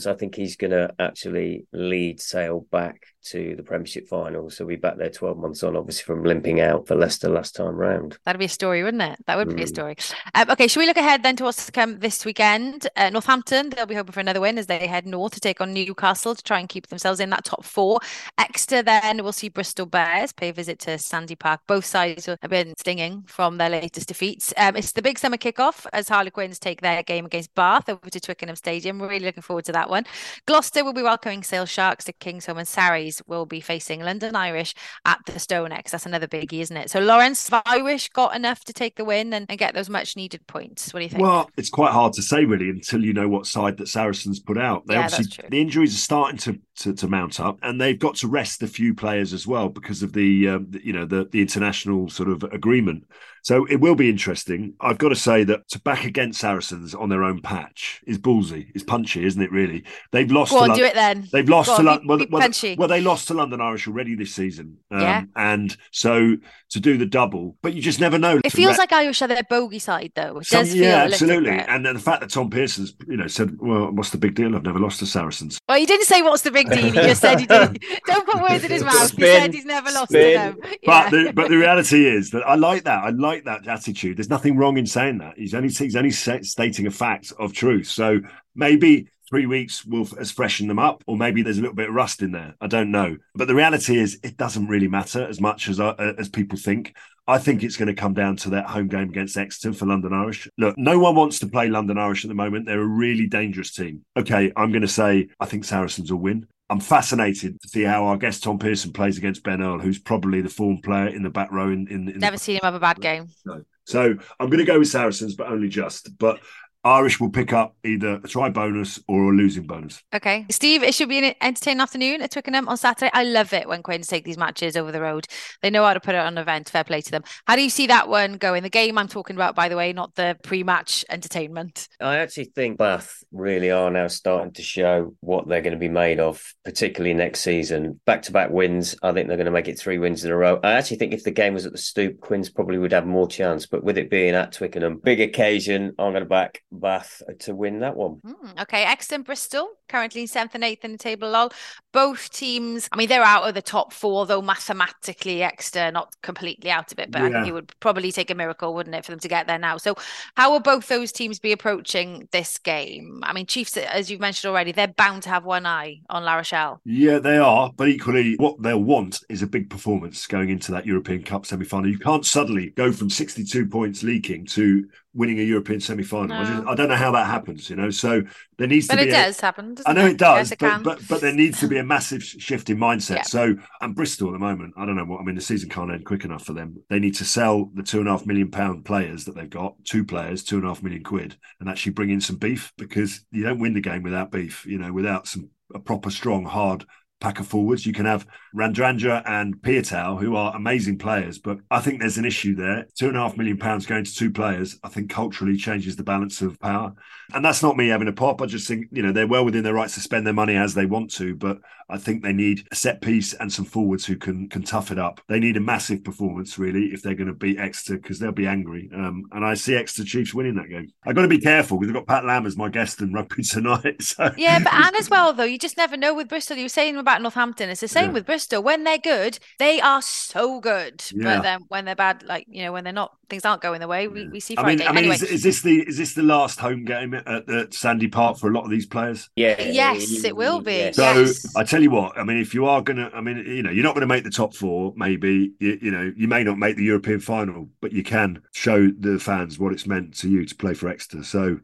I 0.06 0.14
think 0.14 0.34
he's 0.34 0.56
going 0.56 0.72
to 0.72 0.92
actually 0.98 1.66
lead 1.72 2.20
Sale 2.20 2.66
back 2.70 3.00
to 3.30 3.54
the 3.56 3.62
Premiership 3.62 4.06
final. 4.08 4.50
So 4.50 4.64
we're 4.64 4.76
back 4.78 4.96
there 4.98 5.10
12 5.10 5.38
months 5.38 5.62
on, 5.62 5.76
obviously 5.76 6.04
from 6.04 6.24
limping 6.24 6.60
out 6.60 6.86
for 6.86 6.94
Leicester 6.94 7.28
last 7.28 7.54
time 7.56 7.74
round. 7.76 8.18
That'd 8.24 8.38
be 8.38 8.44
a 8.46 8.48
story, 8.48 8.82
wouldn't 8.82 9.02
it? 9.02 9.18
That 9.26 9.36
would 9.36 9.54
be 9.54 9.62
a 9.62 9.66
Mm. 9.66 9.68
story. 9.68 9.96
Um, 10.34 10.50
okay, 10.50 10.68
should 10.68 10.80
we 10.80 10.86
look 10.86 10.96
ahead 10.96 11.22
then 11.22 11.36
to 11.36 11.44
what's 11.44 11.66
to 11.66 11.72
come 11.72 11.98
this 12.00 12.24
weekend? 12.24 12.86
Uh, 12.96 13.10
Northampton, 13.10 13.70
they'll 13.70 13.86
be 13.86 13.94
hoping 13.94 14.12
for 14.12 14.20
another 14.20 14.40
win 14.40 14.58
as 14.58 14.66
they 14.66 14.86
head 14.86 15.06
north 15.06 15.34
to 15.34 15.40
take 15.40 15.60
on 15.60 15.72
Newcastle 15.72 16.34
to 16.34 16.42
try 16.42 16.58
and 16.58 16.68
keep 16.68 16.86
themselves 16.88 17.20
in 17.20 17.30
that 17.30 17.44
top 17.44 17.64
four. 17.64 18.00
Exeter 18.38 18.82
then 18.82 19.22
will 19.24 19.32
see 19.32 19.48
Bristol 19.48 19.86
Bears 19.86 20.32
pay 20.32 20.50
a 20.50 20.52
visit 20.52 20.78
to 20.80 20.98
Sandy 20.98 21.34
Park. 21.34 21.60
Both 21.66 21.84
sides 21.84 22.26
have 22.26 22.40
been 22.50 22.74
stinging 22.76 23.24
from 23.26 23.58
their 23.58 23.70
latest 23.70 24.08
defeats. 24.08 24.52
Um, 24.56 24.76
it's 24.76 24.92
the 24.92 25.02
big 25.02 25.18
summer 25.18 25.36
kickoff 25.36 25.86
as 25.92 26.08
Harlequins 26.08 26.58
take 26.58 26.80
their 26.80 27.02
game 27.02 27.26
against 27.26 27.54
Bath 27.54 27.88
over 27.88 28.10
to 28.10 28.20
Twickenham 28.20 28.56
Stadium. 28.56 29.00
Really 29.00 29.24
looking 29.26 29.42
forward 29.42 29.64
to 29.66 29.72
that 29.72 29.90
one. 29.90 30.04
Gloucester 30.46 30.84
will 30.84 30.92
be 30.92 31.02
welcoming 31.02 31.42
Sale 31.42 31.66
Sharks 31.66 32.04
to 32.04 32.12
Kingsholm 32.12 32.58
and 32.58 32.68
Sarries 32.68 33.15
will 33.26 33.46
be 33.46 33.60
facing 33.60 34.00
London 34.00 34.36
Irish 34.36 34.74
at 35.04 35.20
the 35.26 35.32
Stonex. 35.32 35.90
That's 35.90 36.06
another 36.06 36.26
biggie, 36.26 36.60
isn't 36.60 36.76
it? 36.76 36.90
So, 36.90 37.00
Lawrence, 37.00 37.50
Irish 37.66 38.08
got 38.10 38.34
enough 38.34 38.64
to 38.64 38.72
take 38.72 38.96
the 38.96 39.04
win 39.04 39.32
and, 39.32 39.46
and 39.48 39.58
get 39.58 39.74
those 39.74 39.88
much 39.88 40.16
needed 40.16 40.46
points? 40.46 40.92
What 40.92 41.00
do 41.00 41.04
you 41.04 41.10
think? 41.10 41.22
Well, 41.22 41.50
it's 41.56 41.70
quite 41.70 41.92
hard 41.92 42.12
to 42.14 42.22
say 42.22 42.44
really 42.44 42.70
until 42.70 43.04
you 43.04 43.12
know 43.12 43.28
what 43.28 43.46
side 43.46 43.76
that 43.78 43.88
Saracens 43.88 44.40
put 44.40 44.58
out. 44.58 44.86
They 44.86 44.94
Yeah, 44.94 45.04
obviously 45.04 45.44
the 45.48 45.60
injuries 45.60 45.94
are 45.94 45.98
starting 45.98 46.38
to, 46.38 46.60
to 46.82 46.94
to 46.94 47.08
mount 47.08 47.40
up, 47.40 47.58
and 47.62 47.80
they've 47.80 47.98
got 47.98 48.16
to 48.16 48.28
rest 48.28 48.62
a 48.62 48.66
few 48.66 48.94
players 48.94 49.32
as 49.32 49.46
well 49.46 49.68
because 49.68 50.02
of 50.02 50.12
the 50.12 50.48
um, 50.48 50.70
you 50.82 50.92
know 50.92 51.06
the 51.06 51.24
the 51.30 51.40
international 51.40 52.08
sort 52.08 52.28
of 52.28 52.42
agreement. 52.44 53.04
So 53.42 53.64
it 53.66 53.80
will 53.80 53.94
be 53.94 54.10
interesting. 54.10 54.74
I've 54.80 54.98
got 54.98 55.10
to 55.10 55.14
say 55.14 55.44
that 55.44 55.68
to 55.68 55.80
back 55.80 56.04
against 56.04 56.40
Saracens 56.40 56.96
on 56.96 57.08
their 57.08 57.22
own 57.22 57.40
patch 57.40 58.02
is 58.04 58.18
ballsy, 58.18 58.74
is 58.74 58.82
punchy, 58.82 59.24
isn't 59.24 59.40
it? 59.40 59.52
Really, 59.52 59.84
they've 60.10 60.30
lost. 60.30 60.50
Go 60.50 60.58
on, 60.58 60.76
do 60.76 60.84
it 60.84 60.94
then. 60.94 61.28
They've 61.30 61.48
lost 61.48 61.68
Go 61.68 61.76
to 61.76 61.82
London. 61.84 62.08
Well, 62.08 62.18
well, 62.28 62.40
punchy. 62.40 62.74
well, 62.76 62.88
they 62.88 63.00
lost 63.06 63.28
to 63.28 63.34
London 63.34 63.60
Irish 63.60 63.86
already 63.88 64.14
this 64.14 64.34
season. 64.34 64.78
Um, 64.90 65.00
Yeah. 65.00 65.22
And 65.36 65.76
so 65.92 66.36
to 66.70 66.80
do 66.80 66.98
the 66.98 67.06
double, 67.06 67.56
but 67.62 67.72
you 67.74 67.80
just 67.82 68.00
never 68.00 68.18
know. 68.18 68.40
It 68.44 68.50
feels 68.52 68.72
re- 68.72 68.78
like 68.78 68.92
Irish 68.92 69.22
are 69.22 69.28
their 69.28 69.44
bogey 69.48 69.78
side, 69.78 70.12
though. 70.14 70.38
It 70.38 70.46
some- 70.46 70.64
does 70.64 70.74
yeah, 70.74 71.02
a 71.02 71.04
absolutely. 71.06 71.50
bit. 71.52 71.66
And 71.68 71.86
then 71.86 71.94
the 71.94 72.00
fact 72.00 72.20
that 72.20 72.30
Tom 72.30 72.50
Pearson's, 72.50 72.94
you 73.08 73.16
know, 73.16 73.26
said, 73.28 73.56
"Well, 73.60 73.90
what's 73.92 74.10
the 74.10 74.18
big 74.18 74.34
deal? 74.34 74.54
I've 74.54 74.64
never 74.64 74.78
lost 74.80 74.98
to 74.98 75.06
Saracens." 75.06 75.58
Well, 75.68 75.78
he 75.78 75.86
didn't 75.86 76.06
say 76.06 76.22
what's 76.22 76.42
the 76.42 76.50
big 76.50 76.68
deal. 76.68 76.84
He 76.84 76.90
just 76.92 77.20
said 77.20 77.40
he 77.40 77.46
didn't. 77.56 77.82
Don't 78.06 78.26
put 78.26 78.42
words 78.42 78.64
in 78.64 78.70
his 78.70 78.82
mouth. 78.84 79.10
he 79.16 79.22
said 79.22 79.54
he's 79.54 79.64
never 79.64 79.90
lost 79.92 80.10
spin. 80.10 80.32
to 80.54 80.60
them. 80.60 80.70
But 80.84 81.10
the, 81.10 81.32
but 81.34 81.48
the 81.48 81.56
reality 81.56 82.06
is 82.06 82.30
that 82.30 82.42
I 82.46 82.54
like 82.54 82.84
that. 82.84 83.02
I 83.04 83.10
like 83.10 83.44
that 83.44 83.66
attitude. 83.66 84.16
There's 84.18 84.30
nothing 84.30 84.56
wrong 84.56 84.76
in 84.76 84.86
saying 84.86 85.18
that. 85.18 85.34
He's 85.36 85.54
only 85.54 85.68
he's 85.68 85.96
only 85.96 86.10
stating 86.10 86.86
a 86.86 86.90
fact 86.90 87.32
of 87.38 87.52
truth. 87.52 87.86
So 87.88 88.20
maybe 88.54 89.08
three 89.28 89.46
weeks 89.46 89.84
will 89.84 90.02
f- 90.02 90.16
has 90.18 90.30
freshened 90.30 90.70
them 90.70 90.78
up, 90.78 91.02
or 91.06 91.16
maybe 91.16 91.42
there's 91.42 91.58
a 91.58 91.60
little 91.60 91.76
bit 91.76 91.88
of 91.88 91.94
rust 91.94 92.22
in 92.22 92.32
there. 92.32 92.54
I 92.60 92.66
don't 92.66 92.90
know. 92.90 93.16
But 93.34 93.48
the 93.48 93.54
reality 93.54 93.98
is, 93.98 94.18
it 94.22 94.36
doesn't 94.36 94.68
really 94.68 94.88
matter 94.88 95.26
as 95.28 95.40
much 95.40 95.68
as 95.68 95.80
uh, 95.80 95.94
as 96.18 96.28
people 96.28 96.58
think. 96.58 96.94
I 97.28 97.38
think 97.38 97.64
it's 97.64 97.76
going 97.76 97.88
to 97.88 97.94
come 97.94 98.14
down 98.14 98.36
to 98.36 98.50
that 98.50 98.66
home 98.66 98.86
game 98.86 99.08
against 99.08 99.36
Exeter 99.36 99.72
for 99.72 99.86
London 99.86 100.12
Irish. 100.12 100.48
Look, 100.58 100.78
no 100.78 100.98
one 101.00 101.16
wants 101.16 101.40
to 101.40 101.48
play 101.48 101.68
London 101.68 101.98
Irish 101.98 102.24
at 102.24 102.28
the 102.28 102.34
moment. 102.34 102.66
They're 102.66 102.80
a 102.80 102.86
really 102.86 103.26
dangerous 103.26 103.72
team. 103.74 104.04
Okay, 104.16 104.52
I'm 104.56 104.70
going 104.70 104.82
to 104.82 104.88
say 104.88 105.28
I 105.40 105.46
think 105.46 105.64
Saracens 105.64 106.12
will 106.12 106.20
win. 106.20 106.46
I'm 106.70 106.80
fascinated 106.80 107.60
to 107.62 107.68
see 107.68 107.82
how 107.82 108.06
our 108.06 108.16
guest 108.16 108.42
Tom 108.42 108.58
Pearson 108.58 108.92
plays 108.92 109.18
against 109.18 109.42
Ben 109.44 109.62
Earl, 109.62 109.78
who's 109.78 109.98
probably 109.98 110.40
the 110.40 110.48
form 110.48 110.78
player 110.82 111.08
in 111.08 111.22
the 111.22 111.30
back 111.30 111.50
row. 111.52 111.68
In, 111.70 111.86
in, 111.88 112.08
in 112.08 112.18
Never 112.18 112.38
seen 112.38 112.56
him 112.56 112.60
have 112.64 112.74
a 112.74 112.80
bad 112.80 113.00
game. 113.00 113.26
no. 113.44 113.62
So 113.84 114.16
I'm 114.40 114.50
going 114.50 114.58
to 114.58 114.64
go 114.64 114.80
with 114.80 114.88
Saracens, 114.88 115.36
but 115.36 115.46
only 115.46 115.68
just. 115.68 116.18
But 116.18 116.40
Irish 116.86 117.18
will 117.18 117.30
pick 117.30 117.52
up 117.52 117.74
either 117.84 118.20
a 118.22 118.28
try 118.28 118.48
bonus 118.48 119.00
or 119.08 119.32
a 119.32 119.36
losing 119.36 119.66
bonus. 119.66 120.00
Okay. 120.14 120.46
Steve, 120.50 120.84
it 120.84 120.94
should 120.94 121.08
be 121.08 121.18
an 121.18 121.34
entertaining 121.40 121.80
afternoon 121.80 122.22
at 122.22 122.30
Twickenham 122.30 122.68
on 122.68 122.76
Saturday. 122.76 123.10
I 123.12 123.24
love 123.24 123.52
it 123.52 123.66
when 123.66 123.82
Quins 123.82 124.06
take 124.06 124.24
these 124.24 124.38
matches 124.38 124.76
over 124.76 124.92
the 124.92 125.00
road. 125.00 125.26
They 125.62 125.70
know 125.70 125.84
how 125.84 125.94
to 125.94 126.00
put 126.00 126.14
it 126.14 126.18
on 126.18 126.34
an 126.34 126.38
event. 126.38 126.68
Fair 126.68 126.84
play 126.84 127.00
to 127.00 127.10
them. 127.10 127.24
How 127.48 127.56
do 127.56 127.62
you 127.62 127.70
see 127.70 127.88
that 127.88 128.08
one 128.08 128.34
going? 128.34 128.62
The 128.62 128.70
game 128.70 128.98
I'm 128.98 129.08
talking 129.08 129.34
about, 129.34 129.56
by 129.56 129.68
the 129.68 129.76
way, 129.76 129.92
not 129.92 130.14
the 130.14 130.36
pre 130.44 130.62
match 130.62 131.04
entertainment. 131.10 131.88
I 132.00 132.18
actually 132.18 132.52
think 132.54 132.78
Bath 132.78 133.24
really 133.32 133.72
are 133.72 133.90
now 133.90 134.06
starting 134.06 134.52
to 134.52 134.62
show 134.62 135.16
what 135.18 135.48
they're 135.48 135.62
going 135.62 135.72
to 135.72 135.80
be 135.80 135.88
made 135.88 136.20
of, 136.20 136.40
particularly 136.64 137.14
next 137.14 137.40
season. 137.40 138.00
Back 138.06 138.22
to 138.22 138.32
back 138.32 138.50
wins. 138.50 138.94
I 139.02 139.10
think 139.10 139.26
they're 139.26 139.36
going 139.36 139.46
to 139.46 139.50
make 139.50 139.66
it 139.66 139.76
three 139.76 139.98
wins 139.98 140.24
in 140.24 140.30
a 140.30 140.36
row. 140.36 140.60
I 140.62 140.74
actually 140.74 140.98
think 140.98 141.14
if 141.14 141.24
the 141.24 141.32
game 141.32 141.54
was 141.54 141.66
at 141.66 141.72
the 141.72 141.78
Stoop, 141.78 142.20
Quins 142.20 142.48
probably 142.48 142.78
would 142.78 142.92
have 142.92 143.06
more 143.06 143.26
chance. 143.26 143.66
But 143.66 143.82
with 143.82 143.98
it 143.98 144.08
being 144.08 144.36
at 144.36 144.52
Twickenham, 144.52 145.00
big 145.02 145.20
occasion, 145.20 145.92
I'm 145.98 146.12
going 146.12 146.22
to 146.22 146.28
back 146.28 146.62
Bath 146.76 147.22
to 147.40 147.54
win 147.54 147.80
that 147.80 147.96
one. 147.96 148.20
Mm, 148.24 148.62
okay, 148.62 148.84
Exton 148.84 149.22
Bristol 149.22 149.70
currently 149.88 150.26
seventh 150.26 150.54
and 150.54 150.64
eighth 150.64 150.84
in 150.84 150.92
the 150.92 150.98
table. 150.98 151.30
Lol. 151.30 151.52
Both 151.92 152.30
teams, 152.30 152.88
I 152.92 152.96
mean, 152.96 153.08
they're 153.08 153.22
out 153.22 153.48
of 153.48 153.54
the 153.54 153.62
top 153.62 153.92
four, 153.92 154.26
though 154.26 154.42
mathematically 154.42 155.42
Exeter 155.42 155.90
not 155.90 156.14
completely 156.22 156.70
out 156.70 156.92
of 156.92 156.98
it, 156.98 157.10
but 157.10 157.22
yeah. 157.22 157.28
I 157.28 157.32
think 157.32 157.46
it 157.46 157.54
would 157.54 157.72
probably 157.80 158.12
take 158.12 158.30
a 158.30 158.34
miracle, 158.34 158.74
wouldn't 158.74 158.94
it, 158.94 159.04
for 159.04 159.12
them 159.12 159.20
to 159.20 159.28
get 159.28 159.46
there 159.46 159.58
now? 159.58 159.78
So, 159.78 159.96
how 160.36 160.52
will 160.52 160.60
both 160.60 160.88
those 160.88 161.12
teams 161.12 161.38
be 161.38 161.52
approaching 161.52 162.28
this 162.32 162.58
game? 162.58 163.20
I 163.22 163.32
mean, 163.32 163.46
Chiefs, 163.46 163.76
as 163.76 164.10
you've 164.10 164.20
mentioned 164.20 164.50
already, 164.50 164.72
they're 164.72 164.88
bound 164.88 165.22
to 165.22 165.30
have 165.30 165.44
one 165.44 165.64
eye 165.64 166.00
on 166.10 166.24
La 166.24 166.34
Rochelle. 166.36 166.80
Yeah, 166.84 167.18
they 167.18 167.38
are, 167.38 167.72
but 167.74 167.88
equally, 167.88 168.34
what 168.36 168.60
they'll 168.60 168.82
want 168.82 169.20
is 169.30 169.42
a 169.42 169.46
big 169.46 169.70
performance 169.70 170.26
going 170.26 170.50
into 170.50 170.72
that 170.72 170.86
European 170.86 171.22
Cup 171.22 171.46
semi 171.46 171.64
final. 171.64 171.90
You 171.90 171.98
can't 171.98 172.26
suddenly 172.26 172.70
go 172.70 172.92
from 172.92 173.08
62 173.08 173.66
points 173.66 174.02
leaking 174.02 174.46
to 174.46 174.86
winning 175.16 175.38
a 175.40 175.42
European 175.42 175.80
semi 175.80 176.02
final. 176.02 176.28
No. 176.28 176.64
I, 176.66 176.72
I, 176.72 176.74
don't 176.74 176.88
know 176.88 176.96
how 176.96 177.10
that 177.12 177.26
happens, 177.26 177.70
you 177.70 177.76
know. 177.76 177.90
So 177.90 178.22
there 178.58 178.66
needs 178.66 178.86
but 178.86 178.96
to 178.96 179.04
be. 179.04 179.10
But 179.10 179.18
it 179.18 179.22
does 179.24 179.40
happen. 179.40 179.76
I 179.86 179.92
know 179.92 180.06
it, 180.06 180.12
it 180.12 180.18
does, 180.18 180.52
it 180.52 180.58
but, 180.58 180.82
but, 180.82 181.00
but 181.08 181.20
there 181.20 181.32
needs 181.32 181.58
to 181.60 181.68
be 181.68 181.78
a 181.78 181.84
massive 181.96 182.22
shift 182.22 182.70
in 182.70 182.78
mindset. 182.78 183.16
Yeah. 183.16 183.22
So 183.22 183.56
and 183.80 183.94
Bristol 183.94 184.28
at 184.28 184.32
the 184.32 184.38
moment, 184.38 184.74
I 184.76 184.84
don't 184.84 184.96
know 184.96 185.04
what 185.04 185.20
I 185.20 185.24
mean. 185.24 185.34
The 185.34 185.40
season 185.40 185.70
can't 185.70 185.90
end 185.90 186.04
quick 186.04 186.24
enough 186.24 186.44
for 186.44 186.52
them. 186.52 186.82
They 186.90 186.98
need 186.98 187.14
to 187.16 187.24
sell 187.24 187.70
the 187.74 187.82
two 187.82 187.98
and 187.98 188.08
a 188.08 188.12
half 188.12 188.26
million 188.26 188.50
pound 188.50 188.84
players 188.84 189.24
that 189.24 189.34
they've 189.34 189.50
got, 189.50 189.74
two 189.84 190.04
players, 190.04 190.44
two 190.44 190.56
and 190.56 190.64
a 190.64 190.68
half 190.68 190.82
million 190.82 191.02
quid, 191.02 191.36
and 191.60 191.68
actually 191.68 191.92
bring 191.92 192.10
in 192.10 192.20
some 192.20 192.36
beef 192.36 192.72
because 192.76 193.24
you 193.30 193.42
don't 193.42 193.58
win 193.58 193.74
the 193.74 193.80
game 193.80 194.02
without 194.02 194.30
beef. 194.30 194.66
You 194.66 194.78
know, 194.78 194.92
without 194.92 195.26
some 195.26 195.50
a 195.74 195.80
proper 195.80 196.10
strong 196.10 196.44
hard 196.44 196.84
pack 197.20 197.40
of 197.40 197.46
forwards. 197.46 197.86
You 197.86 197.92
can 197.92 198.06
have 198.06 198.26
Radradra 198.54 199.22
and 199.26 199.56
Piutau, 199.56 200.20
who 200.20 200.36
are 200.36 200.54
amazing 200.54 200.98
players, 200.98 201.38
but 201.38 201.58
I 201.70 201.80
think 201.80 202.00
there's 202.00 202.18
an 202.18 202.24
issue 202.24 202.54
there. 202.54 202.86
Two 202.94 203.08
and 203.08 203.16
a 203.16 203.20
half 203.20 203.36
million 203.36 203.56
pounds 203.56 203.86
going 203.86 204.04
to 204.04 204.14
two 204.14 204.30
players, 204.30 204.78
I 204.82 204.88
think 204.88 205.10
culturally 205.10 205.56
changes 205.56 205.96
the 205.96 206.04
balance 206.04 206.42
of 206.42 206.60
power. 206.60 206.92
And 207.32 207.44
that's 207.44 207.62
not 207.62 207.76
me 207.76 207.88
having 207.88 208.08
a 208.08 208.12
pop. 208.12 208.42
I 208.42 208.46
just 208.46 208.68
think, 208.68 208.86
you 208.92 209.02
know, 209.02 209.12
they're 209.12 209.26
well 209.26 209.44
within 209.44 209.64
their 209.64 209.74
rights 209.74 209.94
to 209.94 210.00
spend 210.00 210.26
their 210.26 210.34
money 210.34 210.56
as 210.56 210.74
they 210.74 210.86
want 210.86 211.10
to, 211.14 211.34
but 211.34 211.58
I 211.88 211.98
think 211.98 212.22
they 212.22 212.32
need 212.32 212.66
a 212.72 212.74
set 212.74 213.00
piece 213.00 213.32
and 213.34 213.52
some 213.52 213.64
forwards 213.64 214.04
who 214.04 214.16
can 214.16 214.48
can 214.48 214.62
tough 214.62 214.90
it 214.90 214.98
up. 214.98 215.20
They 215.28 215.38
need 215.38 215.56
a 215.56 215.60
massive 215.60 216.02
performance, 216.04 216.58
really, 216.58 216.86
if 216.86 217.02
they're 217.02 217.14
going 217.14 217.28
to 217.28 217.34
beat 217.34 217.58
Exeter, 217.58 217.98
because 217.98 218.18
they'll 218.18 218.32
be 218.32 218.46
angry. 218.46 218.90
Um, 218.94 219.24
and 219.32 219.44
I 219.44 219.54
see 219.54 219.76
Exeter 219.76 220.06
Chiefs 220.06 220.34
winning 220.34 220.56
that 220.56 220.68
game. 220.68 220.92
I've 221.04 221.14
got 221.14 221.22
to 221.22 221.28
be 221.28 221.38
careful 221.38 221.78
because 221.78 221.90
I've 221.90 222.06
got 222.06 222.06
Pat 222.06 222.24
Lam 222.24 222.46
as 222.46 222.56
my 222.56 222.68
guest 222.68 223.00
in 223.00 223.12
rugby 223.12 223.42
tonight. 223.42 224.02
So. 224.02 224.32
Yeah, 224.36 224.58
but 224.58 224.72
and 224.74 224.96
as 224.96 225.10
well, 225.10 225.32
though, 225.32 225.44
you 225.44 225.58
just 225.58 225.76
never 225.76 225.96
know 225.96 226.14
with 226.14 226.28
Bristol. 226.28 226.56
You 226.56 226.64
were 226.64 226.68
saying 226.68 226.96
about 226.96 227.22
Northampton. 227.22 227.70
It's 227.70 227.80
the 227.80 227.88
same 227.88 228.06
yeah. 228.06 228.12
with 228.12 228.26
Bristol. 228.26 228.62
When 228.62 228.84
they're 228.84 228.98
good, 228.98 229.38
they 229.58 229.80
are 229.80 230.02
so 230.02 230.60
good. 230.60 231.04
Yeah. 231.12 231.36
But 231.36 231.42
then 231.42 231.60
when 231.68 231.84
they're 231.84 231.94
bad, 231.94 232.22
like, 232.22 232.46
you 232.48 232.64
know, 232.64 232.72
when 232.72 232.84
they're 232.84 232.92
not, 232.92 233.16
things 233.28 233.44
aren't 233.44 233.62
going 233.62 233.80
the 233.80 233.88
way, 233.88 234.08
we, 234.08 234.22
yeah. 234.22 234.28
we 234.30 234.40
see 234.40 234.54
Friday. 234.54 234.68
I 234.68 234.76
mean, 234.76 234.88
I 234.88 234.90
mean 234.92 234.98
anyway. 234.98 235.14
is, 235.16 235.22
is, 235.22 235.42
this 235.42 235.62
the 235.62 235.80
is 235.86 235.96
this 235.98 236.14
the 236.14 236.22
last 236.22 236.58
home 236.58 236.84
game 236.84 237.14
at, 237.14 237.48
at 237.48 237.74
Sandy 237.74 238.08
Park 238.08 238.38
for 238.38 238.48
a 238.48 238.52
lot 238.52 238.64
of 238.64 238.70
these 238.70 238.86
players? 238.86 239.28
Yeah. 239.36 239.60
Yes, 239.60 240.24
it 240.24 240.36
will 240.36 240.60
be. 240.60 240.92
So 240.92 241.02
yes. 241.02 241.54
I 241.56 241.64
tell 241.64 241.82
you 241.82 241.90
what, 241.90 242.16
I 242.18 242.24
mean, 242.24 242.38
if 242.38 242.54
you 242.54 242.66
are 242.66 242.82
going 242.82 242.98
to, 242.98 243.10
I 243.14 243.20
mean, 243.20 243.38
you 243.38 243.62
know, 243.62 243.70
you're 243.70 243.84
not 243.84 243.94
going 243.94 244.02
to 244.02 244.06
make 244.06 244.24
the 244.24 244.30
top 244.30 244.54
four, 244.54 244.92
maybe, 244.96 245.52
you, 245.58 245.78
you, 245.80 245.90
know, 245.90 246.12
you 246.16 246.28
may 246.28 246.44
not 246.44 246.58
make 246.58 246.76
the 246.76 246.84
European 246.84 247.20
final, 247.20 247.68
but 247.80 247.92
you 247.92 248.02
can 248.02 248.42
show 248.52 248.88
the 248.98 249.18
fans 249.18 249.58
what 249.58 249.72
it's 249.72 249.86
meant 249.86 250.14
to 250.18 250.28
you 250.28 250.44
to 250.44 250.54
play 250.54 250.74
for 250.74 250.88
Exeter. 250.88 251.24
So, 251.24 251.58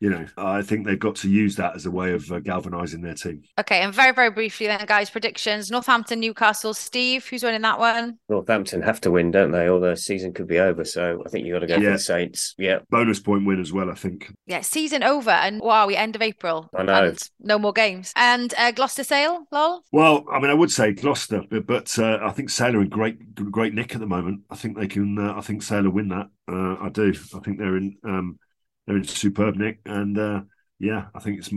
you 0.00 0.08
know, 0.08 0.26
I 0.38 0.62
think 0.62 0.86
they've 0.86 0.98
got 0.98 1.16
to 1.16 1.28
use 1.28 1.56
that 1.56 1.76
as 1.76 1.84
a 1.84 1.90
way 1.90 2.14
of 2.14 2.32
uh, 2.32 2.40
galvanising 2.40 3.02
their 3.02 3.14
team. 3.14 3.42
Okay, 3.58 3.80
and 3.80 3.94
very, 3.94 4.12
very 4.12 4.30
briefly 4.30 4.66
then, 4.66 4.84
guys, 4.86 5.10
predictions: 5.10 5.70
Northampton, 5.70 6.20
Newcastle. 6.20 6.72
Steve, 6.72 7.26
who's 7.26 7.42
winning 7.42 7.60
that 7.62 7.78
one? 7.78 8.18
Northampton 8.30 8.80
have 8.80 9.00
to 9.02 9.10
win, 9.10 9.30
don't 9.30 9.50
they? 9.50 9.68
Or 9.68 9.78
the 9.78 9.96
season 9.96 10.32
could 10.32 10.46
be 10.46 10.58
over. 10.58 10.84
So 10.86 11.22
I 11.24 11.28
think 11.28 11.46
you've 11.46 11.54
got 11.54 11.60
to 11.60 11.66
go 11.66 11.74
yeah. 11.76 11.80
for 11.80 11.92
the 11.92 11.98
Saints. 11.98 12.54
Yeah, 12.56 12.78
bonus 12.88 13.20
point 13.20 13.44
win 13.44 13.60
as 13.60 13.74
well. 13.74 13.90
I 13.90 13.94
think. 13.94 14.32
Yeah, 14.46 14.62
season 14.62 15.02
over, 15.02 15.30
and 15.30 15.60
wow, 15.60 15.86
we 15.86 15.96
end 15.96 16.16
of 16.16 16.22
April. 16.22 16.70
I 16.74 16.82
know. 16.82 17.14
no 17.38 17.58
more 17.58 17.74
games. 17.74 18.14
And 18.16 18.54
uh, 18.56 18.70
Gloucester 18.70 19.04
Sale, 19.04 19.44
lol. 19.52 19.84
Well, 19.92 20.24
I 20.32 20.40
mean, 20.40 20.50
I 20.50 20.54
would 20.54 20.70
say 20.70 20.92
Gloucester, 20.92 21.42
but, 21.50 21.66
but 21.66 21.98
uh, 21.98 22.18
I 22.22 22.30
think 22.30 22.48
Sale 22.48 22.76
are 22.76 22.82
in 22.82 22.88
great, 22.88 23.34
great 23.34 23.74
nick 23.74 23.94
at 23.94 24.00
the 24.00 24.06
moment. 24.06 24.42
I 24.50 24.56
think 24.56 24.78
they 24.78 24.88
can. 24.88 25.18
Uh, 25.18 25.34
I 25.36 25.42
think 25.42 25.62
Sale 25.62 25.82
will 25.82 25.90
win 25.90 26.08
that. 26.08 26.28
Uh, 26.50 26.76
I 26.80 26.88
do. 26.88 27.12
I 27.34 27.40
think 27.40 27.58
they're 27.58 27.76
in. 27.76 27.98
Um, 28.02 28.38
they're 28.86 29.02
superb 29.04 29.56
nick, 29.56 29.80
and 29.86 30.18
uh, 30.18 30.42
yeah, 30.78 31.06
I 31.14 31.20
think 31.20 31.38
it's 31.38 31.48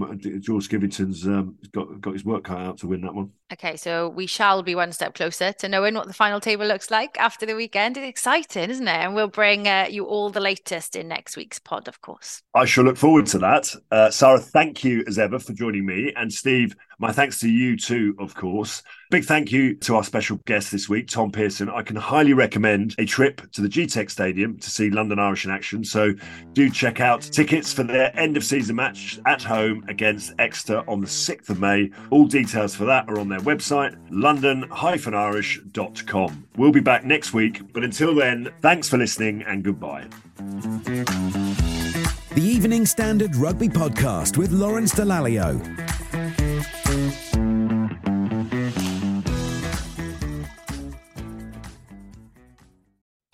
George 0.45 0.67
Skivington's 0.67 1.25
um, 1.27 1.57
got 1.71 2.01
got 2.01 2.13
his 2.13 2.25
work 2.25 2.43
cut 2.43 2.59
out 2.59 2.77
to 2.79 2.87
win 2.87 3.01
that 3.01 3.15
one. 3.15 3.31
Okay, 3.51 3.75
so 3.75 4.09
we 4.09 4.25
shall 4.25 4.63
be 4.63 4.73
one 4.73 4.91
step 4.93 5.13
closer 5.13 5.53
to 5.53 5.69
knowing 5.69 5.93
what 5.93 6.07
the 6.07 6.13
final 6.13 6.39
table 6.39 6.65
looks 6.65 6.89
like 6.89 7.19
after 7.19 7.45
the 7.45 7.55
weekend. 7.55 7.97
It's 7.97 8.07
exciting, 8.07 8.69
isn't 8.69 8.87
it? 8.87 8.91
And 8.91 9.13
we'll 9.13 9.27
bring 9.27 9.67
uh, 9.67 9.87
you 9.89 10.05
all 10.05 10.29
the 10.29 10.39
latest 10.39 10.95
in 10.95 11.07
next 11.07 11.37
week's 11.37 11.59
pod, 11.59 11.87
of 11.87 12.01
course. 12.01 12.41
I 12.55 12.65
shall 12.65 12.85
look 12.85 12.97
forward 12.97 13.27
to 13.27 13.39
that. 13.39 13.69
Uh, 13.91 14.09
Sarra, 14.09 14.39
thank 14.39 14.83
you 14.83 15.03
as 15.07 15.19
ever 15.19 15.37
for 15.39 15.53
joining 15.53 15.85
me, 15.85 16.13
and 16.15 16.33
Steve, 16.33 16.75
my 16.99 17.11
thanks 17.11 17.39
to 17.41 17.49
you 17.49 17.75
too, 17.75 18.15
of 18.17 18.33
course. 18.33 18.81
Big 19.11 19.25
thank 19.25 19.51
you 19.51 19.75
to 19.75 19.95
our 19.95 20.03
special 20.03 20.37
guest 20.45 20.71
this 20.71 20.89
week, 20.89 21.07
Tom 21.07 21.31
Pearson. 21.31 21.69
I 21.69 21.83
can 21.83 21.95
highly 21.95 22.33
recommend 22.33 22.95
a 22.97 23.05
trip 23.05 23.41
to 23.51 23.61
the 23.61 23.67
Gtech 23.67 24.09
Stadium 24.09 24.57
to 24.57 24.71
see 24.71 24.89
London 24.89 25.19
Irish 25.19 25.45
in 25.45 25.51
action. 25.51 25.83
So 25.83 26.13
do 26.53 26.69
check 26.69 26.99
out 26.99 27.21
tickets 27.21 27.71
for 27.71 27.83
their 27.83 28.17
end 28.17 28.37
of 28.37 28.43
season 28.43 28.75
match 28.75 29.19
at 29.27 29.43
home 29.43 29.83
against 29.87 30.33
Exeter 30.39 30.83
on 30.87 31.01
the 31.01 31.07
6th 31.07 31.49
of 31.49 31.59
May. 31.59 31.91
All 32.09 32.25
details 32.25 32.73
for 32.73 32.85
that 32.85 33.07
are 33.07 33.19
on 33.19 33.29
their 33.29 33.41
website, 33.43 33.95
london-irish.com. 34.09 36.47
We'll 36.57 36.71
be 36.71 36.79
back 36.79 37.05
next 37.05 37.33
week, 37.33 37.61
but 37.73 37.83
until 37.83 38.15
then, 38.15 38.51
thanks 38.61 38.89
for 38.89 38.97
listening 38.97 39.43
and 39.43 39.63
goodbye. 39.63 40.07
The 42.35 42.41
Evening 42.41 42.85
Standard 42.85 43.35
Rugby 43.35 43.69
Podcast 43.69 44.37
with 44.37 44.51
Lawrence 44.51 44.93
Dallaglio. 44.93 45.59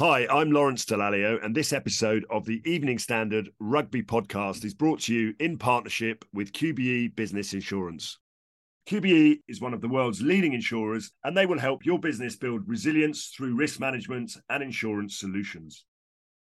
Hi, 0.02 0.26
I'm 0.28 0.52
Lawrence 0.52 0.86
Dallaglio, 0.86 1.44
and 1.44 1.54
this 1.54 1.74
episode 1.74 2.26
of 2.30 2.46
the 2.46 2.62
Evening 2.64 3.00
Standard 3.00 3.50
Rugby 3.60 4.02
Podcast 4.02 4.64
is 4.64 4.74
brought 4.74 5.02
to 5.02 5.14
you 5.14 5.34
in 5.40 5.58
partnership 5.58 6.24
with 6.34 6.54
QBE 6.54 7.18
Business 7.18 7.54
Insurance. 7.54 8.18
QBE 8.90 9.42
is 9.48 9.62
one 9.62 9.76
of 9.76 9.82
the 9.82 9.88
world's 9.88 10.20
leading 10.20 10.54
insurers, 10.54 11.12
and 11.24 11.38
they 11.38 11.46
will 11.46 11.60
help 11.60 11.86
your 11.86 12.00
business 12.00 12.36
build 12.36 12.68
resilience 12.68 13.28
through 13.28 13.54
risk 13.54 13.80
management 13.80 14.36
and 14.50 14.64
insurance 14.64 15.16
solutions. 15.16 15.86